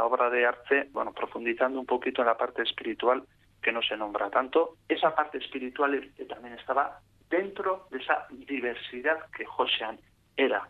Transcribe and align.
la 0.00 0.06
obra 0.06 0.30
de 0.30 0.46
arte, 0.46 0.88
bueno, 0.92 1.12
profundizando 1.12 1.78
un 1.78 1.84
poquito 1.84 2.22
en 2.22 2.28
la 2.28 2.38
parte 2.38 2.62
espiritual 2.62 3.22
que 3.62 3.70
no 3.70 3.82
se 3.82 3.98
nombra 3.98 4.30
tanto, 4.30 4.78
esa 4.88 5.14
parte 5.14 5.36
espiritual 5.36 6.10
que 6.16 6.24
también 6.24 6.54
estaba 6.54 7.00
dentro 7.28 7.86
de 7.90 7.98
esa 7.98 8.26
diversidad 8.30 9.18
que 9.36 9.44
Josean 9.44 9.98
era. 10.38 10.66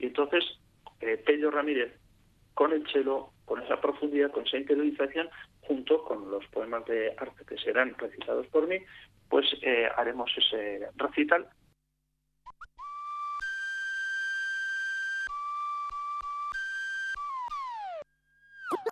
Y 0.00 0.06
entonces, 0.06 0.42
eh, 1.00 1.16
Pello 1.16 1.52
Ramírez, 1.52 1.92
con 2.54 2.72
el 2.72 2.84
chelo, 2.86 3.30
con 3.44 3.62
esa 3.62 3.80
profundidad, 3.80 4.32
con 4.32 4.44
esa 4.48 4.56
interiorización, 4.56 5.30
junto 5.60 6.02
con 6.02 6.28
los 6.28 6.44
poemas 6.48 6.84
de 6.86 7.14
arte 7.16 7.44
que 7.46 7.58
serán 7.58 7.94
recitados 7.96 8.48
por 8.48 8.66
mí, 8.66 8.78
pues 9.28 9.46
eh, 9.62 9.88
haremos 9.96 10.28
ese 10.36 10.88
recital 10.96 11.46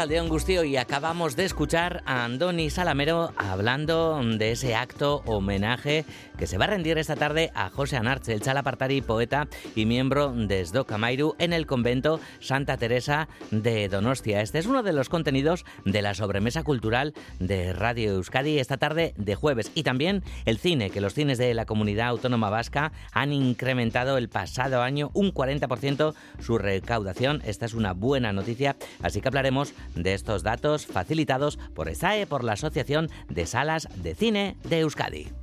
Rachaldeón 0.00 0.30
Gustio 0.30 0.64
y 0.64 0.78
acabamos 0.78 1.36
de 1.36 1.44
escuchar 1.44 2.02
a 2.06 2.24
Andoni 2.24 2.70
Salamero 2.70 3.34
hablando 3.36 4.18
de 4.22 4.52
ese 4.52 4.74
acto 4.74 5.22
homenaje 5.26 6.06
que 6.40 6.46
se 6.46 6.56
va 6.56 6.64
a 6.64 6.68
rendir 6.68 6.96
esta 6.96 7.16
tarde 7.16 7.52
a 7.54 7.68
José 7.68 7.98
Anarche, 7.98 8.32
el 8.32 8.40
chalapartari 8.40 9.02
poeta 9.02 9.46
y 9.76 9.84
miembro 9.84 10.32
de 10.32 10.64
Sdoca 10.64 10.96
Mairu 10.96 11.34
en 11.38 11.52
el 11.52 11.66
convento 11.66 12.18
Santa 12.40 12.78
Teresa 12.78 13.28
de 13.50 13.90
Donostia. 13.90 14.40
Este 14.40 14.58
es 14.58 14.64
uno 14.64 14.82
de 14.82 14.94
los 14.94 15.10
contenidos 15.10 15.66
de 15.84 16.00
la 16.00 16.14
sobremesa 16.14 16.62
cultural 16.62 17.12
de 17.40 17.74
Radio 17.74 18.12
Euskadi 18.12 18.58
esta 18.58 18.78
tarde 18.78 19.12
de 19.18 19.34
jueves. 19.34 19.70
Y 19.74 19.82
también 19.82 20.22
el 20.46 20.56
cine, 20.56 20.88
que 20.88 21.02
los 21.02 21.12
cines 21.12 21.36
de 21.36 21.52
la 21.52 21.66
comunidad 21.66 22.08
autónoma 22.08 22.48
vasca 22.48 22.92
han 23.12 23.34
incrementado 23.34 24.16
el 24.16 24.30
pasado 24.30 24.80
año 24.80 25.10
un 25.12 25.34
40% 25.34 26.14
su 26.38 26.56
recaudación. 26.56 27.42
Esta 27.44 27.66
es 27.66 27.74
una 27.74 27.92
buena 27.92 28.32
noticia, 28.32 28.76
así 29.02 29.20
que 29.20 29.28
hablaremos 29.28 29.74
de 29.94 30.14
estos 30.14 30.42
datos 30.42 30.86
facilitados 30.86 31.58
por 31.74 31.90
ESAE, 31.90 32.26
por 32.26 32.44
la 32.44 32.52
Asociación 32.52 33.10
de 33.28 33.44
Salas 33.44 33.88
de 34.02 34.14
Cine 34.14 34.56
de 34.64 34.80
Euskadi. 34.80 35.39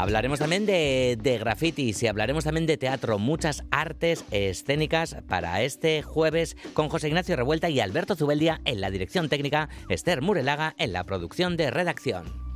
Hablaremos 0.00 0.38
también 0.38 0.64
de, 0.64 1.36
grafitis 1.38 2.02
y 2.02 2.06
hablaremos 2.06 2.44
también 2.44 2.64
de 2.64 2.78
teatro, 2.78 3.18
muchas 3.18 3.64
artes 3.70 4.24
escénicas 4.30 5.18
para 5.28 5.60
este 5.60 6.00
jueves 6.00 6.56
con 6.72 6.88
José 6.88 7.08
Ignacio 7.08 7.36
Revuelta 7.36 7.68
y 7.68 7.80
Alberto 7.80 8.16
Zubeldia 8.16 8.62
en 8.64 8.80
la 8.80 8.90
dirección 8.90 9.28
técnica, 9.28 9.68
Esther 9.90 10.22
Murelaga 10.22 10.74
en 10.78 10.94
la 10.94 11.04
producción 11.04 11.58
de 11.58 11.70
redacción. 11.70 12.49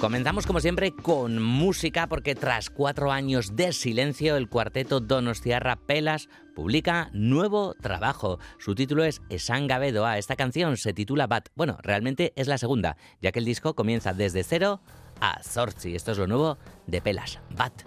Comenzamos 0.00 0.46
como 0.46 0.60
siempre 0.60 0.92
con 0.92 1.42
música 1.42 2.06
porque 2.06 2.34
tras 2.34 2.70
cuatro 2.70 3.12
años 3.12 3.54
de 3.54 3.74
silencio 3.74 4.36
el 4.36 4.48
cuarteto 4.48 5.00
Donostiarra 5.00 5.76
Pelas 5.76 6.30
publica 6.54 7.10
nuevo 7.12 7.74
trabajo. 7.74 8.38
Su 8.58 8.74
título 8.74 9.04
es 9.04 9.20
Esangabedoa. 9.28 10.16
Esta 10.16 10.36
canción 10.36 10.78
se 10.78 10.94
titula 10.94 11.26
Bat. 11.26 11.50
Bueno, 11.54 11.76
realmente 11.82 12.32
es 12.36 12.48
la 12.48 12.56
segunda, 12.56 12.96
ya 13.20 13.30
que 13.30 13.40
el 13.40 13.44
disco 13.44 13.74
comienza 13.74 14.14
desde 14.14 14.42
cero 14.42 14.80
a 15.20 15.42
Zorzi. 15.42 15.94
Esto 15.94 16.12
es 16.12 16.18
lo 16.18 16.26
nuevo 16.26 16.56
de 16.86 17.02
Pelas. 17.02 17.38
Bat. 17.54 17.82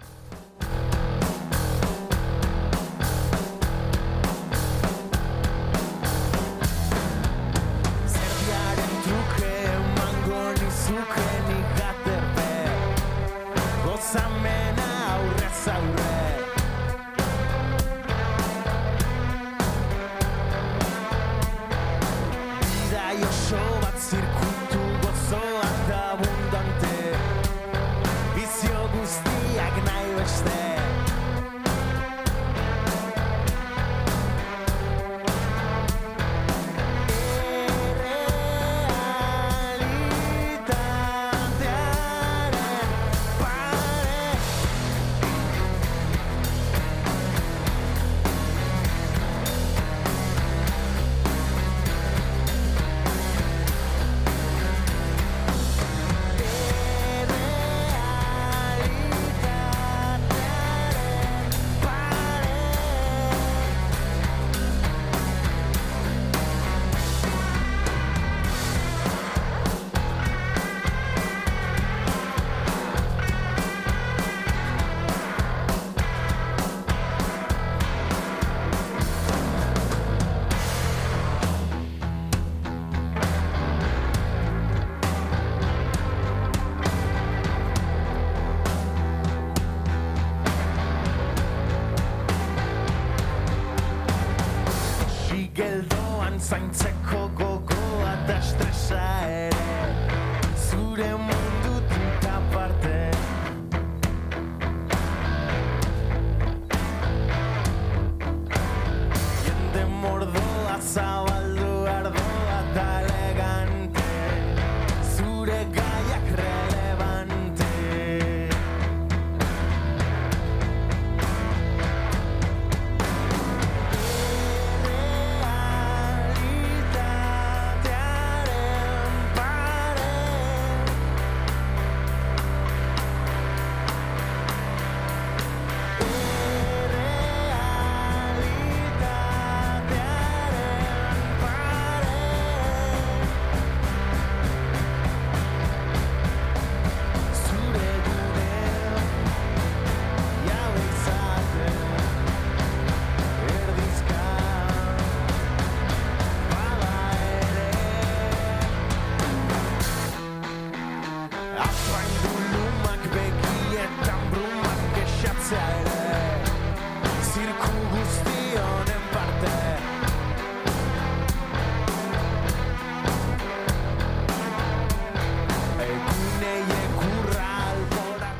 circumbustione 167.34 168.92
in 168.92 169.04
parte. 169.10 169.48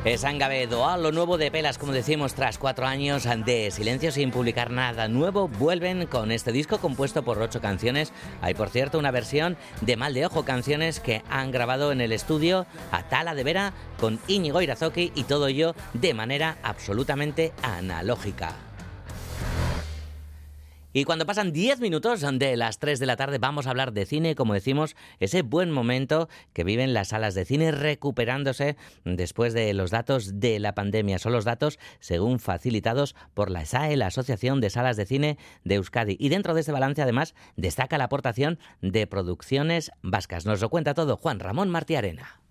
Esan 0.05 0.37
gabe 0.37 0.67
doa 0.67 0.97
lo 0.97 1.11
nuevo 1.11 1.37
de 1.37 1.51
Pelas, 1.51 1.77
como 1.77 1.91
decimos, 1.91 2.35
tras 2.35 2.57
cuatro 2.57 2.85
años 2.85 3.27
de 3.43 3.69
silencio 3.71 4.11
sin 4.13 4.31
publicar 4.31 4.69
nada 4.71 5.09
nuevo, 5.09 5.49
vuelven 5.49 6.05
con 6.05 6.31
este 6.31 6.53
disco 6.53 6.77
compuesto 6.77 7.23
por 7.23 7.41
ocho 7.41 7.59
canciones. 7.59 8.13
Hay, 8.41 8.53
por 8.53 8.69
cierto, 8.69 8.97
una 8.97 9.11
versión 9.11 9.57
de 9.81 9.97
Mal 9.97 10.13
de 10.13 10.27
Ojo, 10.27 10.45
canciones 10.45 11.01
que 11.01 11.21
han 11.29 11.51
grabado 11.51 11.91
en 11.91 11.99
el 11.99 12.13
estudio 12.13 12.65
Atala 12.91 13.35
de 13.35 13.43
Vera 13.43 13.73
con 13.99 14.19
Íñigo 14.27 14.61
Irazoki 14.61 15.11
y 15.15 15.23
todo 15.23 15.47
ello 15.47 15.75
de 15.93 16.13
manera 16.13 16.59
absolutamente 16.63 17.51
analógica. 17.61 18.55
Y 20.97 21.03
cuando 21.03 21.25
pasan 21.25 21.51
10 21.51 21.81
minutos 21.81 22.21
de 22.21 22.55
las 22.55 22.79
3 22.79 22.99
de 23.01 23.05
la 23.05 23.17
tarde 23.17 23.37
vamos 23.37 23.67
a 23.67 23.71
hablar 23.71 23.91
de 23.91 24.05
cine, 24.05 24.33
como 24.33 24.53
decimos, 24.53 24.95
ese 25.19 25.41
buen 25.41 25.69
momento 25.69 26.29
que 26.53 26.63
viven 26.63 26.93
las 26.93 27.09
salas 27.09 27.35
de 27.35 27.43
cine 27.43 27.73
recuperándose 27.73 28.77
después 29.03 29.53
de 29.53 29.73
los 29.73 29.91
datos 29.91 30.39
de 30.39 30.57
la 30.57 30.73
pandemia. 30.73 31.19
Son 31.19 31.33
los 31.33 31.43
datos 31.43 31.79
según 31.99 32.39
facilitados 32.39 33.13
por 33.33 33.51
la 33.51 33.65
SAE, 33.65 33.97
la 33.97 34.07
Asociación 34.07 34.61
de 34.61 34.69
Salas 34.69 34.95
de 34.95 35.05
Cine 35.05 35.37
de 35.65 35.75
Euskadi. 35.75 36.15
Y 36.17 36.29
dentro 36.29 36.53
de 36.53 36.61
este 36.61 36.71
balance 36.71 37.01
además 37.01 37.35
destaca 37.57 37.97
la 37.97 38.05
aportación 38.05 38.57
de 38.81 39.05
producciones 39.05 39.91
vascas. 40.01 40.45
Nos 40.45 40.61
lo 40.61 40.69
cuenta 40.69 40.93
todo 40.93 41.17
Juan 41.17 41.41
Ramón 41.41 41.69
Martiarena. 41.69 42.44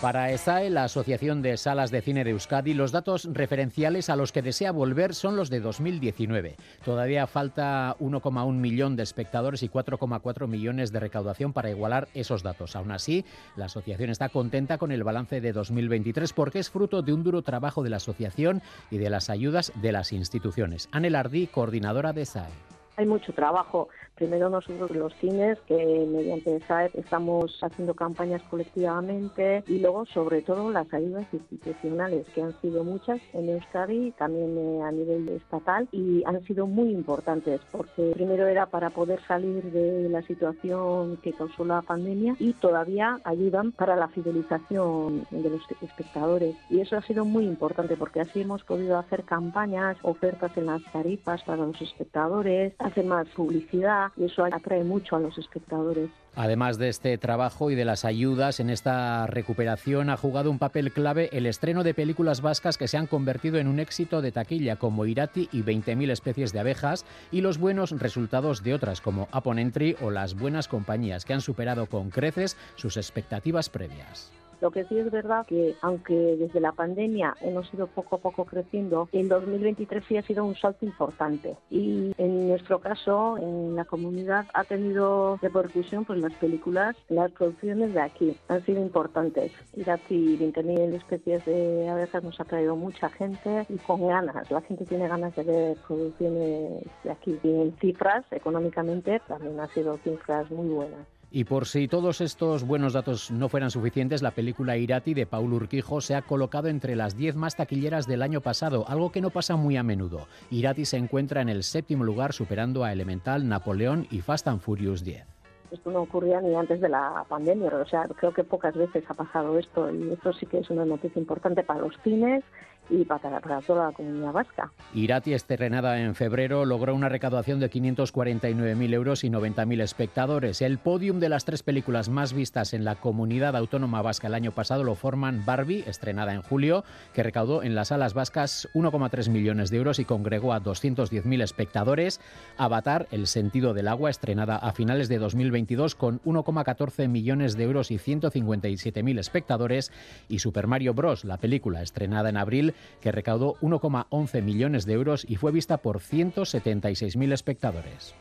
Para 0.00 0.30
ESAE, 0.30 0.70
la 0.70 0.84
Asociación 0.84 1.42
de 1.42 1.56
Salas 1.56 1.90
de 1.90 2.00
Cine 2.02 2.22
de 2.22 2.30
Euskadi, 2.30 2.72
los 2.72 2.92
datos 2.92 3.28
referenciales 3.32 4.08
a 4.08 4.14
los 4.14 4.30
que 4.30 4.42
desea 4.42 4.70
volver 4.70 5.12
son 5.12 5.34
los 5.34 5.50
de 5.50 5.58
2019. 5.58 6.54
Todavía 6.84 7.26
falta 7.26 7.96
1,1 7.98 8.52
millón 8.52 8.94
de 8.94 9.02
espectadores 9.02 9.64
y 9.64 9.68
4,4 9.68 10.46
millones 10.46 10.92
de 10.92 11.00
recaudación 11.00 11.52
para 11.52 11.70
igualar 11.70 12.06
esos 12.14 12.44
datos. 12.44 12.76
Aún 12.76 12.92
así, 12.92 13.24
la 13.56 13.64
asociación 13.64 14.10
está 14.10 14.28
contenta 14.28 14.78
con 14.78 14.92
el 14.92 15.02
balance 15.02 15.40
de 15.40 15.52
2023 15.52 16.32
porque 16.32 16.60
es 16.60 16.70
fruto 16.70 17.02
de 17.02 17.12
un 17.12 17.24
duro 17.24 17.42
trabajo 17.42 17.82
de 17.82 17.90
la 17.90 17.96
asociación 17.96 18.62
y 18.92 18.98
de 18.98 19.10
las 19.10 19.30
ayudas 19.30 19.72
de 19.82 19.90
las 19.90 20.12
instituciones. 20.12 20.88
Anel 20.92 21.16
Ardí, 21.16 21.48
coordinadora 21.48 22.12
de 22.12 22.22
ESAE. 22.22 22.52
Hay 22.98 23.06
mucho 23.06 23.32
trabajo 23.32 23.88
Primero 24.18 24.50
nosotros 24.50 24.90
los 24.90 25.14
cines, 25.14 25.58
que 25.68 25.76
mediante 26.10 26.58
SAEP 26.66 26.96
estamos 26.96 27.56
haciendo 27.62 27.94
campañas 27.94 28.42
colectivamente 28.50 29.62
y 29.68 29.78
luego 29.78 30.06
sobre 30.06 30.42
todo 30.42 30.72
las 30.72 30.92
ayudas 30.92 31.24
institucionales, 31.32 32.26
que 32.34 32.42
han 32.42 32.60
sido 32.60 32.82
muchas 32.82 33.20
en 33.32 33.48
Euskadi, 33.48 34.10
también 34.18 34.58
eh, 34.58 34.82
a 34.82 34.90
nivel 34.90 35.28
estatal 35.28 35.88
y 35.92 36.24
han 36.26 36.42
sido 36.44 36.66
muy 36.66 36.90
importantes 36.90 37.60
porque 37.70 38.10
primero 38.12 38.48
era 38.48 38.66
para 38.66 38.90
poder 38.90 39.20
salir 39.28 39.62
de 39.70 40.08
la 40.08 40.22
situación 40.22 41.18
que 41.18 41.32
causó 41.32 41.64
la 41.64 41.82
pandemia 41.82 42.34
y 42.40 42.54
todavía 42.54 43.20
ayudan 43.22 43.70
para 43.70 43.94
la 43.94 44.08
fidelización 44.08 45.28
de 45.30 45.50
los 45.50 45.62
espectadores. 45.80 46.56
Y 46.70 46.80
eso 46.80 46.96
ha 46.96 47.02
sido 47.02 47.24
muy 47.24 47.44
importante 47.44 47.96
porque 47.96 48.20
así 48.20 48.40
hemos 48.40 48.64
podido 48.64 48.98
hacer 48.98 49.22
campañas, 49.22 49.96
ofertas 50.02 50.56
en 50.56 50.66
las 50.66 50.82
tarifas 50.92 51.44
para 51.44 51.64
los 51.64 51.80
espectadores, 51.80 52.74
hacer 52.80 53.04
más 53.04 53.28
publicidad 53.28 54.07
y 54.16 54.24
eso 54.24 54.44
atrae 54.44 54.84
mucho 54.84 55.16
a 55.16 55.20
los 55.20 55.36
espectadores. 55.38 56.10
Además 56.34 56.78
de 56.78 56.88
este 56.88 57.18
trabajo 57.18 57.70
y 57.70 57.74
de 57.74 57.84
las 57.84 58.04
ayudas 58.04 58.60
en 58.60 58.70
esta 58.70 59.26
recuperación, 59.26 60.08
ha 60.08 60.16
jugado 60.16 60.50
un 60.50 60.58
papel 60.58 60.92
clave 60.92 61.30
el 61.32 61.46
estreno 61.46 61.82
de 61.82 61.94
películas 61.94 62.42
vascas 62.42 62.78
que 62.78 62.86
se 62.86 62.96
han 62.96 63.08
convertido 63.08 63.58
en 63.58 63.66
un 63.66 63.80
éxito 63.80 64.22
de 64.22 64.30
taquilla, 64.30 64.76
como 64.76 65.04
Irati 65.04 65.48
y 65.52 65.62
20.000 65.62 66.10
especies 66.10 66.52
de 66.52 66.60
abejas, 66.60 67.04
y 67.32 67.40
los 67.40 67.58
buenos 67.58 67.90
resultados 67.90 68.62
de 68.62 68.74
otras, 68.74 69.00
como 69.00 69.28
Upon 69.34 69.58
Entry 69.58 69.96
o 70.00 70.10
Las 70.10 70.34
Buenas 70.34 70.68
Compañías, 70.68 71.24
que 71.24 71.34
han 71.34 71.40
superado 71.40 71.86
con 71.86 72.10
creces 72.10 72.56
sus 72.76 72.96
expectativas 72.96 73.68
previas. 73.68 74.32
Lo 74.60 74.70
que 74.70 74.84
sí 74.84 74.98
es 74.98 75.10
verdad 75.10 75.46
que, 75.46 75.76
aunque 75.82 76.14
desde 76.14 76.60
la 76.60 76.72
pandemia 76.72 77.36
hemos 77.40 77.72
ido 77.72 77.86
poco 77.86 78.16
a 78.16 78.18
poco 78.18 78.44
creciendo, 78.44 79.08
el 79.12 79.28
2023 79.28 80.04
sí 80.06 80.16
ha 80.16 80.22
sido 80.22 80.44
un 80.44 80.56
salto 80.56 80.84
importante. 80.84 81.56
Y 81.70 82.12
en 82.18 82.48
nuestro 82.48 82.80
caso, 82.80 83.36
en 83.38 83.76
la 83.76 83.84
comunidad, 83.84 84.46
ha 84.54 84.64
tenido 84.64 85.38
repercusión 85.40 86.04
pues 86.04 86.18
las 86.18 86.34
películas, 86.34 86.96
las 87.08 87.30
producciones 87.32 87.94
de 87.94 88.00
aquí 88.00 88.36
han 88.48 88.64
sido 88.64 88.80
importantes. 88.82 89.52
Ir 89.74 89.90
aquí 89.90 90.36
20.000 90.38 90.94
especies 90.94 91.44
de 91.44 91.88
abejas 91.88 92.24
nos 92.24 92.40
ha 92.40 92.44
traído 92.44 92.76
mucha 92.76 93.08
gente 93.10 93.66
y 93.68 93.76
con 93.78 94.06
ganas. 94.06 94.50
La 94.50 94.60
gente 94.62 94.84
tiene 94.84 95.08
ganas 95.08 95.34
de 95.36 95.42
ver 95.44 95.76
producciones 95.86 96.84
de 97.04 97.10
aquí. 97.10 97.38
Y 97.42 97.48
en 97.48 97.76
cifras, 97.78 98.24
económicamente, 98.30 99.20
también 99.26 99.60
ha 99.60 99.68
sido 99.68 99.98
cifras 99.98 100.50
muy 100.50 100.68
buenas. 100.68 101.17
Y 101.30 101.44
por 101.44 101.66
si 101.66 101.88
todos 101.88 102.22
estos 102.22 102.64
buenos 102.64 102.94
datos 102.94 103.30
no 103.30 103.50
fueran 103.50 103.70
suficientes, 103.70 104.22
la 104.22 104.30
película 104.30 104.78
Irati 104.78 105.12
de 105.12 105.26
Paul 105.26 105.52
Urquijo 105.52 106.00
se 106.00 106.14
ha 106.14 106.22
colocado 106.22 106.68
entre 106.68 106.96
las 106.96 107.16
10 107.16 107.36
más 107.36 107.54
taquilleras 107.54 108.06
del 108.06 108.22
año 108.22 108.40
pasado, 108.40 108.86
algo 108.88 109.12
que 109.12 109.20
no 109.20 109.28
pasa 109.28 109.56
muy 109.56 109.76
a 109.76 109.82
menudo. 109.82 110.26
Irati 110.50 110.86
se 110.86 110.96
encuentra 110.96 111.42
en 111.42 111.50
el 111.50 111.64
séptimo 111.64 112.04
lugar, 112.04 112.32
superando 112.32 112.82
a 112.82 112.92
Elemental, 112.92 113.46
Napoleón 113.46 114.06
y 114.10 114.22
Fast 114.22 114.48
and 114.48 114.60
Furious 114.60 115.04
10 115.04 115.26
esto 115.70 115.90
no 115.90 116.00
ocurría 116.02 116.40
ni 116.40 116.54
antes 116.54 116.80
de 116.80 116.88
la 116.88 117.24
pandemia, 117.28 117.68
o 117.68 117.86
sea, 117.86 118.08
creo 118.16 118.32
que 118.32 118.44
pocas 118.44 118.74
veces 118.74 119.04
ha 119.08 119.14
pasado 119.14 119.58
esto 119.58 119.92
y 119.92 120.12
esto 120.12 120.32
sí 120.32 120.46
que 120.46 120.58
es 120.58 120.70
una 120.70 120.84
noticia 120.84 121.20
importante 121.20 121.62
para 121.62 121.80
los 121.80 121.94
cines 122.02 122.42
y 122.90 123.04
para, 123.04 123.40
toda 123.60 123.86
la 123.86 123.92
comunidad 123.92 124.32
vasca. 124.32 124.72
Irati, 124.94 125.34
estrenada 125.34 126.00
en 126.00 126.14
febrero, 126.14 126.64
logró 126.64 126.94
una 126.94 127.08
recaudación 127.08 127.60
de 127.60 127.70
549.000 127.70 128.94
euros 128.94 129.24
y 129.24 129.30
90.000 129.30 129.82
espectadores. 129.82 130.62
El 130.62 130.78
podium 130.78 131.20
de 131.20 131.28
las 131.28 131.44
tres 131.44 131.62
películas 131.62 132.08
más 132.08 132.32
vistas 132.32 132.74
en 132.74 132.84
la 132.84 132.96
comunidad 132.96 133.56
autónoma 133.56 134.02
vasca 134.02 134.28
el 134.28 134.34
año 134.34 134.52
pasado 134.52 134.84
lo 134.84 134.94
forman 134.94 135.44
Barbie, 135.44 135.84
estrenada 135.86 136.34
en 136.34 136.42
julio, 136.42 136.84
que 137.12 137.22
recaudó 137.22 137.62
en 137.62 137.74
las 137.74 137.88
salas 137.88 138.14
vascas 138.14 138.68
1,3 138.74 139.28
millones 139.30 139.70
de 139.70 139.76
euros 139.76 139.98
y 139.98 140.04
congregó 140.04 140.52
a 140.52 140.62
210.000 140.62 141.42
espectadores. 141.42 142.20
Avatar, 142.56 143.06
El 143.10 143.26
sentido 143.26 143.74
del 143.74 143.88
agua, 143.88 144.10
estrenada 144.10 144.56
a 144.56 144.72
finales 144.72 145.08
de 145.08 145.18
2022 145.18 145.94
con 145.94 146.20
1,14 146.22 147.08
millones 147.08 147.56
de 147.56 147.64
euros 147.64 147.90
y 147.90 147.98
157.000 147.98 149.18
espectadores. 149.18 149.92
Y 150.28 150.38
Super 150.38 150.66
Mario 150.66 150.94
Bros., 150.94 151.24
la 151.24 151.38
película 151.38 151.82
estrenada 151.82 152.28
en 152.28 152.36
abril, 152.36 152.74
que 153.00 153.12
recaudó 153.12 153.54
1,11 153.60 154.42
millones 154.42 154.86
de 154.86 154.92
euros 154.94 155.24
y 155.28 155.36
fue 155.36 155.52
vista 155.52 155.78
por 155.78 156.00
176.000 156.00 157.32
espectadores. 157.32 158.14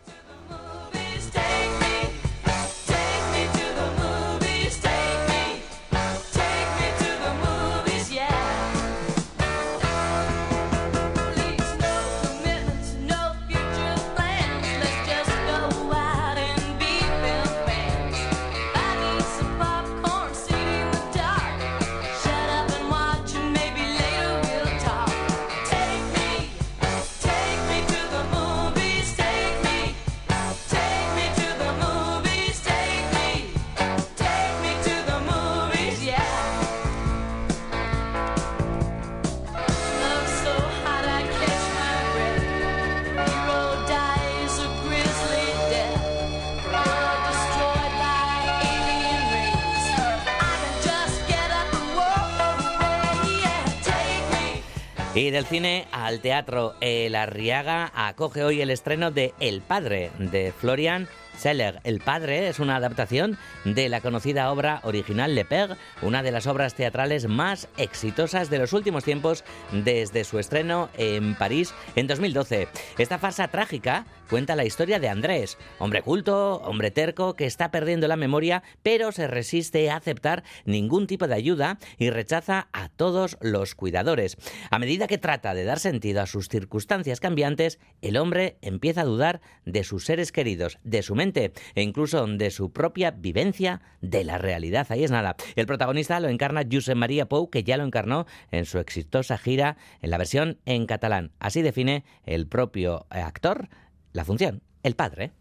Y 55.18 55.32
del 55.32 55.48
cine 55.48 55.88
al 55.92 56.20
teatro, 56.20 56.76
El 56.80 57.16
Arriaga 57.16 57.92
acoge 57.96 58.44
hoy 58.44 58.62
el 58.62 58.70
estreno 58.70 59.10
de 59.10 59.34
El 59.40 59.62
Padre 59.62 60.12
de 60.20 60.52
Florian 60.52 61.08
Seller. 61.36 61.80
El 61.84 62.02
Padre 62.02 62.50
es 62.50 62.60
una 62.60 62.76
adaptación 62.76 63.36
de 63.66 63.90
la 63.90 64.02
conocida 64.02 64.52
obra 64.52 64.80
original 64.84 65.34
Le 65.34 65.44
Père, 65.44 65.76
una 66.04 66.22
de 66.22 66.32
las 66.32 66.46
obras 66.46 66.76
teatrales 66.76 67.28
más 67.28 67.68
exitosas 67.78 68.52
de 68.52 68.60
los 68.60 68.74
últimos 68.74 69.04
tiempos 69.04 69.44
desde 69.72 70.24
su 70.24 70.38
estreno 70.38 70.90
en 71.00 71.34
París 71.34 71.74
en 71.96 72.06
2012. 72.06 72.68
Esta 73.00 73.18
farsa 73.18 73.48
trágica 73.48 74.06
cuenta 74.28 74.56
la 74.56 74.66
historia 74.66 75.00
de 75.00 75.10
Andrés, 75.10 75.58
hombre 75.80 76.02
culto, 76.02 76.58
hombre 76.58 76.92
terco, 76.92 77.36
que 77.36 77.46
está 77.46 77.72
perdiendo 77.72 78.08
la 78.08 78.16
memoria, 78.16 78.64
pero 78.84 79.12
se 79.12 79.28
resiste 79.28 79.90
a 79.90 79.96
aceptar 79.96 80.44
ningún 80.66 81.08
tipo 81.08 81.28
de 81.28 81.36
ayuda 81.36 81.80
y 81.98 82.10
rechaza 82.10 82.68
a 82.74 82.90
todos 82.90 83.38
los 83.42 83.76
cuidadores. 83.76 84.38
A 84.70 84.80
medida 84.80 85.08
que 85.08 85.18
trata 85.18 85.54
de 85.54 85.64
dar 85.64 85.80
sentido 85.80 86.22
a 86.22 86.28
sus 86.28 86.50
circunstancias 86.50 87.20
cambiantes, 87.20 87.80
el 88.02 88.18
hombre 88.18 88.58
empieza 88.62 89.02
a 89.02 89.06
dudar 89.06 89.42
de 89.66 89.84
sus 89.84 90.06
seres 90.06 90.32
queridos, 90.32 90.78
de 90.84 91.02
su 91.02 91.16
mente 91.16 91.54
e 91.76 91.82
incluso 91.82 92.26
de 92.28 92.52
su 92.52 92.72
propia 92.72 93.12
vivencia 93.12 93.82
de 94.02 94.24
la 94.24 94.38
realidad. 94.38 94.88
Ahí 94.90 95.04
es 95.04 95.12
nada. 95.12 95.36
El 95.56 95.66
protagonista 95.66 96.20
lo 96.20 96.30
encarna 96.30 96.64
Josep 96.70 96.96
María 96.96 97.28
Pou, 97.28 97.50
que 97.50 97.64
ya 97.64 97.78
lo 97.78 97.84
encarnó 97.84 98.26
en 98.52 98.66
su 98.66 98.80
exitosa 98.80 99.38
gira 99.38 99.78
en 100.02 100.10
la 100.10 100.18
versión 100.18 100.60
en 100.66 100.86
catalán. 100.86 101.32
Así 101.40 101.62
define 101.62 102.04
el 102.26 102.48
propio 102.48 103.06
actor 103.10 103.70
la 104.14 104.26
función, 104.26 104.62
el 104.84 104.96
padre. 104.96 105.32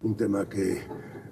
Un 0.00 0.16
tema 0.16 0.48
que 0.48 0.82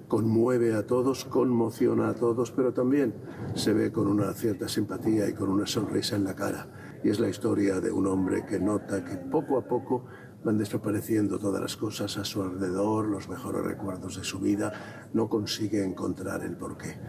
conmueve 0.07 0.73
a 0.73 0.85
todos, 0.85 1.25
conmociona 1.25 2.09
a 2.09 2.15
todos, 2.15 2.51
pero 2.51 2.73
también 2.73 3.13
se 3.55 3.73
ve 3.73 3.91
con 3.91 4.07
una 4.07 4.33
cierta 4.33 4.67
simpatía 4.67 5.27
y 5.27 5.33
con 5.33 5.49
una 5.49 5.67
sonrisa 5.67 6.15
en 6.15 6.23
la 6.23 6.35
cara. 6.35 6.99
Y 7.03 7.09
es 7.09 7.19
la 7.19 7.29
historia 7.29 7.79
de 7.79 7.91
un 7.91 8.07
hombre 8.07 8.45
que 8.45 8.59
nota 8.59 9.03
que 9.03 9.17
poco 9.17 9.57
a 9.57 9.67
poco 9.67 10.05
van 10.43 10.57
desapareciendo 10.57 11.39
todas 11.39 11.61
las 11.61 11.75
cosas 11.75 12.17
a 12.17 12.23
su 12.23 12.41
alrededor, 12.41 13.07
los 13.07 13.27
mejores 13.27 13.63
recuerdos 13.63 14.17
de 14.17 14.23
su 14.23 14.39
vida, 14.39 15.09
no 15.13 15.27
consigue 15.27 15.83
encontrar 15.83 16.43
el 16.43 16.55
porqué. 16.55 16.99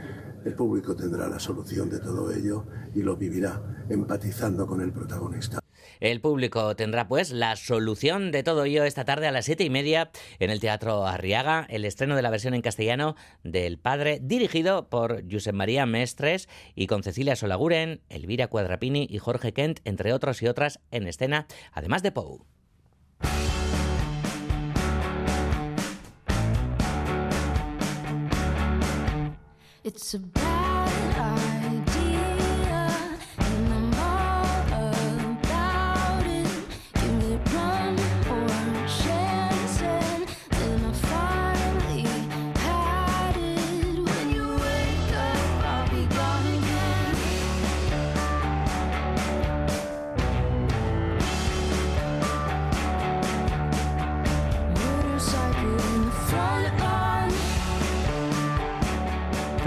El 0.44 0.54
público 0.54 0.96
tendrá 0.96 1.28
la 1.28 1.38
solución 1.38 1.88
de 1.88 2.00
todo 2.00 2.32
ello 2.32 2.66
y 2.94 3.02
lo 3.02 3.16
vivirá 3.16 3.84
empatizando 3.88 4.66
con 4.66 4.80
el 4.80 4.92
protagonista. 4.92 5.60
El 6.00 6.20
público 6.20 6.76
tendrá 6.76 7.08
pues 7.08 7.30
la 7.30 7.56
solución 7.56 8.30
de 8.30 8.42
todo 8.42 8.64
ello 8.64 8.84
esta 8.84 9.04
tarde 9.04 9.26
a 9.26 9.32
las 9.32 9.44
siete 9.44 9.64
y 9.64 9.70
media 9.70 10.10
en 10.38 10.50
el 10.50 10.60
Teatro 10.60 11.06
Arriaga, 11.06 11.66
el 11.68 11.84
estreno 11.84 12.16
de 12.16 12.22
la 12.22 12.30
versión 12.30 12.54
en 12.54 12.62
castellano 12.62 13.16
del 13.42 13.78
Padre, 13.78 14.18
dirigido 14.22 14.88
por 14.88 15.24
Josep 15.30 15.54
María 15.54 15.86
Mestres 15.86 16.48
y 16.74 16.86
con 16.86 17.02
Cecilia 17.02 17.36
Solaguren, 17.36 18.00
Elvira 18.08 18.48
Cuadrapini 18.48 19.06
y 19.10 19.18
Jorge 19.18 19.52
Kent, 19.52 19.80
entre 19.84 20.12
otros 20.12 20.42
y 20.42 20.46
otras 20.46 20.80
en 20.90 21.06
escena, 21.06 21.46
además 21.72 22.02
de 22.02 22.12
Pou. 22.12 22.46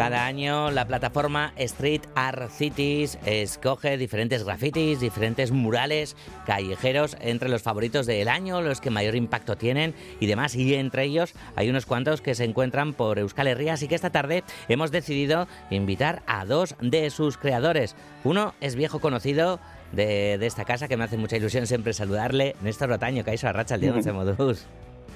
Cada 0.02 0.26
año 0.26 0.72
la 0.72 0.88
plataforma 0.88 1.54
Street 1.58 2.02
Art 2.16 2.50
Cities 2.50 3.20
escoge 3.24 4.00
diferentes 4.00 4.44
grafitis, 4.44 5.00
diferentes 5.00 5.52
murales 5.52 6.16
callejeros 6.48 7.16
entre 7.20 7.50
los 7.50 7.62
favoritos 7.62 8.08
del 8.08 8.28
año, 8.28 8.64
los 8.64 8.82
que 8.82 8.90
mayor 8.90 9.14
impacto 9.14 9.58
tienen 9.58 9.94
y 10.20 10.26
demás. 10.26 10.56
Y 10.56 10.74
entre 10.74 11.04
ellos 11.04 11.36
hay 11.56 11.70
unos 11.70 11.86
cuantos 11.86 12.20
que 12.20 12.34
se 12.34 12.46
encuentran 12.46 12.94
por 12.94 13.20
Euskal 13.20 13.46
Herria, 13.46 13.74
así 13.74 13.88
que 13.88 13.94
esta 13.94 14.10
tarde 14.10 14.44
hemos 14.70 14.90
decidido 14.90 15.48
invitar 15.70 16.24
a 16.26 16.46
dos 16.46 16.76
de 16.82 17.12
sus 17.12 17.38
creadores. 17.38 17.96
Uno 18.24 18.56
es 18.60 18.74
viejo 18.76 19.02
conocido 19.02 19.60
de, 19.92 20.44
esta 20.44 20.66
casa, 20.66 20.88
que 20.88 20.98
me 20.98 21.04
hace 21.04 21.18
mucha 21.18 21.38
ilusión 21.38 21.68
siempre 21.68 21.94
saludarle, 21.94 22.56
Néstor 22.64 22.90
Rotaño, 22.90 23.24
que 23.24 23.30
ha 23.40 23.50
a 23.50 23.54
Racha 23.54 23.78
día 23.78 23.94
de 23.94 24.12
Modus. 24.12 24.66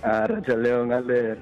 León, 0.03 0.91
Alder, 0.93 1.39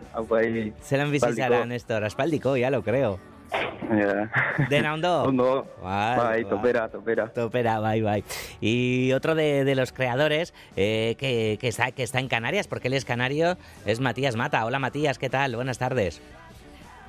Se 0.82 0.98
han 0.98 1.12
a 1.12 1.66
Néstor, 1.66 2.06
Aspaldico, 2.06 2.56
ya 2.56 2.70
lo 2.70 2.84
creo. 2.84 3.33
Yeah. 3.52 4.32
¿De 4.70 4.90
ondo? 4.90 5.24
Ondo. 5.24 5.68
Bai, 5.82 6.46
topera, 6.46 6.90
topera. 6.90 7.28
Topera, 7.28 7.80
bye, 7.80 8.02
bye. 8.02 8.24
Y 8.62 9.12
otro 9.14 9.36
de, 9.36 9.76
los 9.76 9.92
creadores 9.92 10.54
eh, 10.76 11.16
que, 11.18 11.58
está, 11.68 11.92
que 11.92 12.04
está 12.04 12.20
en 12.20 12.28
Canarias, 12.28 12.68
porque 12.68 12.88
él 12.88 12.94
es 12.94 13.06
canario, 13.06 13.58
es 13.86 14.00
Matías 14.00 14.36
Mata. 14.36 14.66
Hola 14.66 14.80
Matías, 14.80 15.20
¿qué 15.20 15.30
tal? 15.30 15.56
Buenas 15.56 15.78
tardes. 15.78 16.22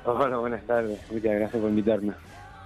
Hola, 0.04 0.36
buenas 0.36 0.62
tardes. 0.64 1.00
Muchas 1.10 1.34
gracias 1.34 1.60
por 1.60 1.70
invitarme. 1.70 2.12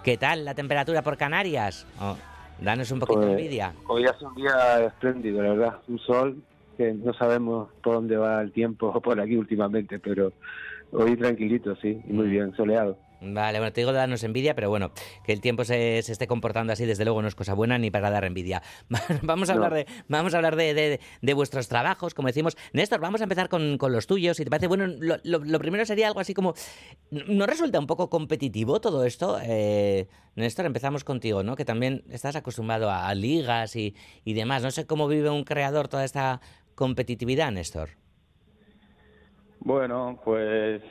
¿Qué 0.02 0.16
tal 0.16 0.44
la 0.44 0.54
temperatura 0.54 1.02
por 1.02 1.16
Canarias? 1.16 1.87
Oh, 2.00 2.16
danos 2.60 2.90
un 2.90 3.00
poquito 3.00 3.20
de 3.20 3.26
pues, 3.26 3.38
envidia. 3.38 3.72
Hoy 3.87 4.06
hace 4.06 4.25
un 4.25 4.34
día 4.34 4.84
espléndido, 4.84 5.42
la 5.42 5.50
verdad. 5.50 5.78
Un 5.87 5.98
sol 5.98 6.42
que 6.76 6.94
no 6.94 7.12
sabemos 7.12 7.68
por 7.82 7.94
dónde 7.94 8.16
va 8.16 8.40
el 8.40 8.52
tiempo 8.52 9.00
por 9.02 9.20
aquí 9.20 9.37
últimamente, 9.37 9.98
pero 9.98 10.32
hoy 10.92 11.16
tranquilito, 11.16 11.76
sí, 11.76 12.00
y 12.08 12.12
muy 12.12 12.26
mm. 12.26 12.30
bien, 12.30 12.56
soleado. 12.56 12.96
Vale, 13.20 13.58
bueno, 13.58 13.72
te 13.72 13.80
digo 13.80 13.92
de 13.92 13.98
darnos 13.98 14.22
envidia, 14.22 14.54
pero 14.54 14.68
bueno, 14.70 14.92
que 15.25 15.32
el 15.32 15.40
tiempo 15.40 15.64
se, 15.64 16.02
se, 16.02 16.12
esté 16.12 16.28
comportando 16.28 16.72
así, 16.72 16.87
desde 16.87 17.04
luego 17.04 17.20
no 17.20 17.28
es 17.28 17.34
cosa 17.34 17.52
buena 17.54 17.76
ni 17.76 17.90
para 17.90 18.10
dar 18.10 18.25
envidia. 18.25 18.62
vamos 19.22 19.50
a 19.50 19.54
hablar, 19.54 19.75
de, 19.75 19.87
vamos 20.06 20.34
a 20.34 20.37
hablar 20.37 20.54
de, 20.54 21.00
de, 21.20 21.34
vuestros 21.34 21.68
trabajos, 21.68 22.14
como 22.14 22.28
decimos. 22.28 22.56
Néstor, 22.72 23.00
vamos 23.00 23.20
a 23.20 23.25
empezar 23.25 23.48
con, 23.48 23.76
con 23.76 23.92
los 23.92 24.06
tuyos. 24.06 24.37
Si 24.37 24.44
te 24.44 24.50
parece, 24.50 24.68
bueno, 24.68 24.87
lo, 24.87 25.18
lo, 25.25 25.58
primero 25.58 25.84
sería 25.84 26.06
algo 26.06 26.20
así 26.20 26.32
como, 26.32 26.54
¿no 27.10 27.46
resulta 27.46 27.80
un 27.80 27.87
poco 27.87 28.08
competitivo 28.08 28.80
todo 28.80 29.04
esto? 29.04 29.38
Eh, 29.42 30.06
Néstor, 30.37 30.66
empezamos 30.66 31.02
contigo, 31.02 31.42
¿no? 31.42 31.56
Que 31.56 31.64
también 31.64 32.04
estás 32.10 32.37
acostumbrado 32.37 32.90
a, 32.90 33.12
ligas 33.14 33.75
y, 33.75 33.96
y 34.25 34.34
demás. 34.34 34.62
No 34.62 34.70
sé 34.70 34.87
cómo 34.87 35.08
vive 35.08 35.28
un 35.28 35.42
creador 35.42 35.88
toda 35.88 36.04
esta 36.04 36.40
competitividad, 36.76 37.50
Néstor. 37.50 37.90
Bueno, 39.60 40.20
pues 40.25 40.82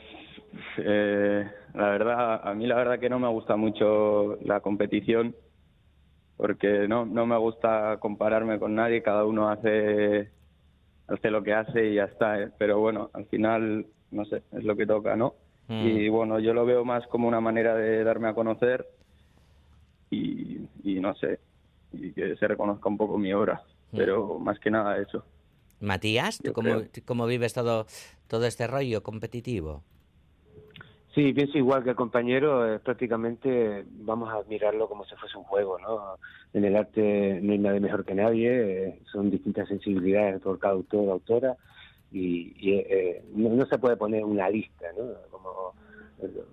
eh, 0.78 1.50
la 1.74 1.90
verdad, 1.90 2.48
a 2.48 2.54
mí 2.54 2.66
la 2.66 2.76
verdad 2.76 2.98
que 2.98 3.08
no 3.08 3.18
me 3.18 3.28
gusta 3.28 3.56
mucho 3.56 4.38
la 4.42 4.60
competición 4.60 5.34
porque 6.38 6.86
no, 6.86 7.04
no 7.04 7.26
me 7.26 7.36
gusta 7.36 7.98
compararme 7.98 8.60
con 8.60 8.74
nadie, 8.76 9.02
cada 9.02 9.24
uno 9.24 9.50
hace, 9.50 10.30
hace 11.08 11.30
lo 11.30 11.42
que 11.42 11.52
hace 11.52 11.90
y 11.90 11.94
ya 11.96 12.04
está. 12.04 12.40
¿eh? 12.40 12.50
Pero 12.56 12.78
bueno, 12.78 13.10
al 13.12 13.26
final, 13.26 13.86
no 14.12 14.24
sé, 14.24 14.42
es 14.52 14.62
lo 14.62 14.76
que 14.76 14.86
toca, 14.86 15.16
¿no? 15.16 15.34
Mm. 15.66 15.86
Y 15.86 16.08
bueno, 16.08 16.38
yo 16.38 16.54
lo 16.54 16.64
veo 16.64 16.84
más 16.84 17.04
como 17.08 17.26
una 17.26 17.40
manera 17.40 17.74
de 17.74 18.04
darme 18.04 18.28
a 18.28 18.34
conocer 18.34 18.86
y, 20.10 20.60
y 20.84 21.00
no 21.00 21.12
sé, 21.16 21.40
y 21.92 22.12
que 22.12 22.36
se 22.36 22.46
reconozca 22.46 22.88
un 22.88 22.96
poco 22.96 23.18
mi 23.18 23.32
obra, 23.32 23.64
mm. 23.90 23.96
pero 23.96 24.38
más 24.38 24.60
que 24.60 24.70
nada 24.70 24.96
eso. 24.96 25.24
Matías, 25.80 26.38
¿tú 26.38 26.52
cómo, 26.52 26.82
cómo, 27.04 27.26
vives 27.26 27.52
todo, 27.52 27.86
todo 28.28 28.46
este 28.46 28.68
rollo 28.68 29.02
competitivo? 29.02 29.82
Sí, 31.18 31.32
pienso 31.32 31.58
igual 31.58 31.82
que 31.82 31.90
el 31.90 31.96
compañero, 31.96 32.72
eh, 32.72 32.78
prácticamente 32.78 33.84
vamos 33.90 34.30
a 34.30 34.36
admirarlo 34.36 34.88
como 34.88 35.04
si 35.04 35.16
fuese 35.16 35.36
un 35.36 35.42
juego, 35.42 35.76
¿no? 35.80 36.16
En 36.52 36.64
el 36.64 36.76
arte 36.76 37.40
no 37.42 37.54
hay 37.54 37.58
nadie 37.58 37.80
mejor 37.80 38.04
que 38.04 38.14
nadie, 38.14 38.84
eh, 38.86 39.00
son 39.10 39.28
distintas 39.28 39.66
sensibilidades 39.66 40.40
por 40.40 40.60
cada 40.60 40.74
autor 40.74 41.08
o 41.08 41.12
autora 41.14 41.56
y, 42.12 42.54
eh, 42.70 43.24
no, 43.34 43.66
se 43.66 43.78
puede 43.78 43.96
poner 43.96 44.24
una 44.24 44.48
lista, 44.48 44.86
¿no? 44.96 45.06
Como 45.32 45.74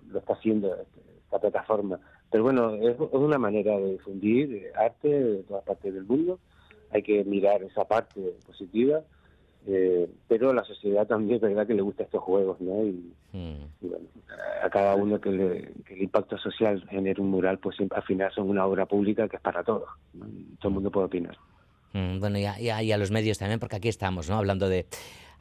lo 0.10 0.18
está 0.18 0.34
haciendo 0.34 0.74
este, 0.74 1.00
esta 1.26 1.38
plataforma. 1.38 2.00
Pero 2.32 2.46
bueno, 2.46 2.74
es, 2.74 2.96
es 2.96 3.14
una 3.14 3.38
manera 3.38 3.78
de 3.78 3.92
difundir 3.92 4.72
arte 4.76 5.10
de 5.10 5.44
todas 5.44 5.64
partes 5.64 5.94
del 5.94 6.06
mundo, 6.06 6.40
hay 6.90 7.04
que 7.04 7.24
mirar 7.24 7.62
esa 7.62 7.86
parte 7.86 8.34
positiva 8.48 9.04
eh, 9.68 10.08
pero 10.28 10.54
la 10.54 10.64
sociedad 10.64 11.08
también 11.08 11.36
es 11.36 11.42
verdad 11.42 11.66
que 11.66 11.74
le 11.74 11.82
gusta 11.82 12.04
estos 12.04 12.22
juegos, 12.22 12.62
¿no? 12.62 12.84
Y, 12.84 13.14
hmm. 13.34 13.56
bueno, 13.82 14.06
a 14.64 14.70
cada 14.70 14.96
uno 14.96 15.20
que, 15.20 15.30
el 15.30 16.02
impacto 16.02 16.38
social 16.38 16.86
genere 16.90 17.22
un 17.22 17.32
mural, 17.32 17.58
pues 17.58 17.76
siempre, 17.76 17.98
al 17.98 18.04
final 18.04 18.32
son 18.34 18.50
una 18.50 18.66
obra 18.66 18.86
pública 18.86 19.28
que 19.28 19.38
es 19.38 19.42
para 19.42 19.64
todos. 19.64 19.90
Todo 20.60 20.70
el 20.70 20.74
mundo 20.74 20.92
puede 20.92 21.08
opinar. 21.08 21.38
Hmm, 21.94 22.20
bueno, 22.20 22.38
y 22.38 22.46
a, 22.46 22.84
y 22.84 22.92
a, 22.92 22.98
los 22.98 23.10
medios 23.10 23.40
también, 23.40 23.60
porque 23.60 23.78
aquí 23.78 23.90
estamos, 23.90 24.30
¿no? 24.30 24.38
Hablando 24.38 24.70
de, 24.70 24.86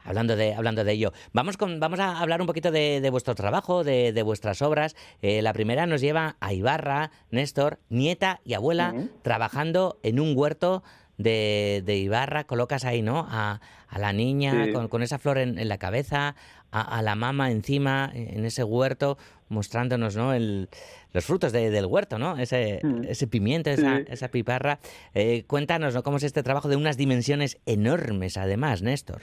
hablando 0.03 0.35
de, 0.35 0.55
hablando 0.55 0.83
de 0.83 0.91
ello. 0.93 1.11
Vamos, 1.33 1.57
con, 1.57 1.79
vamos 1.79 1.99
a 1.99 2.19
hablar 2.19 2.41
un 2.41 2.47
poquito 2.47 2.71
de, 2.71 3.07
vuestro 3.11 3.35
trabajo, 3.35 3.83
de, 3.83 4.11
de 4.11 4.23
vuestras 4.23 4.61
obras. 4.63 4.95
Eh, 5.21 5.41
la 5.41 5.53
primera 5.53 5.85
nos 5.85 6.01
lleva 6.01 6.37
a 6.39 6.53
Ibarra, 6.53 7.11
Néstor, 7.29 7.79
nieta 7.89 8.39
y 8.43 8.53
abuela, 8.53 8.93
trabajando 9.21 9.99
en 10.01 10.19
un 10.19 10.35
huerto 10.35 10.83
de, 11.17 11.81
de 11.85 11.97
Ibarra, 11.97 12.45
colocas 12.45 12.85
ahí, 12.85 13.01
¿no? 13.01 13.25
A, 13.29 13.61
a 13.87 13.99
la 13.99 14.13
niña 14.13 14.65
con, 14.89 15.03
esa 15.03 15.17
flor 15.17 15.37
en, 15.37 15.67
la 15.67 15.77
cabeza, 15.77 16.35
a, 16.71 17.01
la 17.01 17.15
mamá 17.15 17.51
encima, 17.51 18.11
en 18.13 18.43
ese 18.45 18.63
huerto, 18.63 19.17
mostrándonos, 19.47 20.15
¿no? 20.15 20.33
El, 20.33 20.69
los 21.13 21.25
frutos 21.25 21.53
del 21.53 21.85
huerto, 21.85 22.17
¿no? 22.17 22.37
Ese, 22.37 22.81
mm. 22.83 23.03
ese 23.05 23.27
pimiento, 23.27 23.69
esa, 23.69 23.99
esa 23.99 24.27
piparra. 24.29 24.79
Eh, 25.13 25.45
cuéntanos, 25.47 25.93
¿no? 25.93 26.03
¿Cómo 26.03 26.17
es 26.17 26.23
este 26.23 26.43
trabajo 26.43 26.67
de 26.67 26.75
unas 26.75 26.97
dimensiones 26.97 27.61
enormes, 27.65 28.35
además, 28.37 28.81
Néstor? 28.81 29.21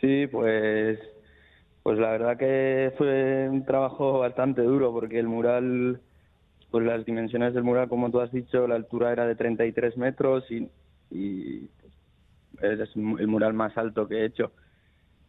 Sí, 0.00 0.26
pues, 0.26 0.98
pues 1.82 1.98
la 1.98 2.10
verdad 2.10 2.36
que 2.36 2.92
fue 2.96 3.48
un 3.48 3.64
trabajo 3.64 4.18
bastante 4.18 4.62
duro 4.62 4.92
porque 4.92 5.18
el 5.18 5.28
mural, 5.28 6.00
pues 6.70 6.84
las 6.84 7.04
dimensiones 7.04 7.54
del 7.54 7.64
mural, 7.64 7.88
como 7.88 8.10
tú 8.10 8.20
has 8.20 8.32
dicho, 8.32 8.66
la 8.66 8.74
altura 8.74 9.12
era 9.12 9.26
de 9.26 9.34
33 9.34 9.96
metros 9.96 10.50
y, 10.50 10.68
y 11.10 11.68
es 12.60 12.90
el 12.96 13.28
mural 13.28 13.54
más 13.54 13.76
alto 13.76 14.06
que 14.06 14.16
he 14.16 14.24
hecho. 14.26 14.52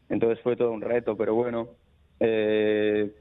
Entonces 0.10 0.42
fue 0.44 0.56
todo 0.56 0.72
un 0.72 0.82
reto, 0.82 1.16
pero 1.16 1.36
bueno, 1.36 1.70
eh, 2.20 3.12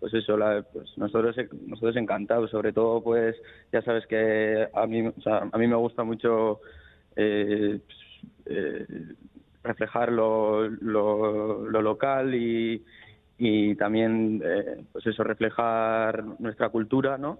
pues 0.00 0.14
eso, 0.14 0.36
la, 0.36 0.62
pues 0.72 0.96
nosotros 0.96 1.36
nosotros 1.66 1.96
encantados, 1.96 2.50
sobre 2.50 2.72
todo 2.72 3.02
pues 3.02 3.36
ya 3.72 3.82
sabes 3.82 4.06
que 4.06 4.68
a 4.72 4.86
mí, 4.86 5.06
o 5.06 5.12
a 5.30 5.58
mí 5.58 5.66
me 5.66 5.76
gusta 5.76 6.04
mucho 6.04 6.60
eh, 7.16 7.80
eh, 8.46 8.86
reflejar 9.62 10.12
lo, 10.12 10.68
lo, 10.68 11.82
local 11.82 12.34
y, 12.34 12.84
y 13.38 13.76
también 13.76 14.42
eh, 14.44 14.84
pues 14.92 15.06
eso 15.06 15.22
reflejar 15.22 16.24
nuestra 16.40 16.68
cultura, 16.70 17.16
¿no? 17.16 17.38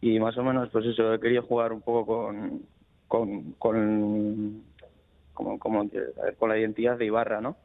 Y 0.00 0.20
más 0.20 0.36
o 0.38 0.44
menos 0.44 0.68
pues 0.70 0.86
eso 0.86 1.18
quería 1.20 1.42
jugar 1.42 1.72
un 1.72 1.82
poco 1.82 2.06
con 2.06 2.62
con 3.08 3.52
con 3.58 4.62
como, 5.34 5.58
como 5.58 5.90
con 6.38 6.48
la 6.48 6.58
identidad 6.58 6.96
de 6.96 7.06
Ibarra, 7.06 7.40
¿no? 7.40 7.56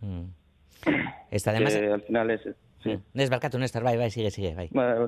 Mm. 0.00 0.24
Está 1.30 1.50
además... 1.50 1.76
al 1.76 2.02
final 2.02 2.30
es 2.30 2.40
Sí. 2.82 2.98
Desbarcate, 3.12 3.58
Néstor, 3.58 3.82
vai, 3.82 3.98
vai, 3.98 4.10
sigue, 4.10 4.30
sigue, 4.30 4.54
vai. 4.54 4.70
Vale, 4.72 5.06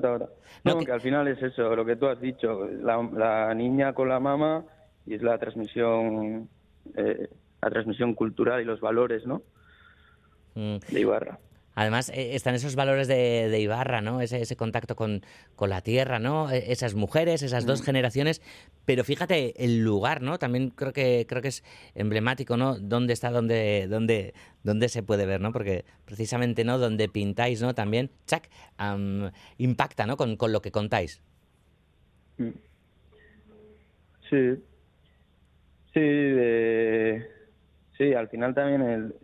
No, 0.64 0.78
que... 0.78 0.92
al 0.92 1.00
final 1.00 1.26
es 1.28 1.42
eso, 1.42 1.74
lo 1.74 1.86
que 1.86 1.96
tú 1.96 2.06
has 2.06 2.20
dicho, 2.20 2.68
la, 2.68 3.54
niña 3.54 3.94
con 3.94 4.10
la 4.10 4.20
mamá 4.20 4.64
y 5.06 5.14
es 5.14 5.22
la 5.22 5.38
transmisión, 5.38 6.50
eh, 6.94 7.28
la 7.62 7.70
transmisión 7.70 8.14
cultural 8.14 8.60
y 8.60 8.64
los 8.64 8.80
valores, 8.80 9.26
¿no? 9.26 9.40
Mm. 10.54 10.76
De 10.90 11.00
Ibarra. 11.00 11.38
Además, 11.74 12.10
eh, 12.10 12.34
están 12.34 12.54
esos 12.54 12.74
valores 12.76 13.08
de, 13.08 13.58
Ibarra, 13.60 14.00
¿no? 14.00 14.20
Ese, 14.20 14.42
ese 14.42 14.56
contacto 14.56 14.96
con, 14.96 15.22
la 15.60 15.80
tierra, 15.80 16.18
¿no? 16.18 16.50
E, 16.50 16.72
esas 16.72 16.94
mujeres, 16.94 17.42
esas 17.42 17.64
dos 17.66 17.80
mm. 17.82 17.84
generaciones. 17.84 18.42
Pero 18.84 19.04
fíjate, 19.04 19.64
el 19.64 19.82
lugar, 19.82 20.22
¿no? 20.22 20.38
También 20.38 20.70
creo 20.70 20.92
que, 20.92 21.26
creo 21.28 21.40
que 21.40 21.48
es 21.48 21.64
emblemático, 21.94 22.56
¿no? 22.56 22.78
¿Dónde 22.78 23.12
está, 23.12 23.30
dónde, 23.30 23.86
dónde, 23.88 24.34
dónde 24.62 24.88
se 24.88 25.02
puede 25.02 25.24
ver, 25.24 25.40
¿no? 25.40 25.52
Porque 25.52 25.84
precisamente, 26.04 26.64
¿no? 26.64 26.78
Donde 26.78 27.08
pintáis, 27.08 27.62
¿no? 27.62 27.74
También, 27.74 28.10
chac, 28.26 28.48
impacta, 29.58 30.06
¿no? 30.06 30.16
Con, 30.16 30.36
con, 30.36 30.52
lo 30.52 30.60
que 30.60 30.72
contáis. 30.72 31.22
Mm. 32.38 32.50
Sí. 34.28 34.62
Sí, 35.94 36.00
sí, 37.98 38.14
al 38.14 38.28
final 38.30 38.54
también 38.54 38.80
el, 38.80 39.14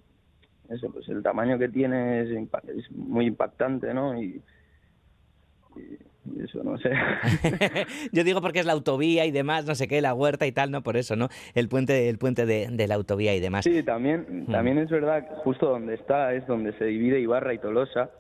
eso, 0.69 0.91
pues 0.93 1.09
el 1.09 1.23
tamaño 1.23 1.59
que 1.59 1.69
tiene 1.69 2.23
es, 2.23 2.91
muy 2.93 3.27
impactante, 3.27 3.95
¿no? 3.95 4.21
Y, 4.21 4.43
eso 6.43 6.63
no 6.63 6.77
sé. 6.79 6.91
Yo 8.13 8.25
digo 8.25 8.41
porque 8.43 8.59
es 8.59 8.67
la 8.67 8.73
autovía 8.73 9.25
y 9.25 9.31
demás, 9.31 9.65
no 9.65 9.75
sé 9.75 9.89
qué, 9.89 10.01
la 10.03 10.13
huerta 10.15 10.47
y 10.47 10.53
tal, 10.53 10.71
no 10.71 10.83
por 10.83 10.97
eso, 10.97 11.17
¿no? 11.17 11.29
El 11.55 11.69
puente, 11.69 12.09
el 12.09 12.19
puente 12.19 12.45
de, 12.45 12.87
la 12.87 12.95
autovía 12.95 13.35
y 13.35 13.41
demás. 13.41 13.65
Sí, 13.65 13.83
también, 13.83 14.27
hmm. 14.29 14.53
también 14.53 14.79
es 14.79 14.91
verdad, 14.91 15.27
justo 15.43 15.71
donde 15.71 15.95
está 15.95 16.35
es 16.35 16.47
donde 16.47 16.73
se 16.75 16.85
divide 16.85 17.21
Ibarra 17.21 17.55
y 17.55 17.59
Tolosa. 17.59 18.11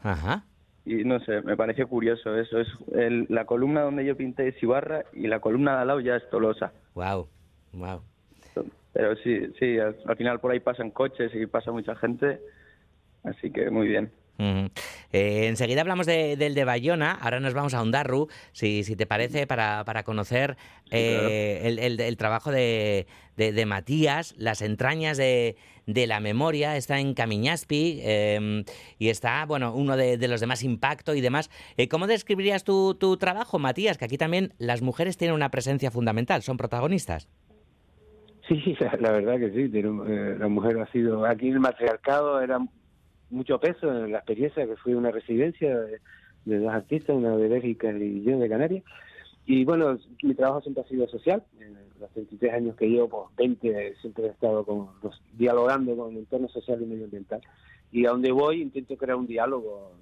Ajá. 0.00 0.44
Y 0.84 1.04
no 1.04 1.20
sé, 1.20 1.42
me 1.42 1.56
pareció 1.56 1.88
curioso 1.88 2.34
eso. 2.38 2.60
Es 2.60 2.68
la 3.28 3.44
columna 3.44 3.82
donde 3.82 4.04
yo 4.04 4.16
pinté 4.16 4.48
es 4.48 4.62
Ibarra 4.62 5.04
y 5.12 5.26
la 5.26 5.40
columna 5.40 5.74
de 5.74 5.80
al 5.82 5.86
lado 5.88 6.00
ya 6.00 6.16
es 6.16 6.30
Tolosa. 6.30 6.72
Wow, 6.94 7.28
wow. 7.72 8.02
Pero 8.98 9.14
sí, 9.22 9.46
sí, 9.60 9.78
al, 9.78 10.16
final 10.16 10.40
por 10.40 10.50
ahí 10.50 10.58
pasan 10.58 10.90
coches 10.90 11.30
y 11.32 11.46
pasa 11.46 11.70
mucha 11.70 11.94
gente, 11.94 12.40
así 13.22 13.48
que 13.52 13.70
muy 13.70 13.86
bien. 13.86 14.10
Eh, 15.12 15.46
enseguida 15.46 15.82
hablamos 15.82 16.04
del 16.04 16.52
de 16.52 16.64
Bayona, 16.64 17.12
ahora 17.12 17.38
nos 17.38 17.54
vamos 17.54 17.74
a 17.74 17.82
Ondarru, 17.82 18.26
si, 18.50 18.82
si 18.82 18.96
te 18.96 19.06
parece, 19.06 19.46
para, 19.46 19.84
para 19.84 20.02
conocer 20.02 20.56
eh, 20.90 21.60
el, 21.64 22.16
trabajo 22.16 22.50
de, 22.50 23.06
de, 23.36 23.66
Matías, 23.66 24.34
las 24.36 24.62
entrañas 24.62 25.16
de, 25.16 25.54
de, 25.86 26.08
la 26.08 26.18
memoria, 26.18 26.76
está 26.76 26.98
en 26.98 27.14
Camiñaspi 27.14 28.00
em, 28.02 28.64
y 28.98 29.10
está, 29.10 29.46
bueno, 29.46 29.74
uno 29.76 29.96
de, 29.96 30.18
los 30.26 30.40
de 30.40 30.48
más 30.48 30.64
impacto 30.64 31.14
y 31.14 31.20
demás. 31.20 31.50
Eh, 31.76 31.86
¿Cómo 31.86 32.08
describirías 32.08 32.64
tu, 32.64 32.96
tu 32.96 33.16
trabajo, 33.16 33.60
Matías? 33.60 33.96
Que 33.96 34.06
aquí 34.06 34.18
también 34.18 34.54
las 34.58 34.82
mujeres 34.82 35.16
tienen 35.16 35.36
una 35.36 35.52
presencia 35.52 35.92
fundamental, 35.92 36.42
son 36.42 36.56
protagonistas. 36.56 37.28
Sí, 38.48 38.74
la, 39.00 39.12
verdad 39.12 39.38
que 39.38 39.50
sí. 39.50 39.70
Eh, 39.72 40.36
la 40.38 40.48
mujer 40.48 40.78
ha 40.80 40.90
sido. 40.90 41.24
Aquí 41.26 41.48
el 41.48 41.60
matriarcado 41.60 42.40
era 42.40 42.58
mucho 43.30 43.60
peso 43.60 43.92
en 43.92 44.12
la 44.12 44.18
experiencia, 44.18 44.66
que 44.66 44.76
fue 44.76 44.96
una 44.96 45.10
residencia 45.10 45.78
de, 45.78 46.00
dos 46.58 46.72
artistas, 46.72 47.14
una 47.14 47.36
de 47.36 47.48
Bélgica 47.48 47.92
y 47.92 48.22
yo 48.22 48.38
de 48.38 48.48
Canarias. 48.48 48.84
Y 49.44 49.64
bueno, 49.64 49.98
mi 50.22 50.34
trabajo 50.34 50.62
siempre 50.62 50.82
ha 50.82 50.88
sido 50.88 51.06
social. 51.08 51.42
En 51.60 51.76
los 52.00 52.14
23 52.14 52.54
años 52.54 52.76
que 52.76 52.88
llevo, 52.88 53.08
pues 53.08 53.36
20 53.36 53.96
siempre 54.00 54.24
he 54.24 54.28
estado 54.28 54.64
con, 54.64 54.88
dialogando 55.34 55.96
con 55.96 56.12
el 56.12 56.18
entorno 56.18 56.48
social 56.48 56.80
y 56.82 56.86
medioambiental. 56.86 57.42
Y 57.92 58.06
a 58.06 58.10
donde 58.10 58.32
voy 58.32 58.62
intento 58.62 58.96
crear 58.96 59.16
un 59.16 59.26
diálogo. 59.26 59.92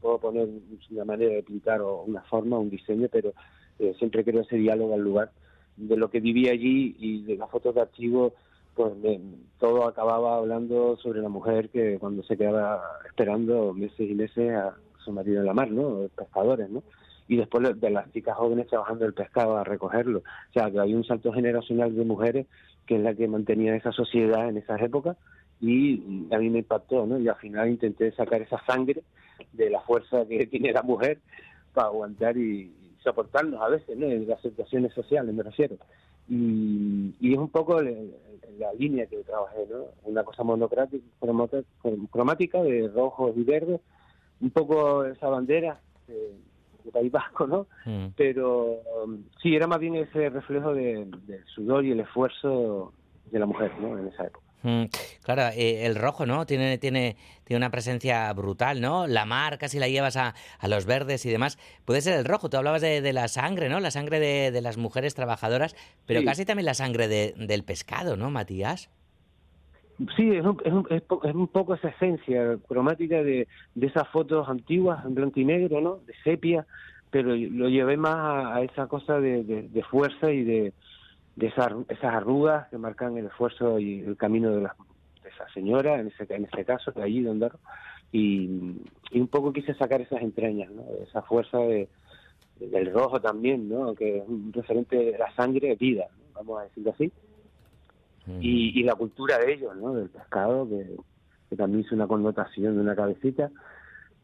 Puedo 0.00 0.18
poner 0.18 0.48
una 0.90 1.04
manera 1.04 1.34
de 1.34 1.42
pintar 1.42 1.80
o 1.80 2.02
una 2.02 2.20
forma, 2.22 2.56
un 2.56 2.70
diseño, 2.70 3.08
pero 3.10 3.32
eh, 3.80 3.94
siempre 3.98 4.24
creo 4.24 4.42
ese 4.42 4.54
diálogo 4.54 4.94
al 4.94 5.00
lugar 5.00 5.32
de 5.78 5.96
lo 5.96 6.10
que 6.10 6.20
vivía 6.20 6.52
allí 6.52 6.96
y 6.98 7.22
de 7.22 7.36
las 7.36 7.50
fotos 7.50 7.74
de 7.74 7.80
archivo, 7.82 8.34
pues 8.74 8.92
todo 9.58 9.88
acababa 9.88 10.36
hablando 10.36 10.96
sobre 10.98 11.20
la 11.20 11.28
mujer 11.28 11.68
que 11.70 11.98
cuando 11.98 12.22
se 12.22 12.36
quedaba 12.36 12.82
esperando 13.06 13.72
meses 13.72 14.08
y 14.08 14.14
meses 14.14 14.54
a 14.54 14.74
su 15.04 15.12
marido 15.12 15.40
en 15.40 15.46
la 15.46 15.54
mar, 15.54 15.70
¿no? 15.70 16.08
Pescadores, 16.16 16.68
¿no? 16.70 16.82
Y 17.26 17.36
después 17.36 17.80
de 17.80 17.90
las 17.90 18.10
chicas 18.12 18.36
jóvenes 18.36 18.68
trabajando 18.68 19.04
el 19.04 19.14
pescado 19.14 19.56
a 19.56 19.64
recogerlo. 19.64 20.20
O 20.20 20.52
sea, 20.52 20.70
que 20.70 20.80
hay 20.80 20.94
un 20.94 21.04
salto 21.04 21.32
generacional 21.32 21.94
de 21.94 22.04
mujeres 22.04 22.46
que 22.86 22.96
es 22.96 23.02
la 23.02 23.14
que 23.14 23.28
mantenía 23.28 23.76
esa 23.76 23.92
sociedad 23.92 24.48
en 24.48 24.56
esas 24.56 24.80
épocas 24.80 25.16
y 25.60 26.00
a 26.32 26.38
mí 26.38 26.50
me 26.50 26.60
impactó, 26.60 27.06
¿no? 27.06 27.18
Y 27.18 27.28
al 27.28 27.36
final 27.36 27.68
intenté 27.68 28.12
sacar 28.12 28.42
esa 28.42 28.64
sangre 28.64 29.02
de 29.52 29.70
la 29.70 29.80
fuerza 29.80 30.24
que 30.26 30.46
tiene 30.50 30.72
la 30.72 30.82
mujer 30.82 31.18
para 31.74 31.88
aguantar 31.88 32.36
y, 32.36 32.72
soportarnos 33.02 33.60
a 33.60 33.68
veces, 33.68 33.96
¿no? 33.96 34.06
En 34.06 34.28
las 34.28 34.40
situaciones 34.40 34.92
sociales, 34.92 35.34
me 35.34 35.42
refiero. 35.42 35.76
Y, 36.28 37.14
y 37.20 37.32
es 37.32 37.38
un 37.38 37.48
poco 37.48 37.80
la 37.80 38.72
línea 38.78 39.06
que 39.06 39.16
trabajé, 39.24 39.66
¿no? 39.70 39.86
Una 40.04 40.24
cosa 40.24 40.42
monocrática, 40.44 41.04
cromática 42.10 42.62
de 42.62 42.88
rojo 42.88 43.32
y 43.34 43.42
verde, 43.44 43.80
un 44.40 44.50
poco 44.50 45.04
esa 45.04 45.28
bandera 45.28 45.80
de, 46.06 46.36
País 46.92 47.12
Vasco, 47.12 47.46
¿no? 47.46 47.66
Mm. 47.84 48.14
Pero 48.16 48.80
um, 49.04 49.24
sí, 49.42 49.54
era 49.54 49.66
más 49.66 49.78
bien 49.78 49.96
ese 49.96 50.30
reflejo 50.30 50.72
del 50.72 51.10
sudor 51.54 51.84
y 51.84 51.92
el 51.92 52.00
esfuerzo 52.00 52.94
de 53.30 53.38
la 53.38 53.44
mujer, 53.44 53.72
¿no? 53.78 53.98
En 53.98 54.08
esa 54.08 54.26
época. 54.26 54.47
Mm, 54.62 54.84
claro, 55.22 55.42
eh, 55.54 55.86
el 55.86 55.94
rojo, 55.94 56.26
¿no? 56.26 56.44
Tiene, 56.44 56.78
tiene, 56.78 57.16
tiene 57.44 57.58
una 57.58 57.70
presencia 57.70 58.32
brutal, 58.32 58.80
¿no? 58.80 59.06
La 59.06 59.24
mar 59.24 59.56
casi 59.58 59.78
la 59.78 59.88
llevas 59.88 60.16
a, 60.16 60.34
a 60.58 60.68
los 60.68 60.84
verdes 60.84 61.24
y 61.26 61.30
demás. 61.30 61.58
Puede 61.84 62.00
ser 62.00 62.18
el 62.18 62.24
rojo, 62.24 62.50
tú 62.50 62.56
hablabas 62.56 62.82
de, 62.82 63.00
de 63.00 63.12
la 63.12 63.28
sangre, 63.28 63.68
¿no? 63.68 63.78
La 63.78 63.92
sangre 63.92 64.18
de, 64.18 64.50
de 64.50 64.60
las 64.60 64.76
mujeres 64.76 65.14
trabajadoras, 65.14 65.76
pero 66.06 66.24
casi 66.24 66.44
también 66.44 66.66
la 66.66 66.74
sangre 66.74 67.06
de, 67.06 67.34
del 67.36 67.62
pescado, 67.62 68.16
¿no, 68.16 68.30
Matías? 68.30 68.90
Sí, 70.16 70.30
es 70.30 70.44
un, 70.44 70.60
es, 70.64 70.72
un, 70.72 70.86
es 70.90 71.34
un 71.34 71.48
poco 71.48 71.74
esa 71.74 71.88
esencia 71.88 72.56
cromática 72.68 73.22
de, 73.22 73.48
de 73.74 73.86
esas 73.86 74.08
fotos 74.08 74.48
antiguas 74.48 75.04
en 75.04 75.14
blanco 75.14 75.38
y 75.40 75.44
negro, 75.44 75.80
¿no? 75.80 76.00
De 76.06 76.14
sepia, 76.24 76.66
pero 77.10 77.34
lo 77.34 77.68
llevé 77.68 77.96
más 77.96 78.16
a, 78.16 78.56
a 78.56 78.62
esa 78.62 78.86
cosa 78.86 79.20
de, 79.20 79.42
de 79.44 79.82
fuerza 79.84 80.30
y 80.30 80.42
de, 80.44 80.72
de 81.38 81.46
esas, 81.46 81.72
esas 81.88 82.14
arrugas 82.14 82.68
que 82.68 82.78
marcan 82.78 83.16
el 83.16 83.26
esfuerzo 83.26 83.78
y 83.78 84.00
el 84.00 84.16
camino 84.16 84.50
de, 84.50 84.62
la, 84.62 84.74
de 85.22 85.28
esa 85.28 85.48
señora, 85.54 86.00
en 86.00 86.08
ese, 86.08 86.26
en 86.34 86.44
este 86.44 86.64
caso, 86.64 86.90
de 86.90 87.00
allí 87.00 87.22
donde 87.22 87.48
y, 88.10 88.80
y 89.12 89.20
un 89.20 89.28
poco 89.28 89.52
quise 89.52 89.72
sacar 89.74 90.00
esas 90.00 90.20
entrañas, 90.20 90.68
¿no? 90.72 90.82
esa 91.06 91.22
fuerza 91.22 91.58
de, 91.58 91.88
del 92.58 92.92
rojo 92.92 93.20
también, 93.20 93.68
¿no? 93.68 93.94
que 93.94 94.18
es 94.18 94.24
un 94.26 94.52
referente 94.52 94.96
de 94.96 95.16
la 95.16 95.32
sangre 95.36 95.76
vida, 95.76 96.08
vamos 96.34 96.60
a 96.60 96.64
decirlo 96.64 96.90
así, 96.90 97.12
y, 98.40 98.80
y, 98.80 98.82
la 98.82 98.96
cultura 98.96 99.38
de 99.38 99.54
ellos, 99.54 99.76
¿no? 99.76 99.94
del 99.94 100.08
pescado, 100.08 100.68
que, 100.68 100.96
que 101.48 101.56
también 101.56 101.84
es 101.86 101.92
una 101.92 102.08
connotación 102.08 102.74
de 102.74 102.80
una 102.80 102.96
cabecita, 102.96 103.50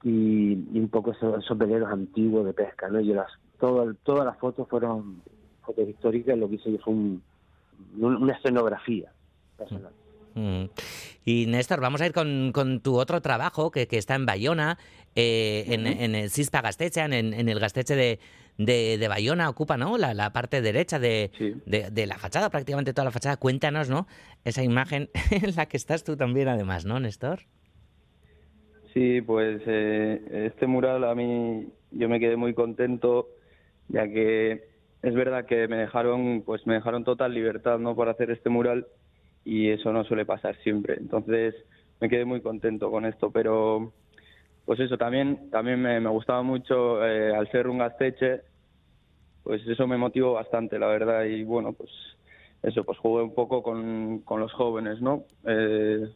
y, 0.02 0.54
un 0.78 0.88
poco 0.90 1.12
esos, 1.12 1.44
esos, 1.44 1.56
veleros 1.56 1.90
antiguos 1.92 2.44
de 2.44 2.52
pesca, 2.52 2.88
¿no? 2.88 3.00
Y 3.00 3.14
las, 3.14 3.30
todo, 3.58 3.94
todas 4.02 4.26
las 4.26 4.36
fotos 4.36 4.68
fueron 4.68 5.22
fotos 5.64 5.88
históricas, 5.88 6.36
lo 6.38 6.48
que 6.48 6.56
hice 6.56 6.78
fue 6.78 6.94
una 7.98 8.32
escenografía 8.34 9.12
personal. 9.56 9.92
Mm. 10.34 10.64
Y 11.24 11.46
Néstor, 11.46 11.80
vamos 11.80 12.00
a 12.00 12.06
ir 12.06 12.12
con, 12.12 12.50
con 12.52 12.80
tu 12.80 12.96
otro 12.96 13.20
trabajo 13.20 13.70
que, 13.70 13.86
que 13.86 13.98
está 13.98 14.14
en 14.14 14.26
Bayona, 14.26 14.78
eh, 15.14 15.64
en, 15.68 15.86
en, 15.86 16.14
el 16.14 16.30
Cispa 16.30 16.60
Gasteche, 16.60 17.00
en, 17.00 17.12
en 17.12 17.48
el 17.48 17.60
Gasteche 17.60 17.94
de, 17.94 18.18
de, 18.58 18.98
de, 18.98 19.08
Bayona, 19.08 19.48
ocupa 19.48 19.76
¿no? 19.76 19.96
la, 19.96 20.12
la 20.12 20.32
parte 20.32 20.60
derecha 20.60 20.98
de, 20.98 21.30
Sí. 21.38 21.54
de, 21.66 21.90
de 21.90 22.06
la 22.06 22.18
fachada, 22.18 22.50
prácticamente 22.50 22.92
toda 22.92 23.04
la 23.04 23.10
fachada. 23.12 23.36
Cuéntanos, 23.36 23.88
¿no? 23.88 24.06
Esa 24.44 24.62
imagen 24.64 25.08
en 25.30 25.54
la 25.54 25.66
que 25.66 25.76
estás 25.76 26.02
tú 26.02 26.16
también, 26.16 26.48
además, 26.48 26.84
¿no, 26.84 26.98
Néstor? 26.98 27.42
Sí, 28.92 29.20
pues 29.20 29.60
eh, 29.66 30.46
este 30.46 30.66
mural 30.66 31.04
a 31.04 31.14
mí 31.14 31.66
yo 31.90 32.08
me 32.08 32.20
quedé 32.20 32.36
muy 32.36 32.54
contento, 32.54 33.28
ya 33.88 34.08
que 34.08 34.73
es 35.04 35.14
verdad 35.14 35.44
que 35.44 35.68
me 35.68 35.76
dejaron, 35.76 36.42
pues 36.46 36.66
me 36.66 36.74
dejaron 36.74 37.04
total 37.04 37.34
libertad, 37.34 37.78
¿no? 37.78 37.94
Para 37.94 38.12
hacer 38.12 38.30
este 38.30 38.48
mural 38.48 38.86
y 39.44 39.68
eso 39.68 39.92
no 39.92 40.02
suele 40.04 40.24
pasar 40.24 40.56
siempre. 40.62 40.94
Entonces 40.98 41.54
me 42.00 42.08
quedé 42.08 42.24
muy 42.24 42.40
contento 42.40 42.90
con 42.90 43.04
esto, 43.04 43.30
pero 43.30 43.92
pues 44.64 44.80
eso 44.80 44.96
también 44.96 45.50
también 45.50 45.82
me, 45.82 46.00
gustaba 46.08 46.42
mucho 46.42 47.04
eh, 47.06 47.34
al 47.36 47.50
ser 47.50 47.68
un 47.68 47.78
gasteche, 47.78 48.42
pues 49.42 49.66
eso 49.66 49.86
me 49.86 49.98
motivó 49.98 50.32
bastante, 50.32 50.78
la 50.78 50.86
verdad 50.86 51.24
y 51.24 51.44
bueno 51.44 51.74
pues 51.74 51.90
eso 52.62 52.82
pues 52.84 52.98
jugué 52.98 53.22
un 53.24 53.34
poco 53.34 53.62
con, 53.62 54.20
con 54.20 54.40
los 54.40 54.52
jóvenes, 54.54 55.02
¿no? 55.02 55.26
Eh, 55.46 56.08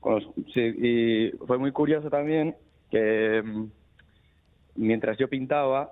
con 0.00 0.14
los- 0.14 0.34
sí, 0.54 0.62
y 0.78 1.30
fue 1.46 1.58
muy 1.58 1.70
curioso 1.72 2.08
también 2.08 2.56
que 2.90 3.42
mm, 3.44 3.66
mientras 4.76 5.18
yo 5.18 5.28
pintaba 5.28 5.90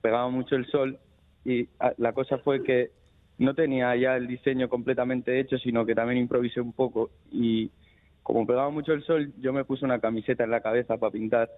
pegaba 0.00 0.28
mucho 0.28 0.54
el 0.54 0.66
sol 0.66 1.00
y 1.44 1.68
ah, 1.80 1.92
la 1.98 2.12
cosa 2.12 2.38
fue 2.38 2.62
que 2.62 2.90
no 3.38 3.54
tenía 3.54 3.94
ya 3.96 4.16
el 4.16 4.26
diseño 4.26 4.68
completamente 4.68 5.40
hecho, 5.40 5.58
sino 5.58 5.84
que 5.84 5.94
también 5.94 6.18
improvisé 6.20 6.60
un 6.60 6.72
poco 6.72 7.10
y 7.30 7.70
como 8.22 8.46
pegaba 8.46 8.70
mucho 8.70 8.92
el 8.92 9.02
sol, 9.02 9.32
yo 9.40 9.52
me 9.52 9.64
puse 9.64 9.84
una 9.84 9.98
camiseta 9.98 10.44
en 10.44 10.50
la 10.50 10.60
cabeza 10.60 10.96
para 10.96 11.10
pintar 11.10 11.50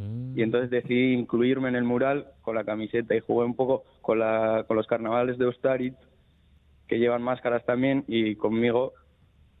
Mm. 0.00 0.38
y 0.38 0.42
entonces 0.42 0.70
decidí 0.70 1.12
incluirme 1.12 1.68
en 1.68 1.76
el 1.76 1.84
mural 1.84 2.28
con 2.40 2.54
la 2.54 2.64
camiseta 2.64 3.14
y 3.14 3.20
jugué 3.20 3.44
un 3.44 3.54
poco 3.54 3.84
con, 4.00 4.18
la, 4.18 4.64
con 4.66 4.76
los 4.76 4.86
carnavales 4.86 5.36
de 5.36 5.44
Ostarit, 5.44 5.94
que 6.88 6.98
llevan 6.98 7.22
máscaras 7.22 7.64
también, 7.66 8.04
y 8.08 8.34
conmigo. 8.34 8.94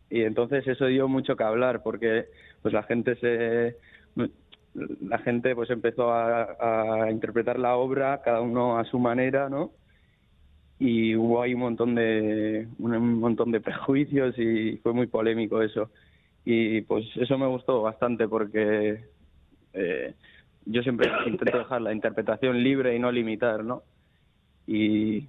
Y 0.08 0.22
entonces 0.22 0.66
eso 0.66 0.86
dio 0.86 1.08
mucho 1.08 1.36
que 1.36 1.44
hablar, 1.44 1.82
porque 1.82 2.26
pues 2.62 2.72
la 2.74 2.82
gente 2.82 3.16
se 3.16 3.76
la 4.74 5.18
gente 5.18 5.54
pues 5.54 5.70
empezó 5.70 6.12
a, 6.12 7.08
interpretar 7.10 7.58
la 7.58 7.76
obra, 7.76 8.22
cada 8.22 8.40
uno 8.40 8.78
a 8.78 8.84
su 8.84 8.98
manera, 8.98 9.48
¿no? 9.48 9.72
Y 10.78 11.14
hubo 11.14 11.42
ahí 11.42 11.54
un 11.54 11.60
montón 11.60 11.94
de 11.94 12.68
un, 12.78 12.94
un 12.94 13.20
montón 13.20 13.50
de 13.50 13.60
prejuicios 13.60 14.38
y 14.38 14.78
fue 14.78 14.92
muy 14.92 15.06
polémico 15.06 15.62
eso. 15.62 15.90
Y 16.44 16.80
pues 16.82 17.04
eso 17.16 17.36
me 17.36 17.46
gustó 17.46 17.82
bastante 17.82 18.26
porque 18.28 19.04
eh, 19.72 20.14
yo 20.64 20.82
siempre 20.82 21.10
intento 21.26 21.58
dejar 21.58 21.82
la 21.82 21.92
interpretación 21.92 22.62
libre 22.62 22.94
y 22.94 22.98
no 22.98 23.12
limitar, 23.12 23.64
¿no? 23.64 23.82
Y, 24.66 25.28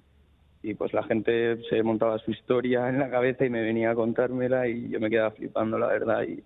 y 0.62 0.74
pues 0.74 0.92
la 0.92 1.02
gente 1.02 1.62
se 1.68 1.82
montaba 1.82 2.18
su 2.18 2.30
historia 2.30 2.88
en 2.88 2.98
la 2.98 3.10
cabeza 3.10 3.44
y 3.44 3.50
me 3.50 3.62
venía 3.62 3.90
a 3.90 3.94
contármela 3.94 4.68
y 4.68 4.88
yo 4.88 5.00
me 5.00 5.10
quedaba 5.10 5.32
flipando, 5.32 5.78
la 5.78 5.88
verdad. 5.88 6.22
Y 6.22 6.42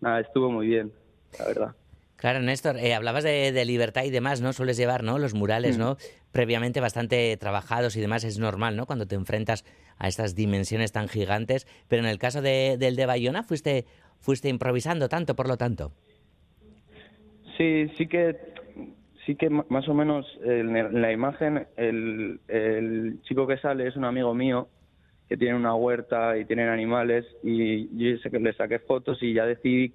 nada, 0.00 0.20
estuvo 0.20 0.50
muy 0.50 0.66
bien, 0.66 0.92
la 1.38 1.46
verdad. 1.46 1.74
Claro, 2.20 2.40
Néstor, 2.40 2.76
eh, 2.76 2.94
hablabas 2.94 3.24
de, 3.24 3.50
de 3.50 3.64
libertad 3.64 4.04
y 4.04 4.10
demás, 4.10 4.40
¿no? 4.42 4.52
Sueles 4.52 4.76
llevar, 4.76 5.02
¿no? 5.02 5.18
Los 5.18 5.32
murales, 5.34 5.78
Mm. 5.78 5.80
¿no? 5.80 5.96
Previamente 6.32 6.80
bastante 6.80 7.34
trabajados 7.38 7.96
y 7.96 8.00
demás, 8.00 8.24
es 8.24 8.38
normal, 8.38 8.76
¿no? 8.76 8.84
Cuando 8.86 9.06
te 9.06 9.14
enfrentas 9.14 9.64
a 9.98 10.06
estas 10.06 10.34
dimensiones 10.34 10.92
tan 10.92 11.08
gigantes. 11.08 11.66
Pero 11.88 12.02
en 12.02 12.08
el 12.08 12.18
caso 12.18 12.42
de, 12.42 12.76
del 12.78 12.94
de 12.96 13.06
Bayona, 13.06 13.42
fuiste, 13.42 13.86
fuiste 14.18 14.48
improvisando 14.48 15.08
tanto, 15.08 15.34
por 15.34 15.48
lo 15.48 15.56
tanto. 15.56 15.92
Sí, 17.56 17.88
sí 17.96 18.06
que 18.06 18.36
sí 19.26 19.34
que 19.36 19.50
más 19.50 19.88
o 19.88 19.94
menos 19.94 20.26
en 20.44 21.00
la 21.02 21.12
imagen 21.12 21.66
el, 21.76 22.40
el 22.48 23.20
chico 23.22 23.46
que 23.46 23.58
sale 23.58 23.86
es 23.86 23.96
un 23.96 24.04
amigo 24.04 24.34
mío 24.34 24.68
que 25.28 25.36
tiene 25.36 25.54
una 25.54 25.74
huerta 25.74 26.36
y 26.38 26.44
tienen 26.46 26.68
animales 26.68 27.26
y 27.44 27.86
yo 27.96 28.18
sé 28.22 28.30
que 28.30 28.40
le 28.40 28.52
saqué 28.54 28.78
fotos 28.78 29.22
y 29.22 29.34
ya 29.34 29.44
decidí 29.44 29.92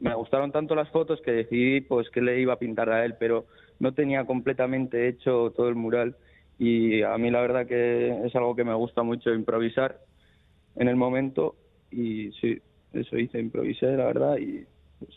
me 0.00 0.14
gustaron 0.14 0.52
tanto 0.52 0.74
las 0.74 0.88
fotos 0.90 1.20
que 1.22 1.32
decidí 1.32 1.80
pues 1.80 2.10
que 2.10 2.20
le 2.20 2.40
iba 2.40 2.54
a 2.54 2.58
pintar 2.58 2.90
a 2.90 3.04
él 3.04 3.14
pero 3.18 3.46
no 3.78 3.92
tenía 3.92 4.24
completamente 4.24 5.08
hecho 5.08 5.52
todo 5.56 5.68
el 5.68 5.74
mural. 5.74 6.16
Y 6.58 7.02
a 7.02 7.18
mí 7.18 7.30
la 7.30 7.40
verdad 7.40 7.66
que 7.66 8.24
es 8.24 8.34
algo 8.36 8.54
que 8.54 8.64
me 8.64 8.74
gusta 8.74 9.02
mucho 9.02 9.34
improvisar 9.34 9.98
en 10.76 10.88
el 10.88 10.96
momento. 10.96 11.56
Y 11.90 12.30
sí 12.40 12.60
eso 12.92 13.18
hice 13.18 13.40
improvisé 13.40 13.86
la 13.96 14.06
verdad 14.06 14.36
y 14.38 14.64
pues 14.98 15.12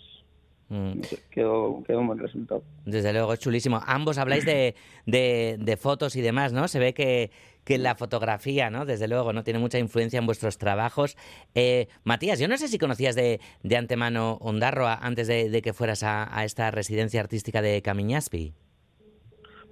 Mm. 0.70 1.00
quedó, 1.32 1.82
quedó 1.86 2.00
un 2.00 2.08
buen 2.08 2.20
resultado. 2.20 2.62
Desde 2.86 3.14
luego, 3.14 3.34
es 3.34 3.40
chulísimo. 3.40 3.80
Ambos 3.86 4.18
habláis 4.18 4.46
de, 4.46 4.76
de, 5.06 5.58
de 5.60 5.78
fotos 5.78 6.16
y 6.16 6.22
demás, 6.22 6.52
¿no? 6.52 6.68
Se 6.68 6.80
ve 6.80 6.94
que, 6.94 7.32
que 7.64 7.78
la 7.78 7.96
fotografía, 7.96 8.70
¿no? 8.70 8.86
Desde 8.86 9.08
luego, 9.08 9.34
¿no? 9.34 9.44
Tiene 9.44 9.60
mucha 9.60 9.80
influencia 9.80 10.20
en 10.20 10.26
vuestros 10.26 10.58
trabajos. 10.58 11.18
Eh, 11.56 11.88
Matías, 12.04 12.40
yo 12.40 12.48
no 12.48 12.58
sé 12.58 12.68
si 12.68 12.78
conocías 12.78 13.16
de, 13.16 13.40
de 13.64 13.78
antemano 13.78 14.38
Ondarroa 14.42 14.96
antes 14.96 15.28
de, 15.28 15.50
de 15.50 15.62
que 15.62 15.74
fueras 15.74 16.04
a, 16.04 16.38
a 16.38 16.44
esta 16.44 16.70
residencia 16.72 17.22
artística 17.22 17.62
de 17.62 17.82
Camiñaspi. 17.82 18.54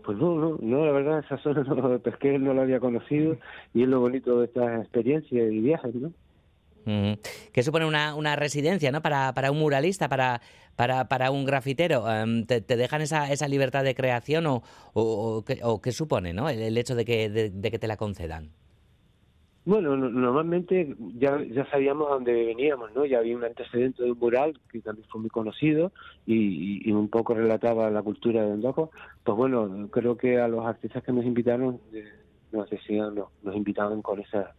Pues 0.05 0.17
no, 0.19 0.35
no, 0.35 0.57
no, 0.61 0.85
la 0.85 0.91
verdad 0.91 1.19
esa 1.19 1.37
zona 1.39 1.63
no, 1.63 2.39
no 2.39 2.53
la 2.53 2.61
había 2.61 2.79
conocido 2.79 3.37
y 3.73 3.83
es 3.83 3.89
lo 3.89 3.99
bonito 3.99 4.39
de 4.39 4.45
estas 4.45 4.81
experiencias 4.81 5.51
y 5.51 5.59
viajes, 5.59 5.95
¿no? 5.95 6.13
Ujú. 6.85 7.19
¿Qué 7.51 7.63
supone 7.63 7.85
una, 7.85 8.15
una 8.15 8.35
residencia, 8.35 8.91
¿no? 8.91 9.01
Para, 9.01 9.33
para 9.33 9.51
un 9.51 9.57
muralista, 9.59 10.07
para, 10.07 10.41
para, 10.75 11.07
para 11.07 11.31
un 11.31 11.45
grafitero. 11.45 12.09
Em, 12.11 12.45
¿te, 12.45 12.61
dejan 12.61 13.01
esa, 13.01 13.31
esa 13.31 13.47
libertad 13.47 13.83
de 13.83 13.95
creación 13.95 14.45
o, 14.47 14.61
o, 14.93 15.37
o 15.37 15.45
qué, 15.45 15.59
o 15.63 15.81
qué 15.81 15.91
supone, 15.91 16.33
¿no? 16.33 16.49
El, 16.49 16.77
hecho 16.77 16.95
de 16.95 17.05
que, 17.05 17.29
de, 17.29 17.71
que 17.71 17.79
te 17.79 17.87
la 17.87 17.97
concedan. 17.97 18.51
Bueno, 19.65 19.97
no- 19.97 20.11
normalmente 20.11 20.95
ya, 21.15 21.41
ya 21.43 21.65
sabíamos 21.71 22.07
a 22.07 22.15
dónde 22.15 22.33
veníamos, 22.33 22.93
¿no? 22.93 23.03
Ya 23.03 23.17
había 23.17 23.35
un 23.35 23.43
antecedente 23.43 24.03
de 24.03 24.11
un 24.11 24.19
mural 24.19 24.53
que 24.69 24.79
también 24.81 25.07
fue 25.09 25.21
muy 25.21 25.31
conocido 25.31 25.91
y, 26.27 26.91
un 26.91 27.09
poco 27.09 27.33
relataba 27.33 27.89
la 27.89 28.03
cultura 28.03 28.45
de 28.45 28.51
Andojo. 28.53 28.91
Pues 29.23 29.35
bueno, 29.35 29.89
creo 29.89 30.17
que 30.17 30.39
a 30.39 30.47
los 30.47 30.63
artistas 30.67 31.03
que 31.03 31.11
nos 31.11 31.25
invitaron 31.25 31.81
eh, 31.93 32.05
nos 32.51 32.69
decían, 32.69 33.15
no, 33.15 33.31
nos 33.41 33.55
invitaban 33.55 34.03
con 34.03 34.19
esas 34.19 34.49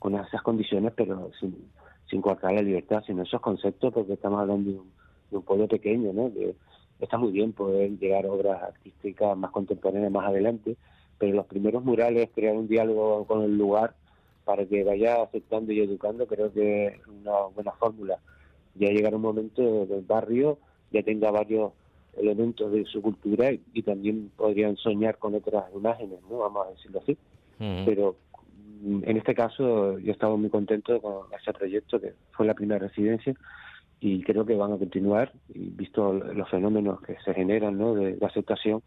con 0.00 0.16
esas 0.16 0.42
condiciones, 0.42 0.92
pero 0.96 1.30
sin, 1.38 1.70
sin 2.08 2.20
cortar 2.22 2.54
la 2.54 2.62
libertad, 2.62 3.04
sin 3.06 3.20
esos 3.20 3.40
conceptos, 3.40 3.92
porque 3.92 4.14
estamos 4.14 4.40
hablando 4.40 4.70
de 4.70 4.78
un, 4.78 4.90
de 5.30 5.36
un 5.36 5.42
pueblo 5.44 5.68
pequeño, 5.68 6.12
¿no? 6.12 6.32
Está 6.98 7.18
muy 7.18 7.30
bien 7.30 7.52
poder 7.52 7.98
llegar 7.98 8.24
a 8.24 8.32
obras 8.32 8.62
artísticas 8.62 9.36
más 9.36 9.50
contemporáneas 9.50 10.10
más 10.10 10.26
adelante, 10.26 10.76
pero 11.18 11.34
los 11.34 11.46
primeros 11.46 11.84
murales, 11.84 12.30
crear 12.34 12.56
un 12.56 12.66
diálogo 12.66 13.26
con 13.26 13.42
el 13.42 13.56
lugar 13.56 13.94
para 14.44 14.64
que 14.64 14.82
vaya 14.82 15.22
aceptando 15.22 15.70
y 15.70 15.80
educando, 15.80 16.26
creo 16.26 16.50
que 16.50 16.86
es 16.86 17.06
una 17.06 17.42
buena 17.54 17.72
fórmula. 17.72 18.18
Ya 18.74 18.88
llegar 18.88 19.14
un 19.14 19.22
momento 19.22 19.84
del 19.84 20.02
barrio 20.02 20.58
ya 20.90 21.02
tenga 21.02 21.30
varios 21.30 21.72
elementos 22.16 22.72
de 22.72 22.86
su 22.86 23.02
cultura 23.02 23.52
y, 23.52 23.60
y 23.74 23.82
también 23.82 24.32
podrían 24.34 24.76
soñar 24.78 25.18
con 25.18 25.34
otras 25.34 25.64
imágenes, 25.74 26.20
¿no? 26.28 26.38
Vamos 26.38 26.66
a 26.66 26.70
decirlo 26.70 27.00
así. 27.00 27.12
Ujú. 27.60 27.84
Pero 27.84 28.12
mm, 28.12 28.29
en 28.82 29.16
este 29.16 29.34
caso 29.34 29.98
yo 29.98 30.12
estaba 30.12 30.36
muy 30.36 30.50
contento 30.50 31.00
con 31.00 31.26
ese 31.38 31.52
proyecto 31.52 32.00
que 32.00 32.14
fue 32.32 32.46
la 32.46 32.54
primera 32.54 32.78
residencia 32.78 33.34
y 34.00 34.22
creo 34.22 34.46
que 34.46 34.56
van 34.56 34.72
a 34.72 34.78
continuar 34.78 35.32
y 35.54 35.70
visto 35.70 36.12
los 36.12 36.48
fenómenos 36.48 37.00
que 37.02 37.16
se 37.24 37.34
generan 37.34 37.76
¿no? 37.76 37.94
de, 37.94 38.16
de 38.16 38.26
aceptación 38.26 38.82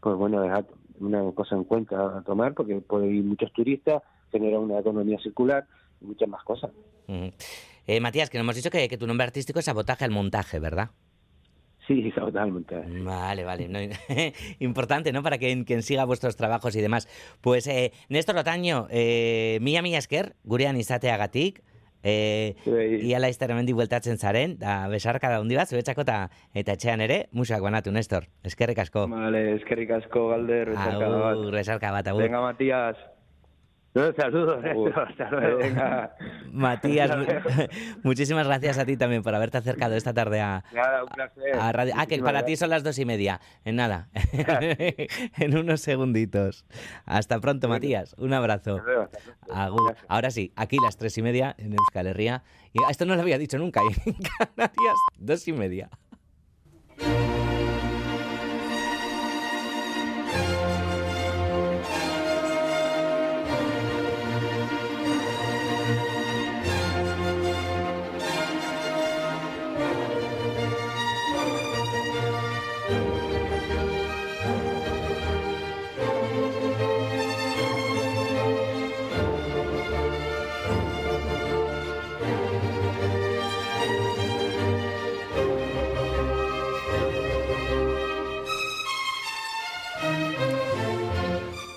pues 0.00 0.16
bueno 0.16 0.44
es 0.44 0.64
una 0.98 1.30
cosa 1.32 1.54
en 1.54 1.64
cuenta 1.64 2.18
a 2.18 2.22
tomar 2.22 2.54
porque 2.54 2.76
puede 2.76 3.06
ir 3.06 3.22
muchos 3.22 3.52
turistas 3.52 4.02
genera 4.30 4.58
una 4.58 4.78
economía 4.78 5.18
circular 5.18 5.66
y 6.00 6.06
muchas 6.06 6.28
más 6.28 6.42
cosas. 6.44 6.70
Eh, 7.86 8.00
Matías, 8.00 8.30
que 8.30 8.38
nos 8.38 8.44
hemos 8.44 8.56
dicho 8.56 8.70
que, 8.70 8.88
que 8.88 8.98
tu 8.98 9.06
nombre 9.06 9.24
artístico 9.24 9.58
es 9.58 9.64
Sabotaje 9.64 10.04
al 10.04 10.10
Montaje, 10.10 10.58
¿verdad? 10.58 10.90
Sí 11.86 12.12
totalmente 12.14 12.76
Vale, 13.02 13.44
vale. 13.44 13.68
no, 13.68 13.78
importante, 14.58 15.12
¿no? 15.12 15.22
Para 15.22 15.38
quien, 15.38 15.64
quien 15.64 15.82
siga 15.82 16.04
vuestros 16.04 16.36
trabajos 16.36 16.74
y 16.76 16.80
demás. 16.80 17.08
Pues, 17.40 17.66
eh, 17.66 17.92
Néstor 18.08 18.34
Lotaño, 18.34 18.86
eh, 18.90 19.58
mila 19.60 19.82
mila 19.82 19.98
esker, 19.98 20.34
gurean 20.44 20.76
izateagatik, 20.76 21.62
eh, 22.02 22.54
Zuei. 22.64 23.06
ia 23.06 23.18
laizter 23.18 23.50
hemendi 23.50 23.72
bueltatzen 23.72 24.18
zaren, 24.18 24.58
da 24.58 24.86
besarkada 24.88 25.38
handi 25.38 25.56
bat, 25.58 25.68
zuretzako 25.68 26.04
eta, 26.06 26.30
eta 26.54 26.76
etxean 26.76 27.00
ere, 27.00 27.28
musak 27.32 27.60
banatu, 27.62 27.90
Nestor. 27.90 28.28
Eskerrik 28.44 28.78
asko. 28.78 29.08
Vale, 29.08 29.56
eskerrik 29.56 29.90
asko, 29.90 30.28
Galder, 30.28 30.70
besarkada 30.70 31.18
bat. 31.18 31.32
Agur, 31.34 31.52
besarka 31.52 31.92
bat, 31.92 32.06
agur. 32.06 32.22
Venga, 32.22 32.40
Matías. 32.40 32.96
Saludos, 34.16 34.62
Matías, 36.52 37.10
muchísimas 38.02 38.46
gracias 38.46 38.78
a 38.78 38.84
ti 38.84 38.96
también 38.96 39.22
por 39.22 39.34
haberte 39.34 39.58
acercado 39.58 39.94
esta 39.94 40.12
tarde 40.12 40.40
a, 40.40 40.64
Nada, 40.72 41.02
un 41.04 41.08
placer. 41.08 41.54
a 41.58 41.72
radio. 41.72 41.94
Ah, 41.96 42.06
que 42.06 42.18
para 42.18 42.44
ti 42.44 42.56
son 42.56 42.70
las 42.70 42.82
dos 42.82 42.98
y 42.98 43.04
media. 43.04 43.40
En 43.64 43.76
nada. 43.76 44.08
en 45.38 45.56
unos 45.56 45.80
segunditos. 45.80 46.64
Hasta 47.04 47.40
pronto, 47.40 47.68
Matías. 47.68 48.14
Un 48.18 48.32
abrazo. 48.34 48.76
Hasta 48.76 48.86
luego, 48.86 49.02
hasta 49.02 49.18
luego. 49.24 49.60
Agur. 49.60 49.86
Gracias. 49.92 50.06
Ahora 50.08 50.30
sí, 50.30 50.52
aquí 50.56 50.76
las 50.82 50.96
tres 50.96 51.16
y 51.18 51.22
media 51.22 51.54
en 51.58 51.72
Euskal 51.72 52.06
Herria. 52.06 52.42
Y 52.72 52.78
esto 52.90 53.06
no 53.06 53.14
lo 53.14 53.22
había 53.22 53.38
dicho 53.38 53.58
nunca. 53.58 53.80
y 53.82 54.10
En 54.10 54.16
Canarias, 54.38 54.96
dos 55.18 55.46
y 55.48 55.52
media. 55.52 55.90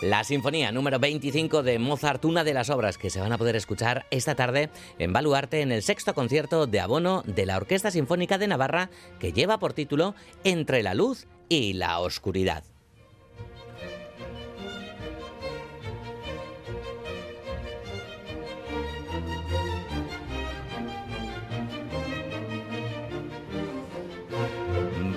La 0.10 0.24
Sinfonía 0.24 0.72
número 0.72 0.98
25 0.98 1.62
de 1.62 1.78
Mozart, 1.78 2.26
una 2.26 2.44
de 2.44 2.56
las 2.56 2.72
obras 2.72 2.98
que 2.98 3.12
se 3.12 3.20
van 3.20 3.32
a 3.32 3.38
poder 3.38 3.56
escuchar 3.56 4.08
esta 4.10 4.34
tarde 4.34 4.72
en 4.98 5.14
Baluarte 5.14 5.62
en 5.62 5.72
el 5.72 5.84
sexto 5.84 6.16
concierto 6.16 6.66
de 6.66 6.80
abono 6.80 7.22
de 7.28 7.46
la 7.46 7.58
Orquesta 7.58 7.92
Sinfónica 7.92 8.40
de 8.40 8.48
Navarra 8.48 8.90
que 9.20 9.34
lleva 9.34 9.60
por 9.60 9.74
título 9.74 10.16
Entre 10.44 10.82
la 10.82 10.96
luz 10.96 11.28
y 11.48 11.74
la 11.74 12.00
oscuridad. 12.00 12.64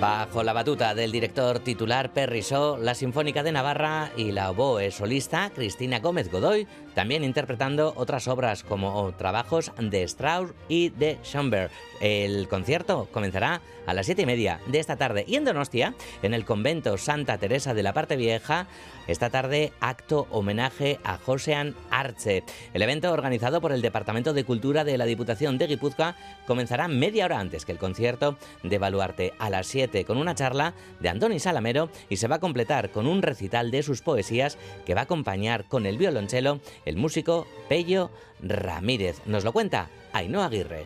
Bajo 0.03 0.43
la 0.43 0.51
batuta 0.51 0.93
del 0.93 1.13
director 1.13 1.59
titular 1.59 2.11
Perry 2.11 2.41
Shaw, 2.41 2.75
la 2.77 2.93
Sinfónica 2.93 3.41
de 3.41 3.53
Navarra 3.53 4.11
y 4.17 4.33
la 4.33 4.51
oboe 4.51 4.91
solista 4.91 5.49
Cristina 5.55 6.01
Gómez 6.01 6.29
Godoy, 6.29 6.67
también 6.93 7.23
interpretando 7.23 7.93
otras 7.95 8.27
obras 8.27 8.63
como 8.63 9.13
trabajos 9.13 9.71
de 9.79 10.03
Strauss 10.03 10.51
y 10.67 10.89
de 10.89 11.19
Schoenberg. 11.23 11.71
El 12.01 12.49
concierto 12.49 13.07
comenzará 13.13 13.61
a 13.85 13.93
las 13.93 14.05
siete 14.05 14.23
y 14.23 14.25
media 14.25 14.59
de 14.67 14.79
esta 14.79 14.97
tarde 14.97 15.23
y 15.25 15.35
en 15.35 15.45
Donostia, 15.45 15.95
en 16.21 16.33
el 16.33 16.43
convento 16.43 16.97
Santa 16.97 17.37
Teresa 17.37 17.73
de 17.73 17.83
la 17.83 17.93
Parte 17.93 18.17
Vieja, 18.17 18.67
esta 19.07 19.29
tarde 19.29 19.71
acto 19.79 20.27
homenaje 20.31 20.99
a 21.03 21.17
Josean 21.17 21.75
Arce. 21.91 22.43
El 22.73 22.81
evento 22.81 23.11
organizado 23.11 23.61
por 23.61 23.71
el 23.71 23.81
Departamento 23.81 24.33
de 24.33 24.43
Cultura 24.43 24.83
de 24.83 24.97
la 24.97 25.05
Diputación 25.05 25.57
de 25.57 25.67
Guipúzcoa 25.67 26.15
comenzará 26.45 26.87
media 26.87 27.25
hora 27.25 27.39
antes 27.39 27.65
que 27.65 27.71
el 27.71 27.77
concierto 27.77 28.37
de 28.63 28.77
Baluarte 28.77 29.33
a 29.39 29.49
las 29.49 29.67
7 29.67 29.92
con 30.03 30.17
una 30.17 30.33
charla 30.33 30.73
de 30.99 31.09
Andoni 31.09 31.39
Salamero 31.39 31.89
y 32.09 32.17
se 32.17 32.27
va 32.27 32.37
a 32.37 32.39
completar 32.39 32.89
con 32.89 33.05
un 33.05 33.21
recital 33.21 33.69
de 33.69 33.83
sus 33.83 34.01
poesías 34.01 34.57
que 34.85 34.95
va 34.95 35.01
a 35.01 35.03
acompañar 35.03 35.65
con 35.65 35.85
el 35.85 35.99
violonchelo 35.99 36.59
el 36.85 36.97
músico 36.97 37.45
Pello 37.69 38.09
Ramírez. 38.41 39.21
Nos 39.27 39.43
lo 39.43 39.53
cuenta 39.53 39.89
Ainhoa 40.11 40.47
Aguirre. 40.47 40.85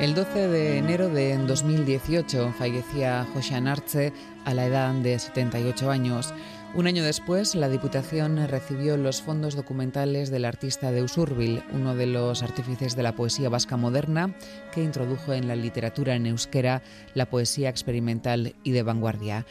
El 0.00 0.14
12 0.14 0.48
de 0.48 0.78
enero 0.78 1.08
de 1.08 1.38
2018 1.38 2.52
fallecía 2.58 3.26
Josean 3.32 3.68
Arce 3.68 4.12
a 4.44 4.52
la 4.52 4.66
edad 4.66 4.92
de 4.92 5.18
78 5.18 5.90
años. 5.90 6.34
Un 6.76 6.88
año 6.88 7.04
después, 7.04 7.54
la 7.54 7.68
Diputación 7.68 8.48
recibió 8.48 8.96
los 8.96 9.22
fondos 9.22 9.54
documentales 9.54 10.32
del 10.32 10.44
artista 10.44 10.90
de 10.90 11.04
Usurbil, 11.04 11.62
uno 11.72 11.94
de 11.94 12.06
los 12.06 12.42
artífices 12.42 12.96
de 12.96 13.04
la 13.04 13.14
poesía 13.14 13.48
vasca 13.48 13.76
moderna 13.76 14.34
que 14.72 14.82
introdujo 14.82 15.32
en 15.32 15.46
la 15.46 15.54
literatura 15.54 16.16
en 16.16 16.26
euskera 16.26 16.82
la 17.14 17.26
poesía 17.26 17.68
experimental 17.68 18.56
y 18.64 18.72
de 18.72 18.82
vanguardia. 18.82 19.46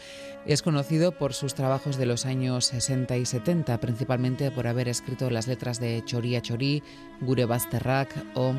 Es 0.45 0.61
conocido 0.61 1.17
por 1.17 1.33
sus 1.33 1.53
trabajos 1.53 1.95
de 1.95 2.07
los 2.07 2.25
años 2.25 2.65
60 2.65 3.15
y 3.15 3.25
70, 3.25 3.79
principalmente 3.79 4.51
por 4.51 4.67
haber 4.67 4.89
escrito 4.89 5.29
las 5.29 5.47
letras 5.47 5.79
de 5.79 6.03
Choría 6.03 6.41
Chorí, 6.41 6.83
Gure 7.21 7.45
Bazterrak 7.45 8.09
o 8.35 8.53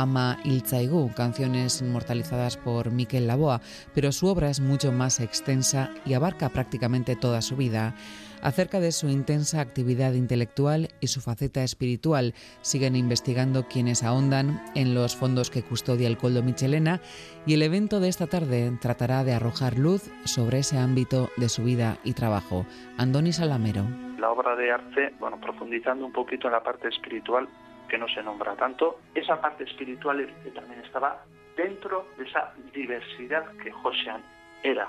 Ama 0.00 0.38
Iltzaigu, 0.44 1.12
canciones 1.14 1.82
inmortalizadas 1.82 2.56
por 2.56 2.90
Miquel 2.90 3.26
Laboa, 3.26 3.60
pero 3.94 4.12
su 4.12 4.28
obra 4.28 4.48
es 4.48 4.58
mucho 4.58 4.92
más 4.92 5.20
extensa 5.20 5.90
y 6.06 6.14
abarca 6.14 6.48
prácticamente 6.48 7.16
toda 7.16 7.42
su 7.42 7.54
vida. 7.54 7.94
Acerca 8.40 8.80
de 8.80 8.92
su 8.92 9.10
intensa 9.10 9.60
actividad 9.60 10.14
intelectual 10.14 10.88
y 11.00 11.08
su 11.08 11.20
faceta 11.20 11.62
espiritual, 11.62 12.32
siguen 12.62 12.96
investigando 12.96 13.68
quienes 13.68 14.02
ahondan 14.02 14.62
en 14.74 14.94
los 14.94 15.14
fondos 15.14 15.50
que 15.50 15.62
custodia 15.62 16.08
el 16.08 16.16
Coldo 16.16 16.42
Michelena 16.42 17.02
y 17.44 17.52
el 17.52 17.60
evento 17.60 18.00
de 18.00 18.08
esta 18.08 18.26
tarde 18.26 18.72
tratará 18.80 19.22
de 19.22 19.34
arrojar 19.34 19.76
luz 19.76 20.10
sobre 20.24 20.60
ese 20.60 20.78
ámbito 20.78 21.28
de 21.36 21.50
su 21.50 21.62
vida 21.62 21.98
y 22.04 22.14
trabajo. 22.14 22.64
Andoni 22.96 23.34
Salamero. 23.34 23.84
La 24.18 24.30
obra 24.30 24.56
de 24.56 24.72
Arce, 24.72 25.12
bueno, 25.20 25.38
profundizando 25.38 26.06
un 26.06 26.12
poquito 26.12 26.46
en 26.46 26.54
la 26.54 26.62
parte 26.62 26.88
espiritual, 26.88 27.46
que 27.90 27.98
no 27.98 28.08
se 28.08 28.22
nombra 28.22 28.54
tanto, 28.56 29.00
esa 29.14 29.40
parte 29.40 29.64
espiritual 29.64 30.26
que 30.44 30.50
también 30.50 30.80
estaba 30.80 31.24
dentro 31.56 32.06
de 32.16 32.24
esa 32.24 32.54
diversidad 32.72 33.44
que 33.62 33.70
Josean 33.70 34.22
era. 34.62 34.88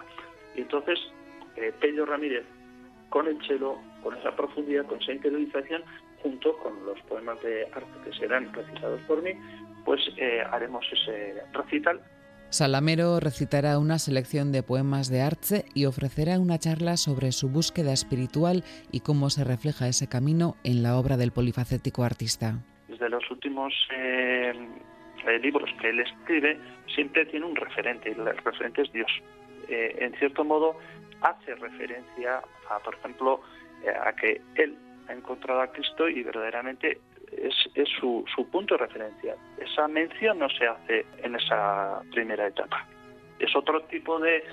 Y 0.55 0.61
entonces, 0.61 0.99
eh, 1.57 1.73
Pedro 1.81 2.05
Ramírez, 2.05 2.45
con 3.09 3.27
el 3.27 3.41
chelo, 3.41 3.77
con 4.03 4.15
esa 4.15 4.35
profundidad, 4.35 4.85
con 4.85 5.01
esa 5.01 5.13
interiorización, 5.13 5.83
junto 6.21 6.55
con 6.59 6.85
los 6.85 6.99
poemas 7.01 7.41
de 7.41 7.65
arte 7.73 7.91
que 8.05 8.13
serán 8.13 8.53
recitados 8.53 9.01
por 9.01 9.21
mí, 9.21 9.31
pues 9.83 9.99
eh, 10.17 10.43
haremos 10.51 10.85
ese 10.93 11.43
recital 11.51 11.99
Salamero 12.51 13.21
recitará 13.21 13.79
una 13.79 13.97
selección 13.97 14.51
de 14.51 14.61
poemas 14.61 15.07
de 15.07 15.21
Arce 15.21 15.63
y 15.73 15.85
ofrecerá 15.85 16.37
una 16.37 16.59
charla 16.59 16.97
sobre 16.97 17.31
su 17.31 17.47
búsqueda 17.47 17.93
espiritual 17.93 18.65
y 18.91 18.99
cómo 18.99 19.29
se 19.29 19.45
refleja 19.45 19.87
ese 19.87 20.07
camino 20.07 20.57
en 20.65 20.83
la 20.83 20.97
obra 20.97 21.15
del 21.15 21.31
polifacético 21.31 22.03
artista. 22.03 22.61
Desde 23.01 23.15
los 23.15 23.31
últimos 23.31 23.73
eh, 23.89 24.53
eh, 25.25 25.39
libros 25.39 25.71
que 25.81 25.89
él 25.89 26.01
escribe, 26.01 26.59
siempre 26.93 27.25
tiene 27.25 27.47
un 27.47 27.55
referente, 27.55 28.09
y 28.09 28.11
el 28.11 28.37
referente 28.37 28.83
es 28.83 28.91
Dios. 28.93 29.09
Eh, 29.69 29.95
en 30.01 30.13
cierto 30.19 30.43
modo, 30.43 30.77
hace 31.21 31.55
referencia 31.55 32.43
a, 32.69 32.77
por 32.77 32.93
ejemplo, 32.93 33.41
eh, 33.83 33.89
a 33.89 34.13
que 34.13 34.39
él 34.53 34.77
ha 35.09 35.13
encontrado 35.13 35.61
a 35.61 35.71
Cristo 35.71 36.07
y 36.07 36.21
verdaderamente 36.21 36.99
es, 37.31 37.89
su, 37.99 38.23
su, 38.35 38.47
punto 38.51 38.75
de 38.75 38.85
referencia. 38.85 39.35
Esa 39.57 39.87
mención 39.87 40.37
no 40.37 40.49
se 40.49 40.67
hace 40.67 41.03
en 41.23 41.33
esa 41.33 42.03
primera 42.11 42.45
etapa. 42.45 42.85
Es 43.39 43.55
otro 43.55 43.81
tipo 43.85 44.19
de, 44.19 44.43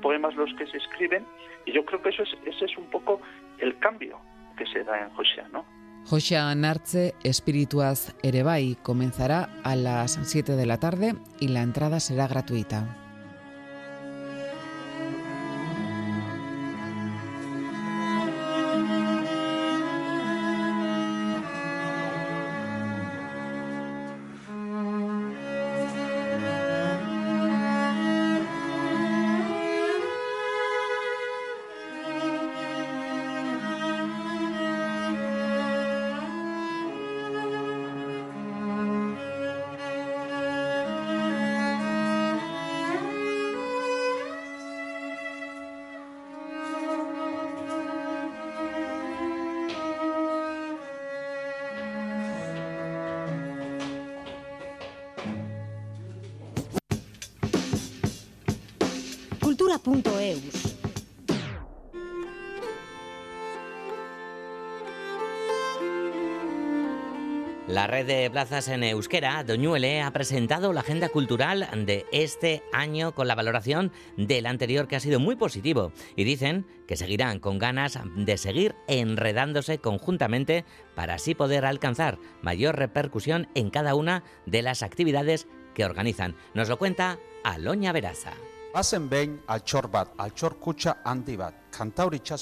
poemas 0.00 0.36
los 0.36 0.54
que 0.54 0.68
se 0.68 0.76
escriben 0.76 1.26
y 1.64 1.72
yo 1.72 1.84
creo 1.84 2.00
que 2.00 2.10
eso 2.10 2.22
es, 2.22 2.36
ese 2.44 2.66
es 2.66 2.78
un 2.78 2.88
poco 2.88 3.20
el 3.58 3.76
cambio 3.80 4.20
que 4.56 4.64
se 4.66 4.84
da 4.84 5.00
en 5.00 5.10
Josean, 5.10 5.50
¿no? 5.50 5.75
Josean 6.08 6.64
Artze 6.64 7.14
Espirituaz 7.24 8.14
Erebai 8.22 8.78
comenzará 8.82 9.50
a 9.64 9.74
las 9.74 10.20
7 10.22 10.54
de 10.54 10.66
la 10.66 10.78
tarde 10.78 11.16
y 11.40 11.48
la 11.48 11.62
entrada 11.62 11.98
será 11.98 12.28
gratuita. 12.28 13.05
La 67.68 67.88
red 67.88 68.06
de 68.06 68.30
plazas 68.30 68.68
en 68.68 68.84
euskera, 68.84 69.42
Doñuele, 69.42 70.00
ha 70.00 70.12
presentado 70.12 70.72
la 70.72 70.80
agenda 70.80 71.08
cultural 71.08 71.68
de 71.84 72.06
este 72.12 72.62
año 72.72 73.12
con 73.12 73.26
la 73.26 73.34
valoración 73.34 73.90
del 74.16 74.46
anterior 74.46 74.86
que 74.86 74.94
ha 74.94 75.00
sido 75.00 75.18
muy 75.18 75.34
positivo 75.34 75.92
y 76.14 76.22
dicen 76.22 76.64
que 76.86 76.96
seguirán 76.96 77.40
con 77.40 77.58
ganas 77.58 77.98
de 78.14 78.38
seguir 78.38 78.76
enredándose 78.86 79.78
conjuntamente 79.78 80.64
para 80.94 81.14
así 81.14 81.34
poder 81.34 81.64
alcanzar 81.64 82.18
mayor 82.40 82.76
repercusión 82.76 83.48
en 83.56 83.70
cada 83.70 83.96
una 83.96 84.22
de 84.46 84.62
las 84.62 84.84
actividades 84.84 85.48
que 85.74 85.84
organizan. 85.84 86.36
Nos 86.54 86.68
lo 86.68 86.78
cuenta 86.78 87.18
Aloña 87.42 87.92
Veraza. 87.92 88.34
Bazen 88.76 89.06
behin 89.08 89.38
altxor 89.48 89.86
bat, 89.88 90.10
altxor 90.20 90.58
kutxa 90.60 90.98
handi 91.08 91.36
bat, 91.40 91.54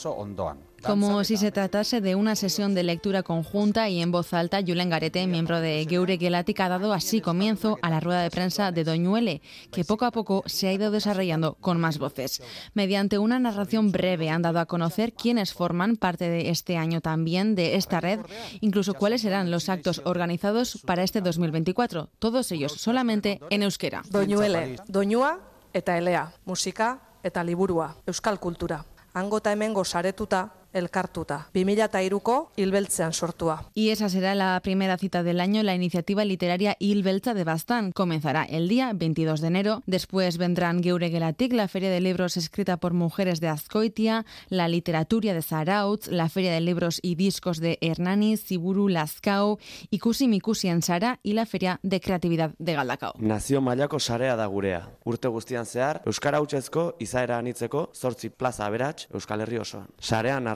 ondoan. 0.04 0.58
Como 0.82 1.22
si 1.22 1.36
se 1.36 1.52
tratase 1.52 2.00
de 2.00 2.16
una 2.16 2.34
sesión 2.34 2.74
de 2.74 2.82
lectura 2.82 3.22
conjunta 3.22 3.88
y 3.88 4.02
en 4.02 4.10
voz 4.10 4.34
alta, 4.34 4.60
Julen 4.60 4.90
Garete, 4.90 5.28
miembro 5.28 5.60
de 5.60 5.86
Geure 5.88 6.18
Gelatic, 6.18 6.58
ha 6.58 6.68
dado 6.68 6.92
así 6.92 7.20
comienzo 7.20 7.78
a 7.82 7.88
la 7.88 8.00
rueda 8.00 8.22
de 8.22 8.30
prensa 8.30 8.72
de 8.72 8.82
Doñuele, 8.82 9.42
que 9.70 9.84
poco 9.84 10.06
a 10.06 10.10
poco 10.10 10.42
se 10.46 10.66
ha 10.66 10.72
ido 10.72 10.90
desarrollando 10.90 11.54
con 11.54 11.78
más 11.78 11.98
voces. 11.98 12.42
Mediante 12.74 13.18
una 13.18 13.38
narración 13.38 13.92
breve 13.92 14.28
han 14.28 14.42
dado 14.42 14.58
a 14.58 14.66
conocer 14.66 15.12
quiénes 15.12 15.54
forman 15.54 15.96
parte 15.96 16.28
de 16.28 16.50
este 16.50 16.76
año 16.76 17.00
también 17.00 17.54
de 17.54 17.76
esta 17.76 18.00
red, 18.00 18.18
incluso 18.60 18.94
cuáles 18.94 19.22
serán 19.22 19.52
los 19.52 19.68
actos 19.68 20.02
organizados 20.04 20.82
para 20.84 21.04
este 21.04 21.20
2024, 21.20 22.10
todos 22.18 22.50
ellos 22.50 22.72
solamente 22.72 23.40
en 23.50 23.62
euskera. 23.62 24.02
Doñuele, 24.10 24.76
Doñua 24.88 25.53
eta 25.74 25.96
elea, 25.98 26.28
musika 26.46 26.98
eta 27.24 27.42
liburua, 27.44 27.94
euskal 28.06 28.38
kultura. 28.38 28.84
Angota 29.14 29.52
hemengo 29.52 29.84
saretuta 29.84 30.48
elkartuta. 30.74 31.48
2003ko 31.54 32.50
Hilbeltzean 32.56 33.12
sortua. 33.12 33.70
Y 33.74 33.90
esa 33.90 34.08
será 34.08 34.34
la 34.34 34.60
primera 34.62 34.98
cita 34.98 35.22
del 35.22 35.40
año, 35.40 35.62
la 35.62 35.74
iniciativa 35.74 36.24
literaria 36.24 36.76
Hilbeltza 36.78 37.34
de 37.34 37.44
Bastán. 37.44 37.92
Comenzará 37.92 38.44
el 38.44 38.68
día 38.68 38.92
22 38.94 39.40
de 39.40 39.46
enero. 39.46 39.82
Después 39.86 40.38
vendrán 40.38 40.82
Geure 40.82 41.10
Gelatik, 41.10 41.52
la 41.52 41.68
feria 41.68 41.90
de 41.90 42.00
libros 42.00 42.36
escrita 42.36 42.76
por 42.76 42.92
mujeres 42.92 43.40
de 43.40 43.48
Azcoitia, 43.48 44.26
la 44.48 44.68
literatura 44.68 45.32
de 45.32 45.42
Zarautz, 45.42 46.08
la 46.08 46.28
feria 46.28 46.52
de 46.52 46.60
libros 46.60 46.98
y 47.02 47.14
discos 47.14 47.60
de 47.60 47.78
Hernani, 47.80 48.36
Siburu, 48.36 48.88
Lascao, 48.88 49.58
Ikusi 49.90 50.28
Mikusi 50.28 50.68
en 50.68 50.82
Sara 50.82 51.20
y 51.22 51.32
la 51.32 51.46
feria 51.46 51.78
de 51.82 52.00
creatividad 52.00 52.52
de 52.58 52.74
Galdakao. 52.74 53.14
Nazio 53.18 53.60
mailako 53.60 54.00
sarea 54.00 54.36
da 54.36 54.46
gurea. 54.46 54.88
Urte 55.04 55.28
guztian 55.28 55.66
zehar, 55.66 56.02
Euskara 56.06 56.40
hutsezko 56.40 56.96
izaera 56.98 57.38
anitzeko 57.38 57.90
zortzi 57.94 58.30
plaza 58.30 58.66
aberats 58.66 59.08
Euskal 59.12 59.40
Herri 59.40 59.58
osoan. 59.58 59.86
Sarean 59.98 60.48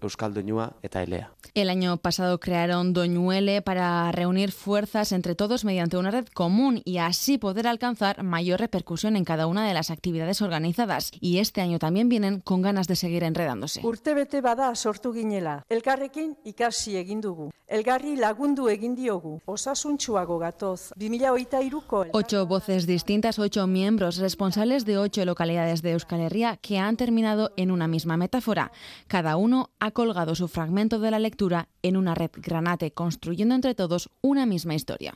Euskal 0.00 0.34
eta 0.82 1.02
Elea. 1.02 1.32
El 1.54 1.70
año 1.70 1.96
pasado 1.96 2.38
crearon 2.38 2.92
Doñuele 2.92 3.62
para 3.62 4.10
reunir 4.12 4.52
fuerzas 4.52 5.12
entre 5.12 5.34
todos 5.34 5.64
mediante 5.64 5.96
una 5.96 6.10
red 6.10 6.26
común 6.26 6.82
y 6.84 6.98
así 6.98 7.38
poder 7.38 7.66
alcanzar 7.66 8.22
mayor 8.22 8.60
repercusión 8.60 9.16
en 9.16 9.24
cada 9.24 9.46
una 9.46 9.66
de 9.66 9.74
las 9.74 9.90
actividades 9.90 10.42
organizadas. 10.42 11.10
Y 11.20 11.38
este 11.38 11.60
año 11.60 11.78
también 11.78 12.08
vienen 12.08 12.40
con 12.40 12.62
ganas 12.62 12.86
de 12.86 12.96
seguir 12.96 13.24
enredándose. 13.24 13.80
Urtebete 13.84 14.40
bada 14.40 14.74
sortu 14.74 15.12
ginela. 15.12 15.64
Elkarrekin 15.68 16.36
ikasi 16.44 16.96
egin 16.96 17.20
dugu. 17.20 17.50
Elgarri 17.68 18.16
lagundu 18.16 18.68
egin 18.68 18.94
diogu. 18.94 19.40
Osasuntsuago 19.44 20.38
gatoz. 20.38 20.92
2023ko. 20.96 22.06
Ocho 22.12 22.46
voces 22.46 22.86
distintas, 22.86 23.38
ocho 23.38 23.66
miembros 23.66 24.16
responsables 24.16 24.86
de 24.86 24.96
ocho 24.96 25.24
localidades 25.24 25.82
de 25.82 25.92
Euskal 25.92 26.20
Herria 26.20 26.56
que 26.56 26.78
han 26.78 26.96
terminado 26.96 27.52
en 27.56 27.70
una 27.70 27.86
misma 27.86 28.16
metáfora. 28.16 28.72
Cada 29.08 29.38
uno 29.38 29.70
ha 29.80 29.90
colgado 29.92 30.34
su 30.34 30.48
fragmento 30.48 30.98
de 30.98 31.10
la 31.10 31.18
lectura 31.18 31.70
en 31.80 31.96
una 31.96 32.14
red 32.14 32.30
granate, 32.34 32.92
construyendo 32.92 33.54
entre 33.54 33.74
todos 33.74 34.10
una 34.20 34.44
misma 34.44 34.74
historia. 34.74 35.14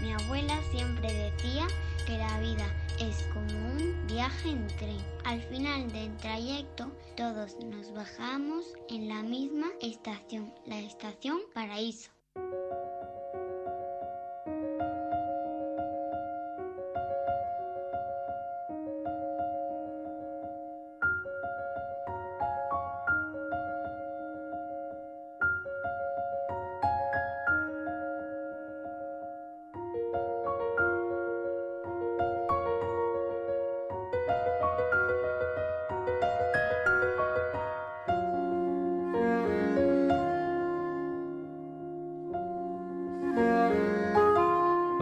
Mi 0.00 0.12
abuela 0.12 0.60
siempre 0.70 1.12
decía 1.12 1.66
que 2.06 2.16
la 2.16 2.38
vida 2.38 2.66
es 3.00 3.26
como 3.34 3.72
un 3.74 4.06
viaje 4.06 4.50
en 4.50 4.66
tren. 4.78 4.98
Al 5.24 5.42
final 5.42 5.90
del 5.90 6.16
trayecto 6.18 6.92
todos 7.16 7.56
nos 7.64 7.92
bajamos 7.92 8.64
en 8.88 9.08
la 9.08 9.24
misma 9.24 9.66
estación, 9.80 10.54
la 10.66 10.78
estación 10.78 11.40
Paraíso. 11.52 12.12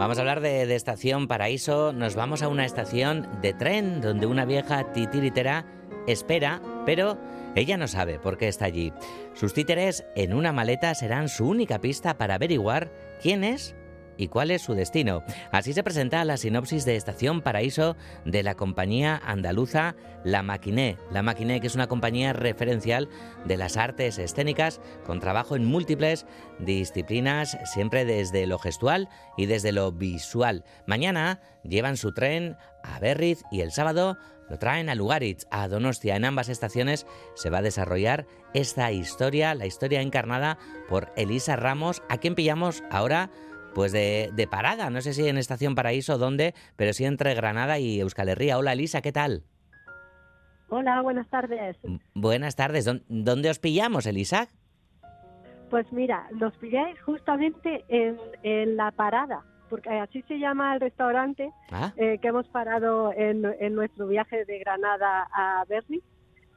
Vamos 0.09 0.17
a 0.17 0.21
hablar 0.21 0.41
de, 0.41 0.73
Estación 0.73 1.27
Paraíso. 1.27 1.93
Nos 1.93 2.15
vamos 2.15 2.41
a 2.41 2.47
una 2.47 2.65
estación 2.65 3.29
de 3.43 3.53
tren 3.53 4.01
donde 4.01 4.25
una 4.25 4.43
vieja 4.43 4.91
titiritera 4.91 5.67
espera, 6.07 6.63
pero 6.83 7.19
ella 7.53 7.77
no 7.77 7.87
sabe 7.87 8.17
por 8.17 8.39
qué 8.39 8.47
está 8.47 8.65
allí. 8.65 8.91
Sus 9.35 9.53
títeres 9.53 10.03
en 10.15 10.33
una 10.33 10.51
maleta 10.51 10.95
serán 10.95 11.29
su 11.29 11.47
única 11.47 11.77
pista 11.79 12.17
para 12.17 12.33
averiguar 12.33 12.91
quién 13.21 13.43
es 13.43 13.75
y 14.19 14.27
cuál 14.27 14.51
es 14.51 14.61
su 14.61 14.75
destino. 14.75 15.23
Así 15.51 15.73
se 15.73 15.81
presenta 15.81 16.23
la 16.25 16.37
sinopsis 16.37 16.83
de 16.85 16.97
Estación 16.97 17.41
Paraíso 17.41 17.95
de 18.25 18.43
la 18.43 18.53
compañía 18.53 19.19
andaluza 19.25 19.95
La 20.25 20.43
Maquiné. 20.43 20.97
La 21.09 21.23
Maquiné, 21.23 21.61
que 21.61 21.67
es 21.67 21.75
una 21.75 21.87
compañía 21.87 22.33
referencial 22.33 23.07
de 23.45 23.55
las 23.55 23.77
artes 23.77 24.19
escénicas 24.19 24.81
con 25.05 25.21
trabajo 25.21 25.55
en 25.55 25.63
múltiples 25.63 26.25
disciplinas, 26.59 27.57
siempre 27.63 28.03
desde 28.03 28.45
lo 28.45 28.59
gestual 28.59 29.07
y 29.37 29.45
desde 29.45 29.71
lo 29.71 29.93
visual. 29.93 30.65
Mañana 30.85 31.39
llevan 31.63 31.95
su 31.95 32.13
tren 32.13 32.57
a 32.83 32.99
Berriz 32.99 33.43
y 33.51 33.61
el 33.61 33.71
sábado 33.71 34.17
lo 34.49 34.57
traen 34.57 34.89
a 34.89 34.95
Lugaritz, 34.95 35.45
a 35.51 35.67
Donostia. 35.67 36.15
En 36.15 36.25
ambas 36.25 36.49
estaciones 36.49 37.05
se 37.35 37.49
va 37.49 37.59
a 37.59 37.61
desarrollar 37.61 38.25
esta 38.53 38.91
historia, 38.91 39.55
la 39.55 39.67
historia 39.67 40.01
encarnada 40.01 40.57
por 40.89 41.13
Elisa 41.15 41.55
Ramos, 41.55 42.01
a 42.09 42.17
quien 42.17 42.35
pillamos 42.35 42.83
ahora 42.89 43.29
pues 43.79 43.93
de, 43.93 44.29
de, 44.33 44.45
parada, 44.45 44.89
no 44.89 44.99
sé 44.99 45.13
si 45.13 45.25
en 45.29 45.37
Estación 45.37 45.73
Paraíso 45.73 46.15
o 46.15 46.17
dónde, 46.17 46.53
pero 46.75 46.91
sí 46.91 47.05
entre 47.05 47.33
Granada 47.33 47.79
y 47.79 48.01
Euskal 48.01 48.27
Herria. 48.27 48.57
Hola 48.57 48.73
Elisa, 48.73 49.01
¿qué 49.01 49.13
tal? 49.13 49.43
Hola, 50.67 51.01
buenas 51.01 51.29
tardes. 51.29 51.77
Buenas 52.13 52.57
tardes. 52.57 52.91
¿Dónde 53.07 53.49
os 53.49 53.59
pillamos, 53.59 54.05
Elisa? 54.05 54.49
Pues 55.69 55.89
mira, 55.93 56.27
nos 56.33 56.53
pilláis 56.57 56.99
justamente 57.03 57.85
en, 57.87 58.17
en 58.43 58.75
la 58.75 58.91
parada, 58.91 59.45
porque 59.69 59.89
así 59.91 60.23
se 60.23 60.39
llama 60.39 60.73
el 60.73 60.81
restaurante 60.81 61.49
ah. 61.71 61.93
eh, 61.95 62.17
que 62.21 62.27
hemos 62.27 62.49
parado 62.49 63.13
en, 63.13 63.45
en, 63.61 63.75
nuestro 63.75 64.07
viaje 64.07 64.43
de 64.43 64.59
Granada 64.59 65.29
a 65.33 65.63
Berlín 65.69 66.01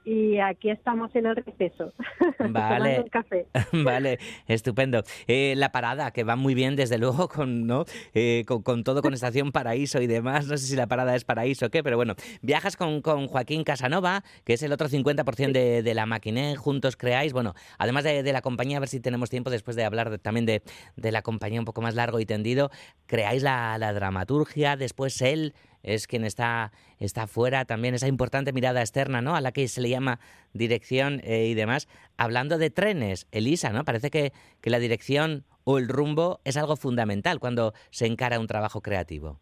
y 0.05 0.39
aquí 0.39 0.71
estamos 0.71 1.15
en 1.15 1.27
el 1.27 1.37
receso. 1.37 1.93
Vale. 2.51 3.05
café. 3.11 3.47
vale, 3.73 4.19
estupendo. 4.47 5.03
Eh, 5.27 5.55
la 5.57 5.71
parada, 5.71 6.11
que 6.11 6.25
va 6.25 6.37
muy 6.37 6.55
bien, 6.55 6.77
desde 6.77 6.99
luego, 6.99 7.29
con, 7.29 7.67
¿no? 7.67 7.85
Eh, 8.15 8.45
con, 8.47 8.85
todo, 8.85 9.03
con 9.03 9.15
Estación 9.15 9.53
Paraíso 9.53 10.01
y 10.01 10.07
demás. 10.07 10.47
No 10.47 10.57
sé 10.57 10.67
si 10.67 10.77
la 10.77 10.87
parada 10.87 11.15
es 11.15 11.25
Paraíso 11.25 11.67
o 11.67 11.71
qué, 11.71 11.83
pero 11.83 11.97
bueno. 11.97 12.15
Viajas 12.41 12.77
con, 12.77 13.01
con 13.01 13.29
Joaquín 13.29 13.65
Casanova, 13.65 14.25
que 14.45 14.55
es 14.55 14.63
el 14.63 14.73
otro 14.73 14.89
50% 14.89 15.53
de, 15.53 15.83
de, 15.83 15.95
la 15.95 16.07
maquiné. 16.07 16.57
Juntos 16.57 16.97
creáis, 16.97 17.33
bueno, 17.33 17.55
además 17.79 18.05
de, 18.05 18.23
de, 18.23 18.33
la 18.33 18.43
compañía, 18.43 18.79
a 18.79 18.81
ver 18.81 18.89
si 18.89 19.01
tenemos 19.01 19.31
tiempo 19.31 19.51
después 19.51 19.77
de 19.77 19.85
hablar 19.85 20.19
también 20.19 20.47
de, 20.47 20.63
de, 20.97 21.13
la 21.13 21.23
compañía 21.23 21.61
un 21.61 21.67
poco 21.67 21.81
más 21.81 21.95
largo 21.95 22.19
y 22.19 22.27
tendido. 22.27 22.71
Creáis 23.07 23.43
la, 23.43 23.79
la 23.79 23.93
dramaturgia, 23.93 24.77
después 24.77 25.21
él 25.23 25.55
es 25.83 26.07
quien 26.07 26.25
está, 26.25 26.73
está 26.99 27.27
fuera, 27.27 27.65
también 27.65 27.95
esa 27.95 28.09
importante 28.09 28.53
mirada 28.53 28.81
externa, 28.81 29.21
¿no? 29.21 29.35
A 29.37 29.41
la 29.41 29.53
que 29.53 29.69
se 29.69 29.81
le 29.81 29.89
llama 29.89 30.21
dirección 30.53 31.21
eh, 31.25 31.47
y 31.47 31.55
demás. 31.55 31.89
Hablando 32.17 32.59
de 32.59 32.71
trenes, 32.71 33.27
Elisa, 33.33 33.71
¿no? 33.71 33.85
Parece 33.85 34.11
que, 34.11 34.33
que 34.61 34.71
la 34.71 34.79
dirección 34.79 35.45
o 35.65 35.79
el 35.79 35.89
rumbo 35.89 36.41
es 36.45 36.57
algo 36.57 36.77
fundamental 36.77 37.39
cuando 37.41 37.73
se 37.91 38.07
encara 38.07 38.41
un 38.41 38.47
trabajo 38.47 38.81
creativo. 38.81 39.39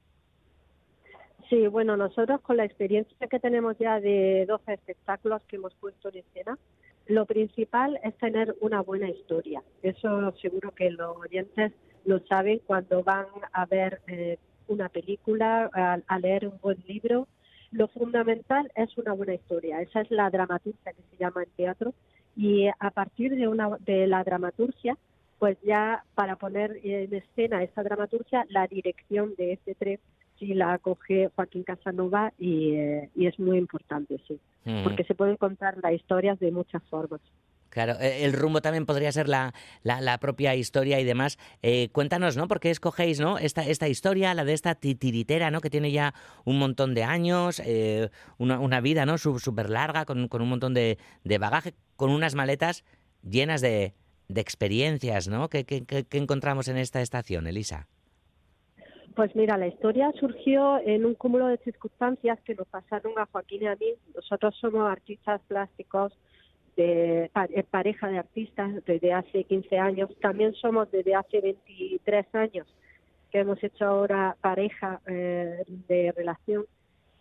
Sí, 1.49 1.66
bueno, 1.66 1.97
nosotros 1.97 2.41
con 2.43 2.57
la 2.57 2.64
experiencia 2.64 3.26
que 3.26 3.41
tenemos 3.41 3.76
ya 3.76 3.99
de 3.99 4.47
12 4.47 4.72
espectáculos 4.72 5.43
que 5.49 5.57
hemos 5.57 5.74
puesto 5.74 6.09
en 6.11 6.18
escena, 6.18 6.57
lo 7.07 7.26
principal 7.26 7.99
es 8.05 8.16
tener 8.18 8.55
una 8.61 8.82
buena 8.82 9.11
historia. 9.11 9.61
Eso 9.82 10.32
seguro 10.41 10.72
que 10.72 10.91
los 10.91 11.16
oyentes 11.16 11.72
lo 12.05 12.20
saben 12.26 12.61
cuando 12.66 13.03
van 13.03 13.26
a 13.53 13.66
ver 13.66 14.01
eh, 14.07 14.38
una 14.71 14.89
película, 14.89 15.71
a, 16.07 16.18
leer 16.18 16.49
un 16.49 16.59
buen 16.61 16.79
libro. 16.87 17.27
lo 17.73 17.87
fundamental 17.89 18.71
es 18.75 18.97
una 18.99 19.12
buena 19.12 19.35
historia. 19.35 19.81
Esa 19.81 20.01
es 20.01 20.11
la 20.11 20.31
dramaturgia 20.31 20.93
que 20.93 21.03
se 21.11 21.16
llama 21.18 21.43
en 21.43 21.51
teatro. 21.51 21.95
Y 22.37 22.66
a 22.66 22.91
partir 22.91 23.37
de, 23.37 23.49
una, 23.49 23.77
de 23.81 24.07
la 24.07 24.25
dramaturgia, 24.25 24.97
pues 25.39 25.57
ya 25.62 26.05
para 26.14 26.37
poner 26.37 26.81
en 26.83 27.14
escena 27.14 27.62
esa 27.62 27.83
dramaturgia, 27.83 28.47
la 28.49 28.66
dirección 28.66 29.35
de 29.37 29.53
este 29.53 29.75
tren 29.75 29.99
sí 30.41 30.55
la 30.55 30.73
acoge 30.73 31.31
Joaquín 31.37 31.62
Casanova 31.62 32.33
y, 32.39 32.73
eh, 32.75 33.11
y 33.14 33.27
es 33.27 33.39
muy 33.39 33.59
importante, 33.59 34.18
sí. 34.27 34.41
Mm. 34.64 34.83
Porque 34.83 35.05
se 35.05 35.14
pueden 35.14 35.37
contar 35.37 35.77
las 35.83 35.93
historias 35.93 36.41
de 36.41 36.51
muchas 36.51 36.83
formas. 36.85 37.21
Claro, 37.71 37.95
eh, 38.01 38.25
el 38.25 38.33
rumbo 38.33 38.61
también 38.61 38.85
podría 38.85 39.11
ser 39.12 39.29
la, 39.29 39.55
la, 39.83 40.01
la 40.01 40.18
propia 40.18 40.55
historia 40.57 41.01
y 41.01 41.05
demás. 41.05 41.39
Eh, 41.62 41.89
cuéntanos, 41.93 42.37
¿no? 42.37 42.49
¿Por 42.49 42.61
qué 42.61 42.71
escogéis, 42.71 43.21
¿no? 43.21 43.39
Esta, 43.39 43.62
esta 43.66 43.89
historia, 43.89 44.35
la 44.35 44.45
de 44.45 44.53
esta 44.53 44.75
titiritera, 44.75 45.51
¿no? 45.51 45.61
Que 45.61 45.71
tiene 45.71 45.93
ya 45.93 46.12
un 46.45 46.59
montón 46.59 46.95
de 46.95 47.05
años, 47.05 47.62
eh, 47.64 48.11
una, 48.39 48.59
una 48.59 48.81
vida, 48.81 49.07
¿no? 49.07 49.16
Súper 49.18 49.71
larga, 49.71 50.05
con, 50.05 50.29
con 50.29 50.43
un 50.43 50.49
montón 50.49 50.75
de, 50.75 50.99
de 51.25 51.39
bagaje, 51.39 51.75
con 51.97 52.11
unas 52.11 52.35
maletas 52.35 52.85
llenas 53.23 53.61
de, 53.61 53.95
de 54.29 54.41
experiencias, 54.41 55.29
¿no? 55.29 55.49
¿Qué, 55.49 55.64
qué, 55.64 55.85
qué- 55.85 56.05
qué 56.05 56.18
encontramos 56.18 56.68
en 56.68 56.77
esta 56.77 57.01
estación, 57.01 57.47
Elisa? 57.47 57.87
Pues 59.14 59.35
mira, 59.37 59.59
la 59.59 59.66
historia 59.66 60.11
surgió 60.18 60.79
en 60.79 61.05
un 61.05 61.14
cúmulo 61.14 61.47
de 61.49 61.59
circunstancias 61.59 62.39
que 62.45 62.55
nos 62.55 62.66
pasaron 62.68 63.12
a 63.18 63.27
Joaquín 63.27 63.62
y 63.62 63.66
a 63.66 63.75
mí. 63.77 63.95
Nosotros 64.14 64.57
somos 64.61 64.91
artistas 64.91 65.41
plásticos, 65.49 66.12
de 66.77 67.25
eh, 67.35 67.64
pareja 67.71 68.09
de 68.09 68.18
artistas 68.18 68.85
desde 68.87 69.12
hace 69.12 69.45
15 69.45 69.79
años. 69.79 70.11
También 70.21 70.55
somos 70.55 70.91
desde 70.91 71.14
hace 71.14 71.41
23 71.41 72.27
años 72.35 72.66
que 73.31 73.39
hemos 73.41 73.62
hecho 73.62 73.85
ahora 73.85 74.37
pareja 74.41 75.01
eh, 75.07 75.64
de 75.89 76.12
relación. 76.16 76.66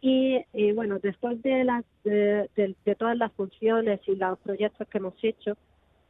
Y, 0.02 0.40
y 0.54 0.72
bueno, 0.72 0.98
después 1.00 1.42
de, 1.44 1.64
las, 1.66 1.84
de, 2.04 2.50
de- 2.56 2.76
de 2.86 2.96
todas 2.96 3.18
las 3.18 3.32
funciones 3.34 4.00
y 4.08 4.16
los 4.16 4.40
proyectos 4.40 4.88
que 4.88 4.98
hemos 4.98 5.14
hecho, 5.22 5.58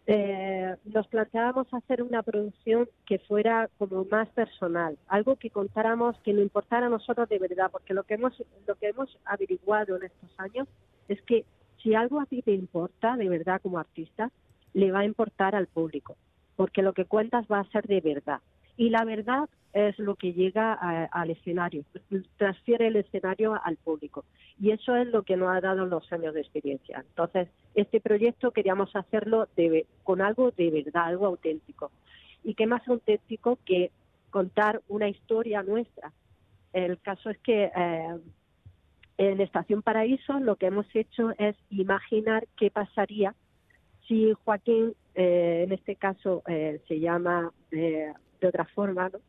eh, 0.08 0.76
nos 0.86 1.08
planteábamos 1.08 1.68
hacer 1.74 2.02
una 2.02 2.24
producción 2.24 2.88
que 3.06 3.20
fuera 3.20 3.70
como 3.78 4.06
más 4.06 4.28
personal, 4.30 4.98
algo 5.08 5.36
que 5.36 5.50
contáramos, 5.52 6.18
que 6.24 6.34
nos 6.34 6.42
importara 6.44 6.88
a 6.88 6.90
nosotros 6.90 7.30
de 7.30 7.38
verdad, 7.40 7.70
porque 7.72 7.94
lo 7.94 8.04
que 8.04 8.16
hemos 8.16 8.34
lo 8.68 8.76
que 8.76 8.88
hemos 8.88 9.16
averiguado 9.26 9.98
en 9.98 10.04
estos 10.04 10.32
años 10.40 10.68
es 11.10 11.22
que 11.24 11.46
si 11.82 11.96
algo 11.96 12.20
a 12.20 12.26
ti 12.26 12.42
te 12.42 12.54
importa 12.54 13.16
de 13.18 13.30
verdad 13.30 13.62
como 13.62 13.80
artista, 13.80 14.32
le 14.74 14.92
va 14.92 15.00
a 15.00 15.06
importar 15.06 15.56
al 15.56 15.68
público, 15.68 16.16
porque 16.56 16.82
lo 16.82 16.94
que 16.94 17.06
cuentas 17.06 17.46
va 17.52 17.60
a 17.60 17.70
ser 17.70 17.88
de 17.88 18.02
verdad. 18.02 18.40
Y 18.78 18.90
la 18.90 19.04
verdad 19.04 19.50
es 19.74 19.98
lo 20.00 20.16
que 20.16 20.34
llega 20.34 20.74
a- 20.74 21.06
al 21.06 21.30
escenario, 21.30 21.84
transfiere 22.38 22.88
el 22.88 22.96
escenario 22.96 23.60
al 23.64 23.76
público. 23.78 24.26
Y 24.60 24.72
eso 24.72 24.96
es 24.96 25.08
lo 25.08 25.24
que 25.24 25.38
nos 25.38 25.50
ha 25.56 25.62
dado 25.62 25.86
los 25.86 26.12
años 26.12 26.34
de 26.34 26.42
experiencia. 26.42 27.04
Entonces, 27.08 27.50
este 27.76 28.00
proyecto 28.02 28.52
queríamos 28.52 28.96
hacerlo 28.96 29.48
de- 29.56 29.86
con 30.04 30.22
algo 30.22 30.52
de 30.52 30.72
verdad, 30.72 31.06
algo 31.06 31.28
auténtico. 31.28 31.92
Y 32.44 32.56
qué 32.56 32.66
más 32.68 32.88
auténtico 32.88 33.60
que 33.66 33.92
contar 34.32 34.82
una 34.88 35.08
historia 35.10 35.62
nuestra. 35.64 36.12
El 36.74 37.00
caso 37.00 37.30
es 37.30 37.38
que 37.40 37.72
eh, 37.76 38.18
en 39.20 39.42
Estación 39.42 39.82
Paraíso 39.82 40.40
lo 40.40 40.56
que 40.56 40.68
hemos 40.68 40.88
hecho 40.96 41.32
es 41.38 41.56
imaginar 41.70 42.48
qué 42.56 42.72
pasaría 42.72 43.36
si 44.08 44.34
Joaquín, 44.46 44.96
eh, 45.14 45.66
en 45.68 45.74
este 45.74 45.98
caso 45.98 46.42
eh, 46.48 46.82
se 46.88 47.00
llama 47.02 47.52
eh, 47.72 48.14
de 48.40 48.48
otra 48.48 48.66
forma, 48.66 49.10
¿no? 49.10 49.20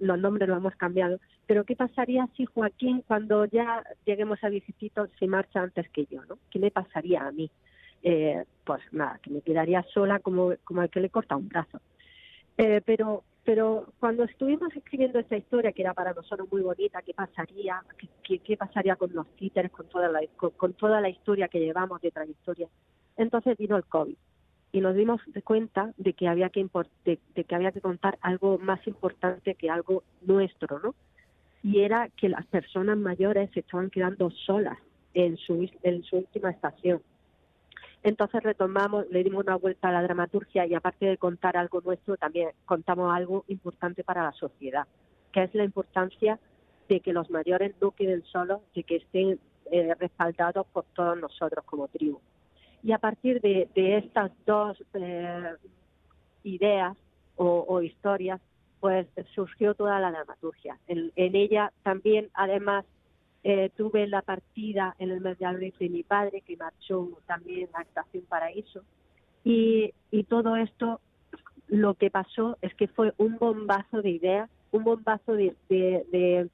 Los 0.00 0.18
nombres 0.18 0.48
los 0.48 0.58
hemos 0.58 0.74
cambiado, 0.74 1.20
pero 1.46 1.64
¿qué 1.64 1.74
pasaría 1.74 2.28
si 2.36 2.44
Joaquín, 2.44 3.02
cuando 3.06 3.44
ya 3.46 3.84
lleguemos 4.04 4.42
a 4.42 4.48
Visitito, 4.48 5.06
se 5.18 5.26
marcha 5.26 5.62
antes 5.62 5.88
que 5.90 6.06
yo? 6.06 6.24
¿no? 6.28 6.38
¿Qué 6.50 6.58
me 6.58 6.72
pasaría 6.72 7.22
a 7.22 7.30
mí? 7.30 7.50
Eh, 8.02 8.44
pues 8.64 8.82
nada, 8.92 9.20
que 9.22 9.30
me 9.30 9.42
quedaría 9.42 9.84
sola 9.94 10.18
como, 10.18 10.52
como 10.64 10.82
el 10.82 10.90
que 10.90 11.00
le 11.00 11.08
corta 11.08 11.36
un 11.36 11.48
brazo. 11.48 11.80
Eh, 12.58 12.82
pero 12.84 13.22
pero 13.44 13.86
cuando 13.98 14.24
estuvimos 14.24 14.74
escribiendo 14.76 15.18
esta 15.18 15.36
historia, 15.36 15.72
que 15.72 15.82
era 15.82 15.94
para 15.94 16.12
nosotros 16.12 16.50
muy 16.52 16.60
bonita, 16.60 17.00
¿qué 17.02 17.14
pasaría? 17.14 17.82
¿Qué, 18.22 18.56
pasaría 18.56 18.96
con 18.96 19.12
los 19.14 19.26
títeres, 19.36 19.70
con 19.70 19.88
toda, 19.88 20.08
la, 20.08 20.20
con, 20.36 20.74
toda 20.74 21.00
la 21.00 21.08
historia 21.08 21.48
que 21.48 21.60
llevamos 21.60 22.00
de 22.02 22.10
trayectoria? 22.10 22.68
Entonces 23.16 23.56
vino 23.56 23.76
el 23.76 23.84
COVID 23.84 24.14
y 24.72 24.80
nos 24.80 24.94
dimos 24.94 25.20
cuenta 25.42 25.92
de 25.96 26.12
que 26.12 26.28
había 26.28 26.50
que 26.50 26.68
de, 27.04 27.18
de 27.34 27.44
que 27.44 27.54
había 27.54 27.72
que 27.72 27.80
contar 27.80 28.18
algo 28.20 28.58
más 28.58 28.86
importante 28.86 29.54
que 29.54 29.70
algo 29.70 30.04
nuestro, 30.20 30.78
¿no? 30.78 30.94
Y 31.62 31.80
era 31.80 32.08
que 32.10 32.28
las 32.28 32.46
personas 32.46 32.98
mayores 32.98 33.50
se 33.52 33.60
estaban 33.60 33.90
quedando 33.90 34.30
solas 34.30 34.78
en 35.14 35.36
su 35.38 35.68
en 35.82 36.02
su 36.04 36.18
última 36.18 36.50
estación. 36.50 37.02
Entonces 38.02 38.42
retomamos, 38.42 39.06
le 39.10 39.22
dimos 39.22 39.44
una 39.44 39.56
vuelta 39.56 39.88
a 39.88 39.92
la 39.92 40.02
dramaturgia 40.02 40.66
y 40.66 40.74
aparte 40.74 41.06
de 41.06 41.18
contar 41.18 41.56
algo 41.56 41.80
nuestro, 41.82 42.16
también 42.16 42.50
contamos 42.64 43.14
algo 43.14 43.44
importante 43.48 44.04
para 44.04 44.24
la 44.24 44.32
sociedad, 44.32 44.86
que 45.32 45.42
es 45.42 45.54
la 45.54 45.64
importancia 45.64 46.38
de 46.88 47.00
que 47.00 47.12
los 47.12 47.30
mayores 47.30 47.74
no 47.80 47.90
queden 47.90 48.24
solos, 48.24 48.60
de 48.74 48.84
que 48.84 48.96
estén 48.96 49.38
eh, 49.70 49.94
respaldados 49.98 50.66
por 50.68 50.84
todos 50.94 51.18
nosotros 51.20 51.64
como 51.64 51.88
tribu. 51.88 52.20
Y 52.82 52.92
a 52.92 52.98
partir 52.98 53.40
de, 53.42 53.68
estas 53.74 54.32
dos 54.46 54.82
eh, 54.94 55.54
ideas 56.42 56.96
o, 57.36 57.80
historias, 57.82 58.40
pues 58.80 59.06
surgió 59.34 59.74
toda 59.74 59.98
la 60.00 60.10
dramaturgia. 60.10 60.78
En 60.86 61.10
ella 61.16 61.72
también, 61.82 62.28
además, 62.34 62.84
eh, 63.42 63.70
tuve 63.76 64.06
la 64.06 64.22
partida 64.22 64.94
en 64.98 65.10
el 65.10 65.20
mes 65.20 65.38
de 65.38 65.88
mi 65.88 66.02
padre, 66.02 66.42
que 66.42 66.56
marchó 66.56 67.08
también 67.26 67.68
a 67.74 67.82
Estación 67.82 68.24
Paraíso. 68.24 68.82
Y, 69.44 69.92
todo 70.28 70.56
esto, 70.56 71.00
lo 71.66 71.94
que 71.94 72.10
pasó 72.10 72.58
es 72.60 72.74
que 72.74 72.88
fue 72.88 73.14
un 73.16 73.38
bombazo 73.38 74.02
de 74.02 74.10
ideas, 74.10 74.50
un 74.70 74.84
bombazo 74.84 75.32
de, 75.32 75.56
de, 75.68 76.50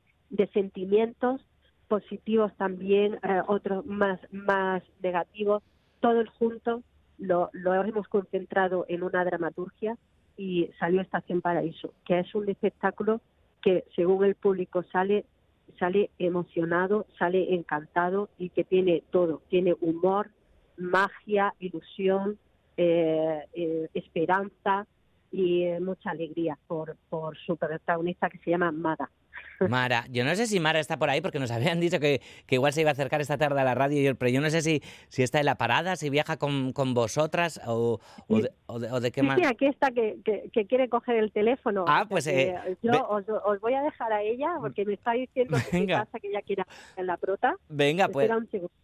sentimientos 0.53 1.41
positivos 1.89 2.53
también, 2.57 3.14
eh, 3.22 3.43
otros 3.47 3.84
más, 3.87 4.20
más 4.32 4.82
negativos, 5.03 5.62
todo 6.01 6.20
el 6.20 6.28
junto 6.28 6.82
lo 7.18 7.51
hemos 7.53 8.09
concentrado 8.09 8.84
en 8.89 9.03
una 9.03 9.24
dramaturgia 9.24 9.97
y 10.37 10.70
salió 10.78 11.01
Estación 11.01 11.41
Paraíso, 11.41 11.93
que 12.05 12.20
es 12.20 12.34
un 12.34 12.49
espectáculo 12.49 13.20
que 13.62 13.84
según 13.97 14.24
el 14.24 14.34
público 14.34 14.82
sale 14.93 15.24
sale 15.79 16.11
emocionado, 16.18 17.07
sale 17.18 17.55
encantado 17.55 18.29
y 18.39 18.51
que 18.51 18.64
tiene 18.64 19.03
todo, 19.11 19.43
tiene 19.49 19.74
humor, 19.81 20.31
magia, 20.77 21.55
ilusión, 21.59 22.39
eh, 22.77 23.45
eh, 23.55 23.89
esperanza 23.95 24.87
y 25.31 25.62
eh, 25.62 25.81
mucha 25.81 26.11
alegría 26.11 26.59
por, 26.66 26.97
por 27.09 27.37
su 27.39 27.57
protagonista 27.57 28.29
que 28.29 28.39
se 28.39 28.51
llama 28.51 28.72
Mada. 28.72 29.11
Mara, 29.68 30.05
yo 30.11 30.22
no 30.24 30.34
sé 30.34 30.47
si 30.47 30.61
Mara 30.61 30.80
está 30.80 30.99
por 30.99 31.09
ahí 31.09 31.20
porque 31.22 31.39
nos 31.39 31.51
habían 31.51 31.80
dicho 31.80 31.99
que, 31.99 32.20
que 32.47 32.57
igual 32.57 32.72
se 32.74 32.82
iba 32.82 32.91
a 32.91 32.93
acercar 32.93 33.20
esta 33.22 33.39
tarde 33.39 33.61
a 33.61 33.64
la 33.64 33.74
radio, 33.74 34.14
pero 34.16 34.30
yo 34.30 34.41
no 34.43 34.51
sé 34.51 34.61
si, 34.61 34.82
si 35.09 35.22
está 35.22 35.39
en 35.41 35.47
la 35.47 35.55
parada, 35.57 35.97
si 35.97 36.11
viaja 36.11 36.37
con, 36.37 36.72
con 36.72 36.93
vosotras 36.93 37.61
o, 37.66 37.99
o, 38.28 38.41
de, 38.41 38.51
o 38.66 38.78
de- 38.78 38.91
o 38.93 39.01
de 39.01 39.11
qué 39.12 39.22
Sí, 39.22 39.26
más. 39.26 39.39
sí, 39.39 39.47
aquí 39.47 39.66
está 39.66 39.91
que, 39.93 40.18
que, 40.24 40.51
que 40.53 40.66
quiere 40.66 40.89
coger 40.91 41.16
el 41.16 41.32
teléfono. 41.32 41.84
Ah, 41.89 42.05
pues, 42.09 42.26
que 42.26 42.49
eh, 42.51 42.76
yo 42.82 42.93
ve- 42.93 43.01
os, 43.09 43.24
os 43.45 43.61
voy 43.61 43.72
a 43.74 43.82
dejar 43.82 44.12
a 44.12 44.22
ella 44.22 44.49
porque 44.61 44.84
me 44.84 44.93
está 44.95 45.12
diciendo 45.12 45.57
que 45.70 45.78
Venga. 45.78 46.05
pasa 46.05 46.18
que 46.20 46.28
ella 46.28 46.43
quiere 46.43 46.64
en 46.97 47.07
la 47.07 47.16
prota. 47.16 47.55
Venga, 47.68 48.09
pues. 48.09 48.30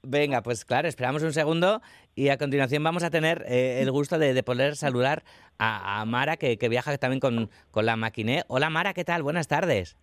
Venga, 0.02 0.42
pues 0.42 0.64
claro, 0.64 0.88
esperamos 0.88 1.22
un 1.22 1.32
segundo 1.34 1.82
y 2.14 2.28
a 2.30 2.38
continuación 2.38 2.82
vamos 2.82 3.02
a 3.04 3.10
tener 3.10 3.44
eh, 3.46 3.80
el 3.82 3.90
gusto 3.90 4.18
de, 4.18 4.32
de 4.32 4.42
poder 4.42 4.76
saludar 4.76 5.22
a, 5.58 6.00
a 6.00 6.04
Mara, 6.06 6.36
que, 6.38 6.56
que 6.56 6.68
viaja 6.70 6.96
también 6.98 7.20
con, 7.20 7.50
con 7.70 7.84
la 7.86 7.96
maquiné. 7.96 8.44
Hola 8.48 8.70
Mara, 8.70 8.94
¿qué 8.94 9.04
tal? 9.04 9.22
Buenas 9.22 9.48
tardes. 9.48 9.96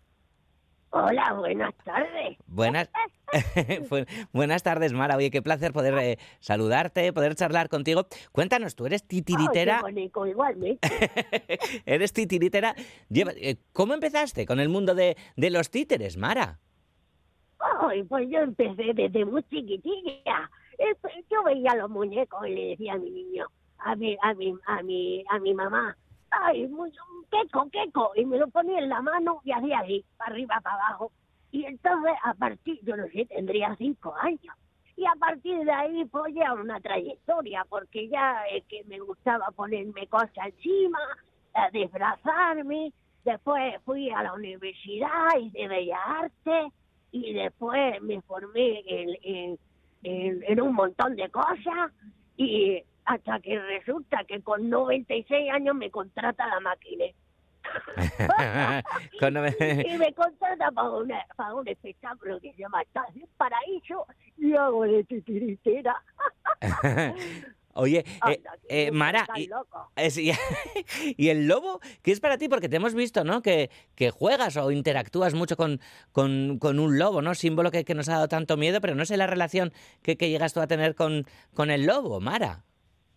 Hola, 0.91 1.33
buenas 1.33 1.73
tardes. 1.83 2.37
Buenas, 2.47 2.89
Bu- 3.89 4.07
buenas 4.33 4.63
tardes, 4.63 4.91
Mara. 4.91 5.15
Oye, 5.17 5.29
qué 5.29 5.41
placer 5.41 5.71
poder 5.71 5.93
eh, 5.99 6.17
saludarte, 6.39 7.13
poder 7.13 7.35
charlar 7.35 7.69
contigo. 7.69 8.07
Cuéntanos, 8.31 8.75
tú 8.75 8.87
eres 8.87 9.03
titiritera. 9.07 9.81
Bonito, 9.81 10.25
igualmente. 10.25 10.87
eres 11.85 12.11
titiritera. 12.11 12.75
Eh, 13.13 13.57
¿Cómo 13.71 13.93
empezaste 13.93 14.47
con 14.47 14.59
el 14.59 14.69
mundo 14.69 14.95
de, 14.95 15.15
de 15.35 15.49
los 15.51 15.69
títeres, 15.69 16.17
Mara? 16.17 16.59
Ay, 17.81 18.03
pues 18.03 18.27
yo 18.29 18.39
empecé 18.39 18.93
desde 18.95 19.25
muy 19.25 19.43
chiquitilla. 19.43 20.49
Yo 21.29 21.43
veía 21.43 21.75
los 21.75 21.89
muñecos 21.89 22.47
y 22.47 22.55
le 22.55 22.65
decía 22.69 22.93
a 22.93 22.97
mi 22.97 23.11
niño, 23.11 23.45
a 23.79 23.95
mi, 23.95 24.17
a 24.23 24.33
mi, 24.33 24.53
a 24.65 24.81
mi, 24.81 25.23
a 25.29 25.39
mi 25.39 25.53
mamá, 25.53 25.95
ay, 26.31 26.67
muy- 26.67 26.91
queco, 27.31 27.69
queco, 27.69 28.11
y 28.15 28.25
me 28.25 28.37
lo 28.37 28.47
ponía 28.47 28.79
en 28.79 28.89
la 28.89 29.01
mano 29.01 29.41
y 29.43 29.51
hacía 29.51 29.79
así, 29.79 30.03
para 30.17 30.31
arriba, 30.31 30.59
para 30.61 30.75
abajo. 30.75 31.11
Y 31.51 31.65
entonces, 31.65 32.13
a 32.23 32.33
partir, 32.33 32.79
yo 32.83 32.95
no 32.95 33.07
sé, 33.07 33.25
tendría 33.25 33.75
cinco 33.77 34.15
años. 34.21 34.55
Y 34.95 35.05
a 35.05 35.13
partir 35.17 35.57
de 35.63 35.71
ahí 35.71 36.05
fue 36.11 36.33
ya 36.33 36.53
una 36.53 36.79
trayectoria, 36.81 37.65
porque 37.69 38.09
ya 38.09 38.43
eh, 38.51 38.63
que 38.67 38.83
me 38.83 38.99
gustaba 38.99 39.45
ponerme 39.55 40.07
cosas 40.07 40.31
encima, 40.45 40.99
eh, 41.55 41.69
disfrazarme. 41.71 42.91
Después 43.23 43.75
fui 43.85 44.09
a 44.09 44.23
la 44.23 44.33
universidad 44.33 45.37
y 45.39 45.49
de 45.51 45.67
Bellas 45.67 45.99
Artes 46.05 46.73
y 47.11 47.33
después 47.33 48.01
me 48.01 48.21
formé 48.21 48.83
en, 48.87 49.57
en, 50.03 50.61
un 50.61 50.73
montón 50.73 51.15
de 51.15 51.29
cosas 51.29 51.91
y 52.37 52.83
hasta 53.09 53.39
que 53.39 53.59
resulta 53.59 54.23
que 54.25 54.39
con 54.41 54.69
96 54.69 55.51
años 55.51 55.75
me 55.75 55.89
contrata 55.89 56.45
la 56.47 56.59
máquina. 56.59 57.05
y 59.91 59.97
me 59.97 60.13
contrata 60.13 60.71
para, 60.71 60.89
una, 60.91 61.25
para 61.35 61.55
un 61.55 61.67
espectáculo 61.67 62.39
que 62.39 62.53
se 62.53 62.59
llama 62.59 62.83
Estás 62.83 63.07
Paraíso 63.35 64.05
y 64.37 64.53
hago 64.53 64.83
de 64.83 65.03
titiritera. 65.05 65.95
Oye, 67.73 68.05
eh, 68.27 68.43
eh, 68.67 68.91
Mara, 68.91 69.25
y, 69.35 69.49
y, 71.17 71.29
el 71.29 71.47
lobo, 71.47 71.79
¿qué 72.03 72.11
es 72.11 72.19
para 72.19 72.37
ti? 72.37 72.47
Porque 72.49 72.67
te 72.67 72.75
hemos 72.75 72.93
visto, 72.93 73.23
¿no? 73.23 73.41
Que, 73.41 73.71
que 73.95 74.11
juegas 74.11 74.57
o 74.57 74.69
interactúas 74.71 75.33
mucho 75.33 75.55
con, 75.55 75.79
con, 76.11 76.59
con 76.59 76.77
un 76.77 76.99
lobo, 76.99 77.21
¿no? 77.21 77.33
Símbolo 77.33 77.71
que, 77.71 77.85
que, 77.85 77.95
nos 77.95 78.09
ha 78.09 78.13
dado 78.13 78.27
tanto 78.27 78.57
miedo, 78.57 78.81
pero 78.81 78.95
no 78.95 79.05
sé 79.05 79.17
la 79.17 79.27
relación 79.27 79.71
que, 80.03 80.17
que 80.17 80.29
llegas 80.29 80.53
tú 80.53 80.59
a 80.59 80.67
tener 80.67 80.93
con, 80.93 81.25
con 81.53 81.71
el 81.71 81.85
lobo, 81.85 82.19
Mara. 82.19 82.65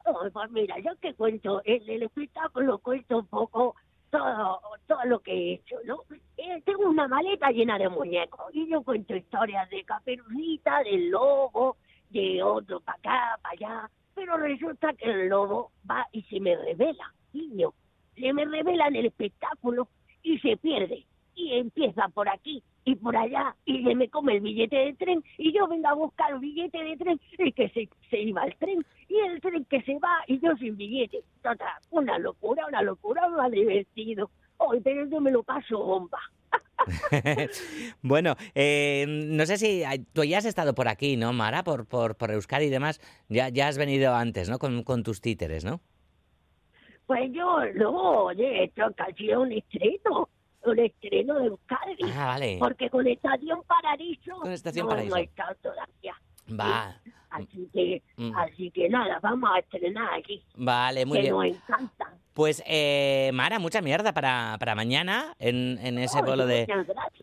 Oh, 0.04 0.28
pues 0.32 0.50
mira, 0.50 0.78
yo 0.80 0.96
que 1.00 1.14
cuento, 1.14 1.62
en 1.64 1.88
el 1.88 2.02
espectáculo 2.02 2.78
cuento 2.78 3.18
un 3.18 3.26
poco 3.26 3.76
todo, 4.10 4.60
todo 4.86 5.04
lo 5.04 5.20
que 5.20 5.32
he 5.32 5.52
hecho, 5.54 5.76
¿no? 5.84 6.00
Eh, 6.36 6.60
tengo 6.64 6.88
una 6.88 7.08
maleta 7.08 7.50
llena 7.50 7.78
de 7.78 7.88
muñecos 7.88 8.46
y 8.52 8.68
yo 8.68 8.82
cuento 8.82 9.14
historias 9.14 9.70
de 9.70 9.84
Caperucita, 9.84 10.82
del 10.82 11.10
lobo, 11.10 11.76
de 12.10 12.42
otro 12.42 12.80
para 12.80 12.98
acá, 12.98 13.38
para 13.42 13.52
allá, 13.52 13.90
pero 14.14 14.36
resulta 14.36 14.92
que 14.94 15.10
el 15.10 15.28
lobo 15.28 15.70
va 15.88 16.06
y 16.12 16.22
se 16.22 16.40
me 16.40 16.56
revela, 16.56 17.12
niño, 17.32 17.72
se 18.14 18.32
me 18.32 18.44
revela 18.44 18.88
en 18.88 18.96
el 18.96 19.06
espectáculo 19.06 19.88
y 20.22 20.38
se 20.40 20.56
pierde 20.56 21.06
y 21.34 21.54
empieza 21.54 22.08
por 22.08 22.28
aquí 22.28 22.62
y 22.84 22.96
por 22.96 23.16
allá 23.16 23.54
y 23.64 23.84
se 23.84 23.94
me 23.94 24.08
come 24.08 24.34
el 24.34 24.40
billete 24.40 24.76
de 24.76 24.94
tren 24.94 25.22
y 25.38 25.52
yo 25.52 25.66
vengo 25.68 25.88
a 25.88 25.94
buscar 25.94 26.32
el 26.32 26.38
billete 26.38 26.82
de 26.82 26.96
tren 26.96 27.20
y 27.38 27.52
que 27.52 27.68
se, 27.70 27.88
se 28.10 28.18
iba 28.18 28.44
el 28.44 28.56
tren 28.56 28.84
y 29.08 29.18
el 29.18 29.40
tren 29.40 29.64
que 29.66 29.82
se 29.82 29.98
va 29.98 30.22
y 30.26 30.40
yo 30.40 30.56
sin 30.56 30.76
billete. 30.76 31.22
Total, 31.42 31.80
una 31.90 32.18
locura, 32.18 32.66
una 32.66 32.82
locura, 32.82 33.28
me 33.28 33.42
ha 33.42 33.48
divertido. 33.48 34.30
Hoy, 34.56 34.80
pero 34.80 35.06
yo 35.06 35.20
me 35.20 35.30
lo 35.30 35.42
paso 35.42 35.78
bomba. 35.78 36.18
bueno, 38.02 38.34
eh, 38.54 39.04
no 39.08 39.46
sé 39.46 39.56
si 39.58 39.82
tú 40.12 40.24
ya 40.24 40.38
has 40.38 40.44
estado 40.44 40.74
por 40.74 40.88
aquí, 40.88 41.16
¿no, 41.16 41.32
Mara? 41.32 41.62
Por, 41.62 41.86
por, 41.86 42.16
por 42.16 42.30
Euskadi 42.30 42.66
y 42.66 42.70
demás. 42.70 43.00
Ya, 43.28 43.48
ya 43.48 43.68
has 43.68 43.78
venido 43.78 44.14
antes, 44.14 44.48
¿no? 44.48 44.58
Con, 44.58 44.82
con 44.82 45.02
tus 45.02 45.20
títeres, 45.20 45.64
¿no? 45.64 45.80
Pues 47.06 47.30
yo 47.32 47.58
no, 47.74 48.30
he 48.30 48.64
hecho 48.64 48.84
casi 48.96 49.32
un 49.32 49.52
estreno 49.52 50.28
un 50.64 50.78
estreno 50.78 51.34
de 51.34 51.46
Euskadi. 51.46 52.12
Ah, 52.14 52.26
vale. 52.26 52.56
Porque 52.58 52.90
con 52.90 53.06
Estación 53.06 53.62
Paradiso, 53.64 54.36
con 54.36 54.52
Estación 54.52 54.86
no, 54.86 54.90
Paraíso. 54.90 55.14
no 55.14 55.20
he 55.20 55.24
estado 55.24 55.54
todavía. 55.62 56.14
Va. 56.50 56.96
Así 57.30 57.68
que, 57.72 58.02
mm. 58.16 58.36
así 58.36 58.70
que 58.70 58.88
nada, 58.88 59.18
vamos 59.22 59.50
a 59.54 59.58
estrenar 59.58 60.14
aquí. 60.14 60.42
Vale, 60.54 61.06
muy 61.06 61.18
que 61.18 61.22
bien. 61.22 61.34
Nos 61.34 61.46
encanta. 61.46 62.01
Pues, 62.34 62.62
eh, 62.66 63.30
Mara, 63.34 63.58
mucha 63.58 63.82
mierda 63.82 64.14
para, 64.14 64.56
para 64.58 64.74
mañana 64.74 65.34
en, 65.38 65.78
en 65.82 65.98
ese 65.98 66.20
Oh, 66.20 66.24
bolo 66.24 66.46
de, 66.46 66.66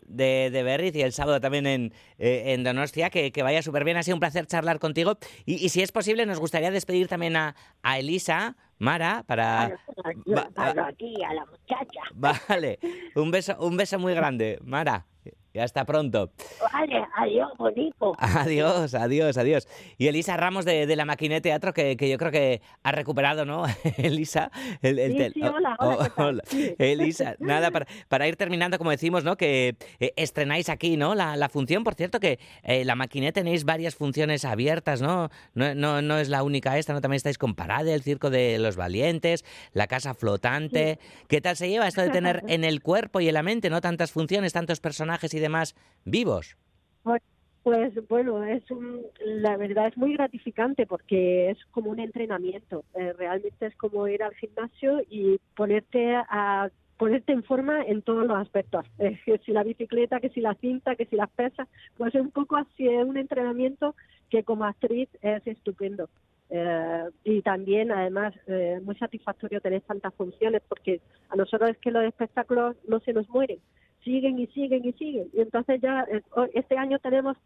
de, 0.06 0.50
de 0.50 0.62
Berriz 0.62 0.94
y 0.94 1.02
el 1.02 1.12
sábado 1.12 1.40
también 1.40 1.66
en, 1.66 1.92
eh, 2.18 2.52
en 2.54 2.62
Donostia. 2.62 3.10
Que, 3.10 3.32
que 3.32 3.42
vaya 3.42 3.62
súper 3.62 3.84
bien, 3.84 3.96
ha 3.96 4.02
sido 4.02 4.16
un 4.16 4.20
placer 4.20 4.46
charlar 4.46 4.78
contigo. 4.78 5.18
Y, 5.46 5.64
y 5.64 5.68
si 5.70 5.82
es 5.82 5.90
posible, 5.90 6.26
nos 6.26 6.38
gustaría 6.38 6.70
despedir 6.70 7.08
también 7.08 7.36
a, 7.36 7.56
a 7.82 7.98
Elisa, 7.98 8.56
Mara, 8.78 9.24
para... 9.26 9.64
A 9.64 10.74
la 10.74 11.44
muchacha. 11.46 12.00
Vale, 12.14 12.78
un 13.14 13.30
beso, 13.30 13.56
un 13.58 13.76
beso 13.76 13.98
muy 13.98 14.14
grande, 14.14 14.58
Mara. 14.62 15.06
Y 15.52 15.58
hasta 15.58 15.84
pronto. 15.84 16.30
Vale, 16.72 17.04
adiós, 17.16 17.50
bonito. 17.58 18.12
Adiós, 18.18 18.94
adiós, 18.94 19.36
adiós. 19.36 19.66
Y 19.98 20.06
Elisa 20.06 20.36
Ramos 20.36 20.64
de, 20.64 20.86
de 20.86 20.96
la 20.96 21.04
Maquiné 21.04 21.40
Teatro, 21.40 21.72
que, 21.72 21.96
que 21.96 22.08
yo 22.08 22.18
creo 22.18 22.30
que 22.30 22.62
ha 22.84 22.92
recuperado, 22.92 23.44
¿no? 23.44 23.64
Elisa. 23.96 24.50
El, 24.80 24.98
el 25.00 25.12
Sí, 25.12 25.18
tel- 25.18 25.32
sí, 25.34 25.42
hola, 25.42 25.76
hola, 25.80 26.42
oh. 26.48 26.62
Elisa, 26.78 27.34
nada, 27.40 27.72
para, 27.72 27.86
para 28.08 28.28
ir 28.28 28.36
terminando, 28.36 28.78
como 28.78 28.90
decimos, 28.92 29.24
¿no? 29.24 29.36
Que 29.36 29.74
eh, 29.98 30.12
estrenáis 30.16 30.68
aquí, 30.68 30.96
¿no? 30.96 31.16
La, 31.16 31.36
la 31.36 31.48
función, 31.48 31.82
por 31.82 31.94
cierto, 31.94 32.20
que 32.20 32.38
eh, 32.62 32.84
la 32.84 32.94
Maquiné 32.94 33.32
tenéis 33.32 33.64
varias 33.64 33.96
funciones 33.96 34.44
abiertas, 34.44 35.02
¿no? 35.02 35.30
No, 35.54 35.74
no, 35.74 36.00
no 36.00 36.18
es 36.18 36.28
la 36.28 36.44
única 36.44 36.78
esta, 36.78 36.92
¿no? 36.92 37.00
También 37.00 37.16
estáis 37.16 37.38
con 37.38 37.56
Parade, 37.56 37.92
el 37.92 38.02
Circo 38.02 38.30
de 38.30 38.58
los 38.60 38.76
Valientes, 38.76 39.44
la 39.72 39.88
Casa 39.88 40.14
Flotante. 40.14 41.00
¿Qué 41.26 41.40
tal 41.40 41.56
se 41.56 41.68
lleva 41.68 41.88
esto 41.88 42.02
de 42.02 42.10
tener 42.10 42.44
en 42.48 42.62
el 42.62 42.82
cuerpo 42.82 43.20
y 43.20 43.26
en 43.26 43.34
la 43.34 43.42
mente, 43.42 43.68
¿no? 43.68 43.80
Tantas 43.80 44.12
funciones, 44.12 44.52
tantos 44.52 44.78
personajes 44.78 45.34
y 45.34 45.39
demás 45.40 45.74
vivos. 46.04 46.56
Pues, 47.02 47.22
pues, 47.62 48.08
bueno, 48.08 48.42
es 48.44 48.70
un- 48.70 49.02
la 49.24 49.56
verdad 49.56 49.88
es 49.88 49.96
muy 49.96 50.14
gratificante 50.14 50.86
porque 50.86 51.50
es 51.50 51.58
como 51.72 51.90
un 51.90 52.00
entrenamiento. 52.00 52.84
Eh, 52.94 53.12
realmente 53.12 53.66
es 53.66 53.76
como 53.76 54.08
ir 54.08 54.22
al 54.22 54.34
gimnasio 54.34 55.02
y 55.10 55.38
ponerte 55.56 56.14
a 56.16 56.70
ponerte 56.96 57.32
en 57.32 57.42
forma 57.42 57.82
en 57.82 58.02
todos 58.02 58.26
los 58.26 58.36
aspectos. 58.36 58.84
Que 59.24 59.38
si 59.44 59.52
la 59.52 59.62
bicicleta, 59.62 60.20
que 60.20 60.28
si 60.28 60.40
la 60.42 60.54
cinta, 60.54 60.96
que 60.96 61.06
si 61.06 61.16
las 61.16 61.30
pesas, 61.30 61.66
pues 61.96 62.14
es 62.14 62.20
un 62.20 62.30
poco 62.30 62.56
así, 62.56 62.86
es 62.86 63.04
un 63.04 63.16
entrenamiento 63.16 63.94
que 64.28 64.44
como 64.44 64.64
actriz 64.64 65.08
es 65.22 65.46
estupendo. 65.46 66.10
Eh, 66.50 67.04
y 67.24 67.42
también, 67.42 67.90
además, 67.90 68.34
eh, 68.46 68.80
muy 68.84 68.96
satisfactorio 68.96 69.60
tener 69.60 69.80
tantas 69.82 70.12
funciones 70.14 70.62
porque 70.68 71.00
a 71.30 71.36
nosotros 71.36 71.70
es 71.70 71.78
que 71.78 71.90
los 71.90 72.04
espectáculos 72.04 72.76
no 72.86 73.00
se 73.00 73.12
nos 73.14 73.28
mueren, 73.30 73.60
siguen 74.04 74.38
y 74.38 74.46
siguen 74.48 74.84
y 74.84 74.92
siguen. 74.94 75.28
Y 75.32 75.40
entonces 75.40 75.80
ya 75.80 76.04
eh, 76.10 76.22
este 76.54 76.76
año 76.76 76.98
tenemos 76.98 77.36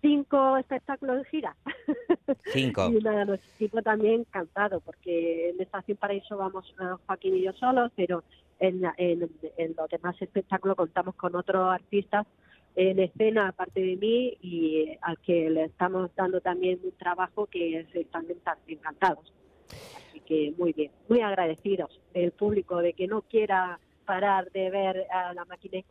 cinco 0.00 0.56
espectáculos 0.56 1.18
de 1.18 1.24
gira. 1.26 1.56
Cinco. 2.52 2.88
Y 2.88 3.00
nuestro 3.02 3.34
equipo 3.56 3.82
también 3.82 4.20
encantado, 4.20 4.80
porque 4.80 5.50
en 5.50 5.60
Estación 5.60 5.96
Paraíso 5.98 6.36
vamos 6.36 6.74
eh, 6.80 6.84
Joaquín 7.06 7.36
y 7.36 7.42
yo 7.42 7.52
solos, 7.52 7.92
pero 7.94 8.24
en, 8.60 8.80
la- 8.80 8.94
en, 8.96 9.28
en 9.56 9.74
los 9.76 9.90
demás 9.90 10.16
espectáculos 10.20 10.76
contamos 10.76 11.14
con 11.16 11.34
otros 11.36 11.70
artistas 11.72 12.26
en 12.76 12.98
escena, 13.00 13.48
aparte 13.48 13.80
de 13.80 13.96
mí, 13.96 14.38
y 14.40 14.96
al 15.02 15.18
que 15.18 15.50
le 15.50 15.64
estamos 15.64 16.10
dando 16.14 16.40
también 16.40 16.78
un 16.84 16.92
trabajo 16.92 17.46
que 17.46 17.80
es- 17.80 17.94
están 17.94 18.26
enca- 18.28 18.56
encantados. 18.68 19.32
Así 20.08 20.20
que 20.20 20.54
muy 20.56 20.72
bien, 20.72 20.90
muy 21.08 21.20
agradecidos 21.20 22.00
el 22.14 22.32
público 22.32 22.78
de 22.78 22.92
que 22.94 23.06
no 23.06 23.22
quiera 23.22 23.78
parar 24.10 24.50
de 24.50 24.70
ver 24.70 25.06
a 25.12 25.32
la 25.34 25.44
máquina. 25.44 25.82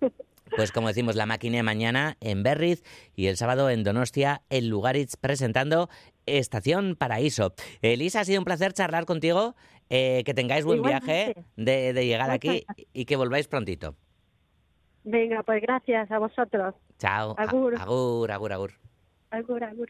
Pues 0.56 0.72
como 0.72 0.88
decimos, 0.88 1.14
la 1.14 1.26
máquina 1.26 1.62
mañana 1.62 2.16
en 2.22 2.42
Berriz 2.42 2.82
y 3.14 3.26
el 3.26 3.36
sábado 3.36 3.68
en 3.68 3.84
Donostia, 3.84 4.40
en 4.48 4.70
Lugaritz, 4.70 5.16
presentando 5.16 5.90
Estación 6.24 6.96
Paraíso. 6.96 7.52
Elisa, 7.82 8.20
ha 8.20 8.24
sido 8.24 8.38
un 8.40 8.46
placer 8.46 8.72
charlar 8.72 9.04
contigo. 9.04 9.54
eh, 9.90 10.22
que 10.24 10.32
tengáis 10.32 10.64
buen 10.64 10.80
viaje 10.82 11.34
de, 11.56 11.92
de 11.92 12.06
llegar 12.06 12.30
aquí 12.30 12.64
y 12.94 13.04
que 13.04 13.16
volváis 13.16 13.46
prontito. 13.46 13.94
Venga, 15.04 15.42
pues 15.42 15.60
gracias 15.60 16.10
a 16.10 16.18
vosotros. 16.18 16.74
Chao. 16.98 17.34
Agur. 17.38 17.74
Agur, 17.78 18.32
agur, 18.32 18.52
agur. 18.52 18.72
Agur, 19.30 19.62
agur. 19.62 19.88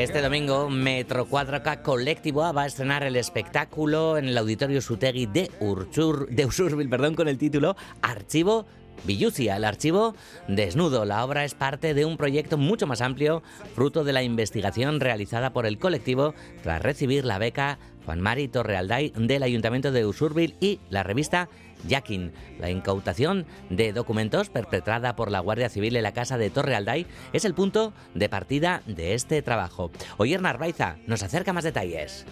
Este 0.00 0.22
domingo, 0.22 0.70
Metro 0.70 1.28
4K 1.28 1.82
Colectivo 1.82 2.50
va 2.54 2.62
a 2.62 2.66
estrenar 2.66 3.02
el 3.02 3.16
espectáculo 3.16 4.16
en 4.16 4.28
el 4.28 4.38
Auditorio 4.38 4.80
Sutegui 4.80 5.26
de, 5.26 5.50
Urchur, 5.60 6.26
de 6.30 6.46
Usurbil 6.46 6.88
perdón, 6.88 7.14
con 7.14 7.28
el 7.28 7.36
título 7.36 7.76
Archivo 8.00 8.64
Villucia, 9.04 9.56
el 9.56 9.64
archivo 9.64 10.14
desnudo. 10.46 11.04
La 11.04 11.24
obra 11.24 11.44
es 11.44 11.54
parte 11.54 11.94
de 11.94 12.04
un 12.04 12.16
proyecto 12.16 12.58
mucho 12.58 12.86
más 12.86 13.00
amplio, 13.00 13.42
fruto 13.74 14.04
de 14.04 14.12
la 14.12 14.22
investigación 14.22 15.00
realizada 15.00 15.52
por 15.52 15.66
el 15.66 15.78
colectivo 15.78 16.34
tras 16.62 16.82
recibir 16.82 17.24
la 17.24 17.38
beca 17.38 17.78
Juan 18.04 18.20
Mari 18.20 18.48
Torrealday 18.48 19.12
del 19.16 19.42
Ayuntamiento 19.42 19.92
de 19.92 20.04
Usurbil 20.04 20.54
y 20.60 20.80
la 20.90 21.02
revista 21.02 21.48
Yakin. 21.88 22.32
La 22.58 22.70
incautación 22.70 23.46
de 23.70 23.92
documentos 23.92 24.50
perpetrada 24.50 25.16
por 25.16 25.30
la 25.30 25.40
Guardia 25.40 25.68
Civil 25.68 25.96
en 25.96 26.02
la 26.02 26.12
casa 26.12 26.36
de 26.36 26.50
Torrealday 26.50 27.06
es 27.32 27.44
el 27.44 27.54
punto 27.54 27.92
de 28.14 28.28
partida 28.28 28.82
de 28.86 29.14
este 29.14 29.40
trabajo. 29.42 29.90
Oyer 30.18 30.42
Narvaiza 30.42 30.96
nos 31.06 31.22
acerca 31.22 31.52
más 31.52 31.64
detalles. 31.64 32.26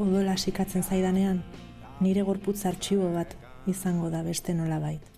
odola 0.00 0.38
sikatzen 0.38 0.82
zaidanean, 0.82 1.42
nire 2.00 2.22
gorputz 2.22 2.64
artxibo 2.64 3.12
bat 3.12 3.34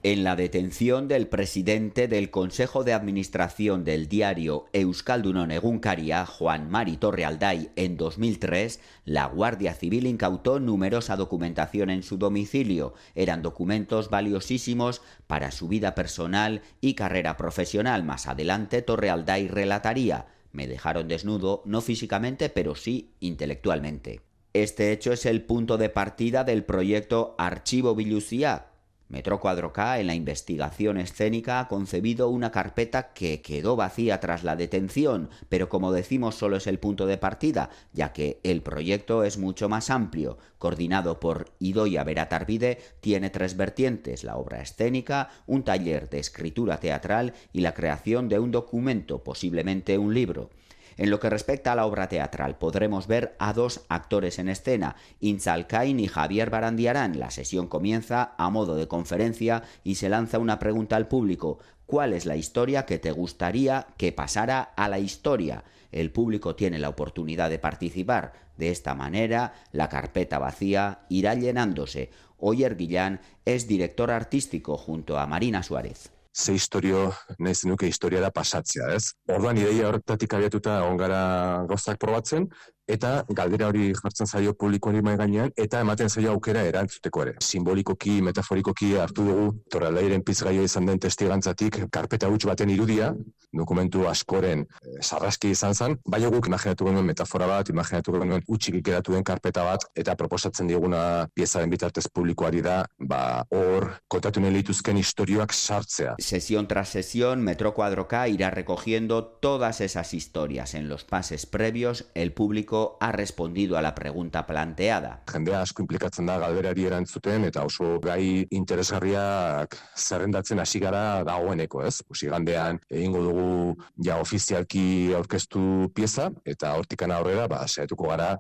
En 0.03 0.25
la 0.25 0.35
detención 0.35 1.07
del 1.07 1.29
presidente 1.29 2.09
del 2.09 2.31
Consejo 2.31 2.83
de 2.83 2.93
Administración 2.93 3.85
del 3.85 4.09
diario 4.09 4.67
Euskaldunon 4.73 5.53
Egunkaria, 5.53 6.27
Juan 6.27 6.69
Mari 6.69 6.97
Torrealday, 6.97 7.71
en 7.77 7.97
2003, 7.97 8.81
la 9.05 9.27
Guardia 9.27 9.75
Civil 9.75 10.07
incautó 10.07 10.59
numerosa 10.59 11.15
documentación 11.15 11.89
en 11.89 12.03
su 12.03 12.19
domicilio. 12.19 12.95
Eran 13.15 13.43
documentos 13.43 14.11
valiosísimos 14.11 15.03
para 15.29 15.53
su 15.53 15.69
vida 15.69 15.95
personal 15.95 16.63
y 16.81 16.95
carrera 16.95 17.37
profesional. 17.37 18.03
Más 18.03 18.27
adelante, 18.27 18.83
Torrealday 18.83 19.47
relataría, 19.47 20.27
me 20.51 20.67
dejaron 20.67 21.07
desnudo, 21.07 21.63
no 21.65 21.81
físicamente, 21.81 22.49
pero 22.49 22.75
sí 22.75 23.13
intelectualmente. 23.21 24.32
Este 24.55 24.93
hecho 24.93 25.15
es 25.15 25.25
el 25.25 25.41
punto 25.41 25.79
de 25.79 25.89
partida 25.89 26.45
del 26.45 26.63
proyecto 26.63 27.35
Archivo 27.39 27.95
Villucía. 27.95 28.67
Metro 29.09 29.41
Cuadro 29.41 29.73
K 29.73 29.99
en 29.99 30.07
la 30.09 30.15
investigación 30.15 30.99
escénica 30.99 31.59
ha 31.61 31.69
concebido 31.69 32.29
una 32.29 32.51
carpeta 32.51 33.15
que 33.15 33.41
quedó 33.41 33.77
vacía 33.77 34.21
tras 34.21 34.45
la 34.45 34.55
detención, 34.55 35.31
pero 35.49 35.71
como 35.71 35.91
decimos 35.91 36.35
solo 36.35 36.57
es 36.57 36.67
el 36.67 36.79
punto 36.79 37.07
de 37.07 37.17
partida, 37.17 37.71
ya 37.95 38.13
que 38.13 38.41
el 38.43 38.61
proyecto 38.61 39.25
es 39.25 39.39
mucho 39.39 39.71
más 39.71 39.89
amplio. 39.89 40.37
Coordinado 40.59 41.19
por 41.19 41.51
Idoia 41.59 42.05
Beratarvide, 42.05 42.79
tiene 43.01 43.31
tres 43.31 43.57
vertientes, 43.57 44.23
la 44.23 44.37
obra 44.37 44.61
escénica, 44.61 45.31
un 45.47 45.63
taller 45.63 46.11
de 46.11 46.19
escritura 46.19 46.77
teatral 46.77 47.33
y 47.55 47.63
la 47.63 47.73
creación 47.73 48.29
de 48.29 48.39
un 48.39 48.51
documento, 48.51 49.25
posiblemente 49.25 49.97
un 49.97 50.13
libro. 50.13 50.51
En 50.97 51.11
lo 51.11 51.21
que 51.21 51.31
respecta 51.31 51.73
a 51.73 51.77
la 51.77 51.87
obra 51.87 52.09
teatral, 52.09 52.59
podremos 52.59 53.07
ver 53.07 53.35
a 53.39 53.53
dos 53.53 53.85
actores 53.89 54.39
en 54.39 54.49
escena, 54.49 54.97
Inzalcain 55.21 56.01
y 56.01 56.09
Javier 56.09 56.51
Barandiarán. 56.51 57.19
La 57.19 57.31
sesión 57.31 57.67
comienza 57.67 58.35
a 58.39 58.51
modo 58.51 58.75
de 58.75 58.89
conferencia 58.89 59.63
y 59.85 59.97
se 59.97 60.09
lanza 60.09 60.39
una 60.39 60.59
pregunta 60.59 60.97
al 60.97 61.09
público. 61.09 61.59
¿Cuál 61.87 62.13
es 62.13 62.27
la 62.27 62.37
historia 62.37 62.87
que 62.87 62.99
te 62.99 63.13
gustaría 63.13 63.87
que 63.97 64.13
pasara 64.13 64.61
a 64.63 64.89
la 64.89 64.99
historia? 64.99 65.65
El 65.91 66.11
público 66.11 66.57
tiene 66.57 66.79
la 66.79 66.89
oportunidad 66.89 67.51
de 67.51 67.59
participar. 67.59 68.33
De 68.57 68.71
esta 68.71 68.95
manera, 68.95 69.55
la 69.73 69.89
carpeta 69.89 70.39
vacía 70.39 71.01
irá 71.09 71.35
llenándose. 71.35 72.11
Oyer 72.39 72.77
Guillán 72.77 73.21
es 73.45 73.69
director 73.69 74.11
artístico 74.11 74.77
junto 74.77 75.19
a 75.19 75.27
Marina 75.27 75.63
Suárez. 75.63 76.11
Ze 76.33 76.53
historio 76.57 77.13
nahi 77.39 77.55
zenuke 77.55 77.87
historiara 77.87 78.31
pasatzea, 78.31 78.89
ez? 78.97 79.13
Orduan 79.29 79.59
ideia 79.61 79.89
horretatik 79.89 80.35
abiatuta 80.35 80.79
egon 80.81 80.97
gara 81.01 81.23
gauzak 81.69 82.01
probatzen, 82.01 82.49
eta 82.93 83.13
galdera 83.29 83.69
hori 83.73 83.93
jartzen 83.97 84.27
zaio 84.29 84.55
publikoari 84.59 85.03
mai 85.03 85.17
gainean 85.21 85.53
eta 85.57 85.81
ematen 85.85 86.11
zaio 86.11 86.33
aukera 86.33 86.65
erantzuteko 86.69 87.23
ere. 87.27 87.37
Simbolikoki, 87.41 88.19
metaforikoki 88.23 88.95
hartu 89.01 89.27
dugu 89.29 89.47
torralairen 89.73 90.25
pizgaia 90.27 90.65
izan 90.69 90.91
den 90.91 91.01
testigantzatik 91.03 91.85
karpeta 91.93 92.29
huts 92.29 92.45
baten 92.49 92.71
irudia, 92.71 93.13
dokumentu 93.53 94.07
askoren 94.09 94.65
e, 94.65 94.97
sarraski 95.05 95.53
izan 95.53 95.75
zen, 95.75 95.97
bai 96.09 96.23
guk 96.25 96.49
imaginatu 96.49 96.89
genuen 96.89 97.07
metafora 97.07 97.49
bat, 97.51 97.69
imaginatu 97.73 98.17
genuen 98.17 98.45
utxik 98.49 98.79
ikeratu 98.81 99.17
den 99.17 99.25
karpeta 99.25 99.65
bat, 99.67 99.85
eta 99.97 100.15
proposatzen 100.17 100.71
diguna 100.71 101.29
piezaren 101.35 101.71
bitartez 101.73 102.07
publikoari 102.13 102.63
da, 102.65 102.81
ba, 102.99 103.45
hor, 103.53 103.91
kontatu 104.09 104.41
nahi 104.41 104.57
lituzken 104.59 105.01
historioak 105.01 105.53
sartzea. 105.53 106.17
Sesión 106.19 106.69
tras 106.69 106.89
sesión, 106.97 107.43
Metro 107.43 107.75
Cuadro 107.75 108.07
K 108.09 108.27
irá 108.29 108.51
recogiendo 108.51 109.25
todas 109.25 109.81
esas 109.81 110.15
historias. 110.15 110.75
En 110.75 110.89
los 110.89 111.05
pases 111.05 111.47
previos, 111.47 112.07
el 112.15 112.33
público 112.33 112.82
ha 113.01 113.11
respondido 113.13 113.77
a 113.77 113.83
la 113.83 113.95
pregunta 113.95 114.45
planteada. 114.47 115.13
Jendea 115.33 115.63
asko 115.63 115.85
implikatzen 115.85 116.31
da 116.31 116.39
galderari 116.43 116.87
erantzuten 116.89 117.47
eta 117.49 117.65
oso 117.69 117.99
gai 118.05 118.47
interesgarriak 118.51 119.77
zerrendatzen 119.97 120.63
hasi 120.63 120.81
gara 120.83 121.23
dagoeneko, 121.29 121.85
ez? 121.89 122.01
Pues 122.07 122.23
igandean 122.27 122.81
egingo 122.91 123.23
dugu 123.27 123.77
ja 124.05 124.19
ofizialki 124.23 125.13
aurkeztu 125.19 125.91
pieza 125.95 126.31
eta 126.45 126.75
hortikan 126.79 127.15
aurrera 127.15 127.49
ba 127.49 127.65
saiatuko 127.67 128.11
gara 128.13 128.35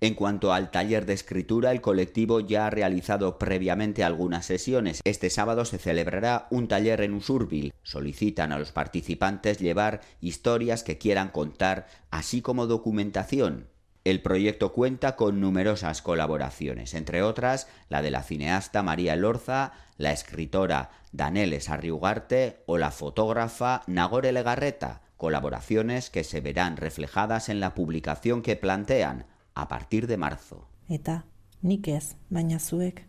En 0.00 0.14
cuanto 0.14 0.52
al 0.52 0.70
taller 0.70 1.04
de 1.04 1.12
escritura, 1.12 1.72
el 1.72 1.82
colectivo 1.82 2.40
ya 2.40 2.66
ha 2.66 2.70
realizado 2.70 3.38
previamente 3.38 4.02
algunas 4.02 4.46
sesiones. 4.46 5.02
Este 5.04 5.28
sábado 5.28 5.66
se 5.66 5.78
celebrará 5.78 6.46
un 6.50 6.68
taller 6.68 7.02
en 7.02 7.12
Usurbil. 7.12 7.74
Solicitan 7.82 8.52
a 8.52 8.58
los 8.58 8.72
participantes 8.72 9.58
llevar 9.58 10.00
historias 10.20 10.84
que 10.84 10.96
quieran 10.96 11.28
contar, 11.28 11.86
así 12.10 12.40
como 12.40 12.66
documentación. 12.66 13.68
El 14.04 14.20
proyecto 14.20 14.72
cuenta 14.72 15.14
con 15.14 15.40
numerosas 15.40 16.02
colaboraciones, 16.02 16.94
entre 16.94 17.22
otras 17.22 17.68
la 17.88 18.02
de 18.02 18.10
la 18.10 18.22
cineasta 18.24 18.82
María 18.82 19.14
Lorza, 19.14 19.74
la 19.96 20.12
escritora 20.12 20.90
Daneles 21.12 21.68
Arriugarte 21.68 22.62
o 22.66 22.78
la 22.78 22.90
fotógrafa 22.90 23.82
Nagore 23.86 24.32
Legarreta, 24.32 25.01
colaboraciones 25.22 26.10
que 26.10 26.24
se 26.24 26.40
verán 26.40 26.76
reflejadas 26.76 27.48
en 27.48 27.60
la 27.60 27.74
publicación 27.74 28.42
que 28.42 28.56
plantean 28.56 29.26
a 29.54 29.68
partir 29.68 30.08
de 30.08 30.16
marzo. 30.16 30.66
Eta 30.88 31.22
nik 31.62 31.86
ez, 31.86 32.16
baina 32.28 32.58
zuek 32.58 33.04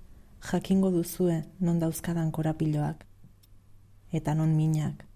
jakingo 0.45 0.91
duzue 0.93 1.39
non 1.57 1.82
dauzkadan 1.82 2.30
korapiloak. 2.30 3.01
Eta 4.14 4.38
non 4.38 4.53
minak. 4.53 5.07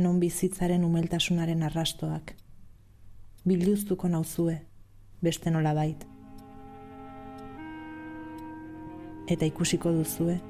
Non 0.00 0.16
bizitzaren 0.16 0.88
umeltasunaren 0.88 1.60
arrastoak. 1.68 2.32
Bilduztuko 3.44 4.08
nauzue, 4.08 4.62
beste 5.20 5.52
nola 5.52 5.76
bait. 5.76 6.08
Eta 9.28 9.44
ikusiko 9.44 9.92
duzue, 9.92 10.40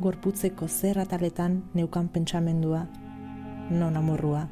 gorputzeko 0.00 0.72
zer 0.72 1.04
ataletan 1.04 1.66
neukan 1.76 2.08
pentsamendua 2.08 2.86
non 3.70 3.96
amorrua, 3.96 4.48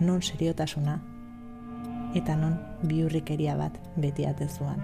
non 0.00 0.22
seriotasuna, 0.22 1.00
eta 2.14 2.36
non 2.38 2.58
biurrikeria 2.82 3.56
bat 3.58 3.78
beti 3.96 4.24
atezuan. 4.24 4.82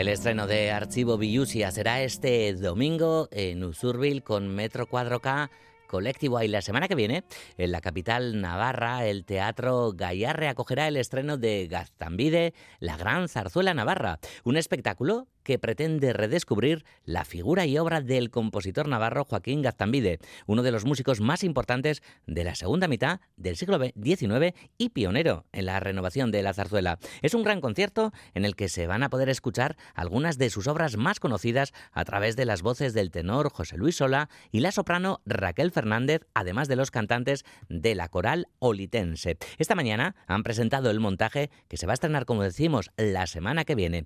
El 0.00 0.08
estreno 0.08 0.46
de 0.46 0.70
Archivo 0.70 1.18
Villusia 1.18 1.70
será 1.72 2.00
este 2.00 2.54
domingo 2.54 3.28
en 3.32 3.62
Usurbil 3.64 4.22
con 4.22 4.48
Metro 4.48 4.86
Cuadro 4.86 5.20
K 5.20 5.50
colectivo. 5.90 6.40
Y 6.40 6.48
la 6.48 6.62
semana 6.62 6.86
que 6.86 6.94
viene, 6.94 7.24
en 7.58 7.72
la 7.72 7.80
capital 7.80 8.40
navarra, 8.40 9.04
el 9.06 9.24
Teatro 9.24 9.92
Gallarre 9.92 10.48
acogerá 10.48 10.86
el 10.86 10.96
estreno 10.96 11.36
de 11.36 11.66
Gaztambide, 11.66 12.54
la 12.78 12.96
gran 12.96 13.28
zarzuela 13.28 13.74
navarra, 13.74 14.20
un 14.44 14.56
espectáculo 14.56 15.26
que 15.42 15.58
pretende 15.58 16.12
redescubrir 16.12 16.84
la 17.04 17.24
figura 17.24 17.66
y 17.66 17.78
obra 17.78 18.00
del 18.00 18.30
compositor 18.30 18.88
navarro 18.88 19.24
Joaquín 19.24 19.62
Gaztambide, 19.62 20.18
uno 20.46 20.62
de 20.62 20.72
los 20.72 20.84
músicos 20.84 21.20
más 21.20 21.44
importantes 21.44 22.02
de 22.26 22.44
la 22.44 22.54
segunda 22.54 22.88
mitad 22.88 23.20
del 23.36 23.56
siglo 23.56 23.78
XIX 23.78 24.54
y 24.78 24.90
pionero 24.90 25.46
en 25.52 25.66
la 25.66 25.80
renovación 25.80 26.30
de 26.30 26.42
la 26.42 26.54
zarzuela. 26.54 26.98
Es 27.22 27.34
un 27.34 27.42
gran 27.42 27.60
concierto 27.60 28.12
en 28.34 28.44
el 28.44 28.56
que 28.56 28.68
se 28.68 28.86
van 28.86 29.02
a 29.02 29.10
poder 29.10 29.28
escuchar 29.28 29.76
algunas 29.94 30.38
de 30.38 30.50
sus 30.50 30.66
obras 30.66 30.96
más 30.96 31.20
conocidas 31.20 31.72
a 31.92 32.04
través 32.04 32.36
de 32.36 32.44
las 32.44 32.62
voces 32.62 32.94
del 32.94 33.10
tenor 33.10 33.50
José 33.50 33.76
Luis 33.76 33.96
Sola 33.96 34.28
y 34.50 34.60
la 34.60 34.72
soprano 34.72 35.20
Raquel 35.26 35.70
Fernández, 35.70 36.22
además 36.34 36.68
de 36.68 36.76
los 36.76 36.90
cantantes 36.90 37.44
de 37.68 37.94
la 37.94 38.08
coral 38.08 38.48
olitense. 38.58 39.38
Esta 39.58 39.74
mañana 39.74 40.16
han 40.26 40.42
presentado 40.42 40.90
el 40.90 41.00
montaje 41.00 41.50
que 41.68 41.76
se 41.76 41.86
va 41.86 41.92
a 41.92 41.94
estrenar, 41.94 42.24
como 42.24 42.42
decimos, 42.42 42.90
la 42.96 43.26
semana 43.26 43.64
que 43.64 43.74
viene. 43.74 44.04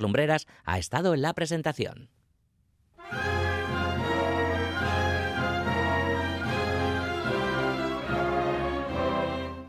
Lumbreras 0.00 0.46
ha 0.64 0.75
estado 0.78 1.14
en 1.14 1.22
la 1.22 1.34
presentación. 1.34 2.08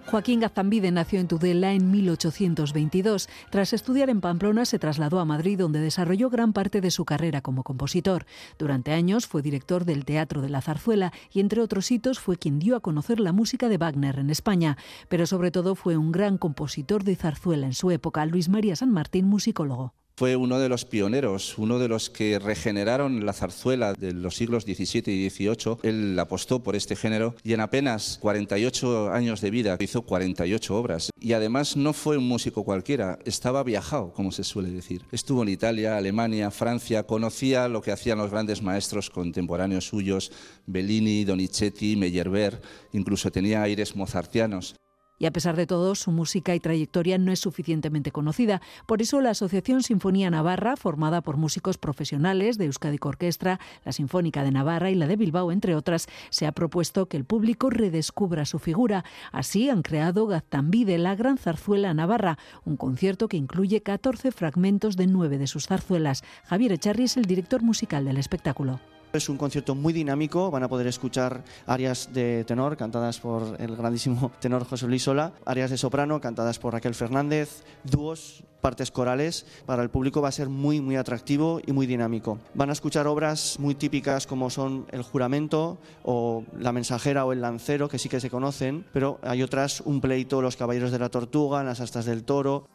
Joaquín 0.07 0.39
Gazambide 0.39 0.89
nació 0.89 1.19
en 1.19 1.27
Tudela 1.27 1.73
en 1.73 1.91
1822. 1.91 3.27
Tras 3.49 3.73
estudiar 3.73 4.09
en 4.09 4.21
Pamplona, 4.21 4.63
se 4.63 4.79
trasladó 4.79 5.19
a 5.19 5.25
Madrid, 5.25 5.59
donde 5.59 5.81
desarrolló 5.81 6.29
gran 6.29 6.53
parte 6.53 6.79
de 6.79 6.91
su 6.91 7.03
carrera 7.03 7.41
como 7.41 7.63
compositor. 7.63 8.25
Durante 8.57 8.93
años 8.93 9.27
fue 9.27 9.41
director 9.41 9.83
del 9.83 10.05
Teatro 10.05 10.41
de 10.41 10.47
la 10.47 10.61
Zarzuela 10.61 11.11
y, 11.33 11.41
entre 11.41 11.59
otros 11.59 11.91
hitos, 11.91 12.19
fue 12.19 12.37
quien 12.37 12.57
dio 12.57 12.77
a 12.77 12.79
conocer 12.79 13.19
la 13.19 13.33
música 13.33 13.67
de 13.67 13.77
Wagner 13.77 14.19
en 14.19 14.29
España. 14.29 14.77
Pero 15.09 15.27
sobre 15.27 15.51
todo 15.51 15.75
fue 15.75 15.97
un 15.97 16.13
gran 16.13 16.37
compositor 16.37 17.03
de 17.03 17.17
zarzuela 17.17 17.67
en 17.67 17.73
su 17.73 17.91
época, 17.91 18.25
Luis 18.25 18.47
María 18.47 18.77
San 18.77 18.93
Martín, 18.93 19.25
musicólogo. 19.25 19.93
Fue 20.19 20.35
uno 20.35 20.57
de 20.57 20.67
los 20.67 20.83
pioneros, 20.83 21.59
uno 21.59 21.77
de 21.77 21.87
los 21.87 22.09
que 22.09 22.39
regeneraron 22.39 23.23
la 23.23 23.33
zarzuela 23.33 23.93
de 23.93 24.13
los 24.13 24.35
siglos 24.35 24.63
XVII 24.63 25.13
y 25.13 25.29
XVIII. 25.29 25.77
Él 25.83 26.17
apostó 26.17 26.63
por 26.63 26.75
este 26.75 26.95
género 26.95 27.35
y 27.43 27.53
en 27.53 27.59
apenas 27.59 28.17
48 28.19 29.11
años 29.11 29.41
de 29.41 29.51
vida 29.51 29.77
hizo 29.79 30.01
48 30.01 30.75
obras. 30.75 31.11
Y 31.19 31.33
además 31.33 31.77
no 31.77 31.93
fue 31.93 32.17
un 32.17 32.27
músico 32.27 32.63
cualquiera, 32.63 33.19
estaba 33.25 33.61
viajado, 33.61 34.11
como 34.11 34.31
se 34.31 34.43
suele 34.43 34.71
decir. 34.71 35.05
Estuvo 35.11 35.43
en 35.43 35.49
Italia, 35.49 35.97
Alemania, 35.97 36.49
Francia, 36.49 37.03
conocía 37.03 37.67
lo 37.67 37.83
que 37.83 37.91
hacían 37.91 38.17
los 38.17 38.31
grandes 38.31 38.63
maestros 38.63 39.11
contemporáneos 39.11 39.87
suyos, 39.87 40.31
Bellini, 40.65 41.25
Donizetti, 41.25 41.95
Meyerbeer, 41.95 42.59
incluso 42.91 43.31
tenía 43.31 43.61
aires 43.61 43.95
mozartianos. 43.95 44.73
Y 45.19 45.25
a 45.25 45.31
pesar 45.31 45.55
de 45.55 45.65
todo, 45.65 45.95
su 45.95 46.11
música 46.11 46.53
y 46.53 46.59
trayectoria 46.59 47.17
no 47.17 47.31
es 47.31 47.39
suficientemente 47.39 48.11
conocida. 48.11 48.61
Por 48.85 49.01
eso 49.01 49.21
la 49.21 49.31
Asociación 49.31 49.81
Sinfonía 49.81 50.29
Navarra, 50.29 50.75
formada 50.75 51.21
por 51.21 51.37
músicos 51.37 51.77
profesionales 51.77 52.57
de 52.57 52.65
Euskadi 52.65 52.97
Orquestra, 53.01 53.59
la 53.85 53.91
Sinfónica 53.91 54.43
de 54.43 54.51
Navarra 54.51 54.91
y 54.91 54.95
la 54.95 55.07
de 55.07 55.15
Bilbao, 55.15 55.51
entre 55.51 55.75
otras, 55.75 56.07
se 56.29 56.45
ha 56.45 56.51
propuesto 56.51 57.07
que 57.07 57.17
el 57.17 57.25
público 57.25 57.69
redescubra 57.69 58.45
su 58.45 58.59
figura. 58.59 59.05
Así 59.31 59.69
han 59.69 59.81
creado 59.81 60.27
Gaztambide, 60.27 60.97
la 60.97 61.15
gran 61.15 61.37
zarzuela 61.37 61.93
navarra, 61.93 62.37
un 62.65 62.77
concierto 62.77 63.27
que 63.27 63.37
incluye 63.37 63.81
14 63.81 64.31
fragmentos 64.31 64.97
de 64.97 65.07
nueve 65.07 65.37
de 65.37 65.47
sus 65.47 65.67
zarzuelas. 65.67 66.23
Javier 66.45 66.73
Echarri 66.73 67.03
es 67.03 67.17
el 67.17 67.25
director 67.25 67.61
musical 67.61 68.05
del 68.05 68.17
espectáculo. 68.17 68.79
Es 69.13 69.29
un 69.29 69.37
concierto 69.37 69.73
muy 69.73 69.93
dinámico, 69.93 70.51
van 70.51 70.63
a 70.63 70.67
poder 70.67 70.85
escuchar 70.87 71.43
arias 71.65 72.09
de 72.13 72.43
tenor 72.43 72.75
cantadas 72.75 73.19
por 73.19 73.55
el 73.59 73.75
grandísimo 73.75 74.31
tenor 74.39 74.65
José 74.65 74.85
Luis 74.87 75.03
Sola, 75.03 75.31
arias 75.45 75.69
de 75.69 75.77
soprano 75.77 76.19
cantadas 76.19 76.59
por 76.59 76.73
Raquel 76.73 76.93
Fernández, 76.93 77.63
dúos, 77.83 78.43
partes 78.61 78.91
corales. 78.91 79.45
Para 79.65 79.81
el 79.81 79.89
público 79.89 80.21
va 80.21 80.29
a 80.29 80.33
ser 80.33 80.49
muy, 80.49 80.81
muy 80.81 80.97
atractivo 80.97 81.61
y 81.65 81.71
muy 81.71 81.87
dinámico. 81.87 82.39
Van 82.53 82.69
a 82.69 82.73
escuchar 82.73 83.07
obras 83.07 83.57
muy 83.59 83.75
típicas 83.75 84.27
como 84.27 84.49
son 84.49 84.85
El 84.91 85.03
juramento 85.03 85.77
o 86.03 86.43
La 86.59 86.73
mensajera 86.73 87.25
o 87.25 87.31
El 87.31 87.41
lancero, 87.41 87.87
que 87.87 87.99
sí 87.99 88.09
que 88.09 88.19
se 88.19 88.29
conocen, 88.29 88.85
pero 88.91 89.19
hay 89.21 89.41
otras, 89.41 89.81
Un 89.81 90.01
pleito, 90.01 90.41
Los 90.41 90.57
caballeros 90.57 90.91
de 90.91 90.99
la 90.99 91.09
tortuga, 91.09 91.63
Las 91.63 91.79
astas 91.79 92.05
del 92.05 92.23
toro. 92.23 92.67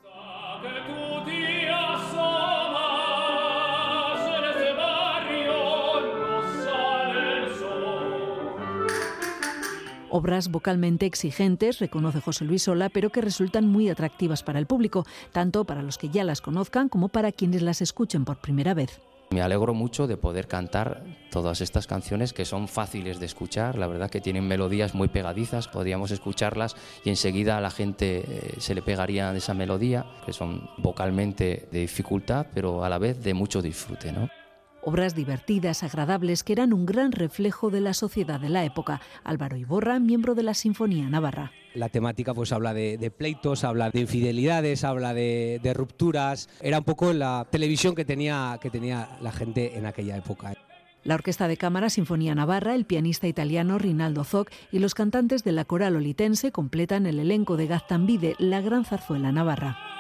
Obras 10.14 10.50
vocalmente 10.50 11.06
exigentes, 11.06 11.78
reconoce 11.78 12.20
José 12.20 12.44
Luis 12.44 12.64
Sola, 12.64 12.90
pero 12.90 13.08
que 13.08 13.22
resultan 13.22 13.66
muy 13.66 13.88
atractivas 13.88 14.42
para 14.42 14.58
el 14.58 14.66
público, 14.66 15.06
tanto 15.32 15.64
para 15.64 15.80
los 15.80 15.96
que 15.96 16.10
ya 16.10 16.22
las 16.22 16.42
conozcan 16.42 16.90
como 16.90 17.08
para 17.08 17.32
quienes 17.32 17.62
las 17.62 17.80
escuchen 17.80 18.26
por 18.26 18.36
primera 18.36 18.74
vez. 18.74 19.00
Me 19.30 19.40
alegro 19.40 19.72
mucho 19.72 20.06
de 20.06 20.18
poder 20.18 20.48
cantar 20.48 21.02
todas 21.30 21.62
estas 21.62 21.86
canciones 21.86 22.34
que 22.34 22.44
son 22.44 22.68
fáciles 22.68 23.20
de 23.20 23.24
escuchar, 23.24 23.78
la 23.78 23.86
verdad 23.86 24.10
que 24.10 24.20
tienen 24.20 24.46
melodías 24.46 24.94
muy 24.94 25.08
pegadizas, 25.08 25.66
podríamos 25.66 26.10
escucharlas 26.10 26.76
y 27.06 27.08
enseguida 27.08 27.56
a 27.56 27.62
la 27.62 27.70
gente 27.70 28.22
eh, 28.28 28.54
se 28.58 28.74
le 28.74 28.82
pegaría 28.82 29.34
esa 29.34 29.54
melodía, 29.54 30.04
que 30.26 30.34
son 30.34 30.68
vocalmente 30.76 31.70
de 31.72 31.80
dificultad, 31.80 32.48
pero 32.52 32.84
a 32.84 32.90
la 32.90 32.98
vez 32.98 33.22
de 33.22 33.32
mucho 33.32 33.62
disfrute. 33.62 34.12
¿no? 34.12 34.28
Obras 34.84 35.14
divertidas, 35.14 35.84
agradables, 35.84 36.42
que 36.42 36.52
eran 36.52 36.72
un 36.72 36.86
gran 36.86 37.12
reflejo 37.12 37.70
de 37.70 37.80
la 37.80 37.94
sociedad 37.94 38.40
de 38.40 38.48
la 38.48 38.64
época. 38.64 39.00
Álvaro 39.22 39.56
Iborra, 39.56 40.00
miembro 40.00 40.34
de 40.34 40.42
la 40.42 40.54
Sinfonía 40.54 41.08
Navarra. 41.08 41.52
La 41.74 41.88
temática 41.88 42.34
pues 42.34 42.50
habla 42.50 42.74
de, 42.74 43.12
pleitos, 43.16 43.62
habla 43.62 43.90
de 43.90 44.00
infidelidades, 44.00 44.82
habla 44.82 45.14
de, 45.14 45.60
de, 45.62 45.72
rupturas. 45.72 46.48
Era 46.60 46.78
un 46.78 46.84
poco 46.84 47.12
la 47.12 47.46
televisión 47.48 47.94
que 47.94 48.04
tenía, 48.04 48.58
que 48.60 48.70
tenía 48.70 49.08
la 49.20 49.30
gente 49.30 49.78
en 49.78 49.86
aquella 49.86 50.16
época. 50.16 50.52
La 51.04 51.14
Orquesta 51.14 51.48
de 51.48 51.56
Cámara 51.56 51.88
Sinfonía 51.88 52.34
Navarra, 52.34 52.74
el 52.74 52.84
pianista 52.84 53.26
italiano 53.28 53.78
Rinaldo 53.78 54.24
Zoc 54.24 54.50
y 54.70 54.80
los 54.80 54.94
cantantes 54.94 55.44
de 55.44 55.52
la 55.52 55.64
coral 55.64 55.96
olitense 55.96 56.52
completan 56.52 57.06
el 57.06 57.20
elenco 57.20 57.56
de 57.56 57.68
Gaztambide, 57.68 58.34
la 58.38 58.60
gran 58.60 58.84
zarzuela 58.84 59.32
navarra. 59.32 59.91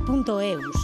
cultura.eus. 0.00 0.83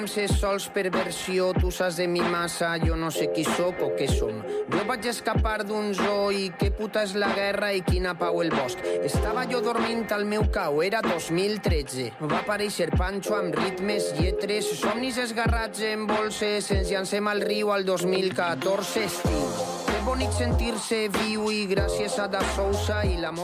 temps 0.00 0.16
és 0.16 0.32
sols 0.40 0.64
perversió, 0.72 1.50
tu 1.52 1.68
saps 1.74 1.98
de 2.00 2.06
mi 2.08 2.22
massa, 2.32 2.70
jo 2.80 2.96
no 2.96 3.10
sé 3.12 3.26
qui 3.34 3.42
sóc 3.44 3.82
o 3.84 3.90
què 3.98 4.06
som. 4.08 4.38
Jo 4.72 4.84
vaig 4.88 5.04
escapar 5.10 5.58
d'un 5.68 5.90
zoo 5.98 6.30
i 6.32 6.46
què 6.56 6.70
puta 6.76 7.02
és 7.04 7.12
la 7.20 7.28
guerra 7.36 7.72
i 7.76 7.82
quina 7.84 8.14
pau 8.16 8.40
el 8.40 8.52
bosc. 8.54 8.80
Estava 9.04 9.44
jo 9.50 9.60
dormint 9.60 10.06
al 10.16 10.24
meu 10.24 10.46
cau, 10.54 10.80
era 10.86 11.02
2013. 11.04 12.08
Va 12.22 12.40
aparèixer 12.40 12.88
Pancho 12.96 13.36
amb 13.36 13.60
ritmes, 13.60 14.14
lletres, 14.16 14.72
somnis 14.80 15.20
esgarrats 15.20 15.84
en 15.84 16.08
bolses, 16.08 16.72
ens 16.78 16.94
llancem 16.94 17.28
al 17.28 17.44
riu 17.44 17.74
al 17.76 17.84
2014 17.84 19.04
estiu. 19.10 19.49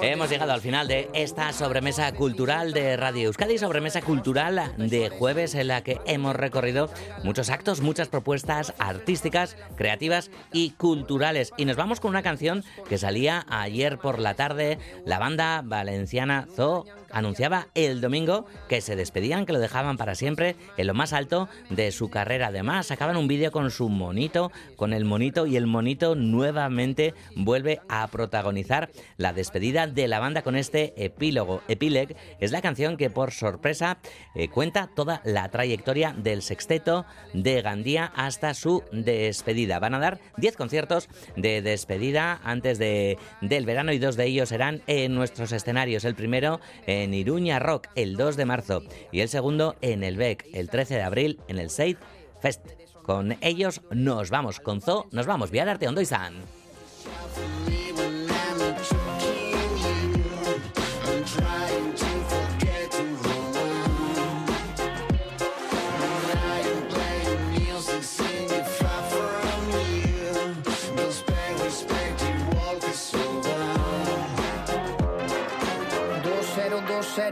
Hemos 0.03 0.29
llegado 0.29 0.53
al 0.53 0.61
final 0.61 0.89
de 0.89 1.09
esta 1.14 1.53
sobremesa 1.55 2.12
cultural 2.12 2.74
de 2.74 2.99
Radio 2.99 3.29
Euskadi, 3.29 3.57
sobremesa 3.57 4.03
cultural 4.03 4.74
de 4.77 5.09
jueves 5.09 5.55
en 5.55 5.68
la 5.68 5.83
que 5.83 6.01
hemos 6.05 6.37
recorrido 6.37 6.91
muchos 7.24 7.49
actos, 7.49 7.81
muchas 7.81 8.09
propuestas 8.09 8.74
artísticas, 8.79 9.57
creativas 9.77 10.31
y 10.53 10.72
culturales. 10.72 11.53
Y 11.57 11.64
nos 11.64 11.77
vamos 11.77 12.01
con 12.01 12.11
una 12.11 12.22
canción 12.22 12.62
que 12.89 12.99
salía 12.99 13.47
ayer 13.49 13.97
por 13.97 14.18
la 14.18 14.35
tarde, 14.35 14.79
la 15.07 15.18
banda 15.18 15.62
valenciana 15.64 16.47
Zoo 16.55 16.85
anunciaba 17.17 17.69
el 17.75 18.03
domingo 18.03 18.45
que 18.69 18.83
se 18.83 18.95
despedían, 18.95 19.47
que 19.47 19.55
lo 19.55 19.59
dejaban 19.59 19.97
para 19.97 20.14
siempre 20.14 20.55
en 20.77 20.87
lo 20.87 20.93
más 20.93 21.14
alto 21.14 21.49
de 21.71 21.91
su 21.91 22.11
carrera. 22.11 22.49
Además, 22.49 22.89
sacaban 22.89 23.17
un 23.17 23.27
vídeo 23.27 23.51
con 23.53 23.71
su 23.71 23.89
monito, 23.89 24.53
con 24.77 24.93
el 24.93 25.07
monito 25.07 25.47
y 25.47 25.57
el 25.57 25.67
monito 25.67 26.14
nuevamente 26.14 27.14
vuelve 27.35 27.81
a 27.89 28.07
protagonizar 28.09 28.91
la 29.17 29.33
despedida 29.33 29.87
de 29.87 30.09
la 30.09 30.21
banda 30.21 30.43
con 30.43 30.57
este 30.57 30.93
epílogo. 31.03 31.62
Epileg 31.69 32.14
es 32.39 32.53
la 32.53 32.61
canción 32.61 32.99
que 32.99 33.09
por 33.09 33.31
sorpresa 33.33 33.97
eh, 34.35 34.49
cuenta 34.49 34.91
toda 34.95 35.23
la 35.25 35.49
trayectoria 35.49 36.12
del 36.12 36.43
sexteto 36.43 37.07
de 37.33 37.62
Gandía 37.62 38.12
hasta 38.14 38.53
su 38.53 38.85
despedida. 38.93 39.79
Van 39.79 39.95
a 39.95 40.01
dar 40.01 40.21
10 40.37 40.55
conciertos 40.57 41.09
de 41.35 41.62
despedida 41.62 42.43
antes 42.45 42.79
de, 42.79 43.17
del 43.41 43.64
verano 43.64 43.93
y 43.93 43.99
dos 43.99 44.17
de 44.17 44.27
ellos 44.27 44.51
serán 44.51 44.83
en 44.87 45.14
nuestros 45.14 45.53
escenarios. 45.53 46.05
El 46.05 46.14
primero 46.14 46.61
en 46.87 47.05
Iruña 47.14 47.59
Rock 47.59 47.88
el 47.94 48.16
2 48.16 48.36
de 48.36 48.44
marzo 48.44 48.82
y 49.12 49.20
el 49.20 49.28
segundo 49.28 49.76
en 49.80 50.04
el 50.04 50.16
BEC 50.16 50.46
el 50.52 50.68
13 50.70 50.94
de 50.94 51.02
abril 51.02 51.40
en 51.48 51.59
el 51.59 51.70
Seid 51.70 51.96
Fest. 52.40 52.66
Con 53.02 53.36
ellos 53.40 53.82
nos 53.90 54.30
vamos, 54.30 54.61
con 54.61 54.80
Zo 54.80 55.07
nos 55.12 55.26
vamos, 55.26 55.50
vía 55.50 55.62
Arte 55.62 55.88
Ondo 55.88 56.00
y 56.00 56.07
San. 56.07 56.34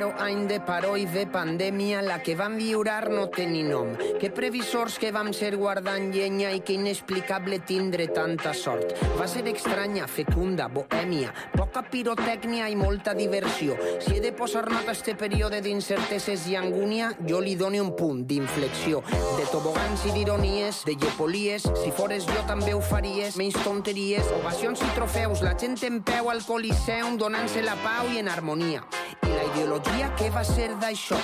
Zero 0.05 0.14
any 0.20 0.46
de 0.46 0.61
paró 0.61 0.96
i 0.98 1.07
de 1.07 1.24
pandèmia, 1.26 2.02
la 2.02 2.18
que 2.22 2.34
vam 2.36 2.59
viurar 2.59 3.09
no 3.09 3.28
té 3.32 3.46
ni 3.48 3.62
nom. 3.64 3.94
Que 4.20 4.28
previsors 4.30 4.98
que 5.00 5.11
vam 5.12 5.30
ser 5.32 5.55
guardant 5.57 6.11
llenya 6.12 6.50
i 6.52 6.61
que 6.61 6.74
inexplicable 6.76 7.61
tindre 7.64 8.09
tanta 8.12 8.52
sort. 8.52 8.92
Va 9.16 9.26
ser 9.28 9.46
estranya, 9.48 10.07
fecunda, 10.07 10.66
bohèmia, 10.68 11.32
poca 11.55 11.84
pirotècnia 11.88 12.68
i 12.68 12.76
molta 12.76 13.14
diversió. 13.14 13.78
Si 14.05 14.16
he 14.16 14.20
de 14.20 14.32
posar 14.36 14.66
nota 14.70 14.92
a 14.92 14.96
este 14.98 15.14
període 15.14 15.62
d'incerteses 15.64 16.44
i 16.50 16.57
angúnia, 16.61 17.12
jo 17.24 17.40
li 17.40 17.55
doni 17.57 17.80
un 17.80 17.94
punt 17.96 18.26
d'inflexió. 18.28 19.00
De 19.38 19.48
tobogans 19.52 20.05
i 20.05 20.12
d'ironies, 20.18 20.82
de 20.84 20.98
llepolies, 21.00 21.64
si 21.80 21.94
fores 21.96 22.28
jo 22.28 22.44
també 22.50 22.74
ho 22.74 22.82
faries, 22.82 23.38
menys 23.40 23.57
tonteries, 23.64 24.28
ovacions 24.42 24.84
i 24.84 24.92
trofeus, 24.98 25.40
la 25.46 25.57
gent 25.57 25.80
en 25.88 26.02
peu 26.05 26.28
al 26.28 26.44
coliseum 26.44 27.16
donant-se 27.16 27.64
la 27.64 27.78
pau 27.80 28.12
i 28.12 28.20
en 28.20 28.28
harmonia. 28.28 28.84
I 29.24 29.32
la 29.32 29.48
ideologia 29.55 29.93
què 30.18 30.30
va 30.30 30.42
ser 30.47 30.70
d'això. 30.80 31.18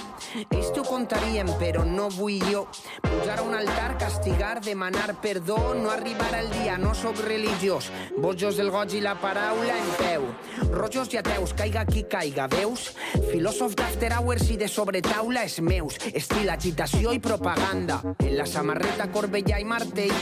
Ells 0.50 0.70
t'ho 0.74 0.82
contarien, 0.86 1.48
però 1.60 1.84
no 1.86 2.08
vull 2.14 2.42
jo. 2.50 2.66
Pujar 3.02 3.38
a 3.40 3.42
un 3.42 3.54
altar, 3.54 3.96
castigar, 3.98 4.60
demanar 4.64 5.14
perdó, 5.22 5.74
no 5.74 5.90
arribar 5.90 6.32
al 6.34 6.50
dia, 6.50 6.76
no 6.78 6.94
sóc 6.94 7.18
religiós. 7.24 7.90
Bojos 8.18 8.58
del 8.58 8.70
goig 8.70 8.94
i 8.98 9.02
la 9.04 9.16
paraula 9.20 9.76
en 9.78 9.90
peu. 9.98 10.26
Rojos 10.70 11.12
i 11.14 11.20
ateus, 11.20 11.54
caiga 11.58 11.84
qui 11.88 12.04
caiga, 12.10 12.46
veus? 12.50 12.90
Filòsof 13.30 13.74
d'after 13.78 14.12
hours 14.16 14.46
i 14.50 14.58
de 14.60 14.68
sobretaula 14.68 15.44
és 15.48 15.58
meus. 15.64 15.98
Estil, 16.12 16.50
agitació 16.50 17.14
i 17.16 17.22
propaganda. 17.22 18.00
En 18.18 18.36
la 18.38 18.46
samarreta, 18.46 19.08
corbella 19.14 19.58
i 19.60 19.66
martell. 19.66 20.14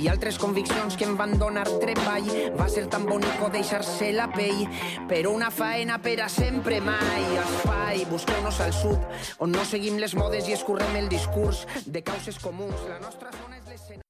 I 0.00 0.08
altres 0.10 0.38
conviccions 0.40 0.96
que 0.98 1.06
em 1.08 1.16
van 1.16 1.36
donar 1.38 1.66
treball. 1.80 2.28
Va 2.58 2.68
ser 2.72 2.86
tan 2.90 3.06
bonico 3.08 3.50
deixar-se 3.52 4.12
la 4.12 4.28
pell. 4.32 4.64
Però 5.08 5.32
una 5.34 5.50
faena 5.54 6.00
per 6.02 6.18
a 6.24 6.28
sempre 6.28 6.80
mai. 6.84 7.24
Espai, 7.44 7.93
busqueu-nos 8.10 8.58
al 8.64 8.74
sud, 8.74 8.98
on 9.38 9.54
no 9.54 9.62
seguim 9.68 10.00
les 10.02 10.16
modes 10.18 10.50
i 10.50 10.58
escurrem 10.58 10.98
el 10.98 11.08
discurs 11.12 11.64
de 11.86 12.02
causes 12.02 12.40
comuns. 12.42 12.88
La 12.90 12.98
zona. 12.98 14.02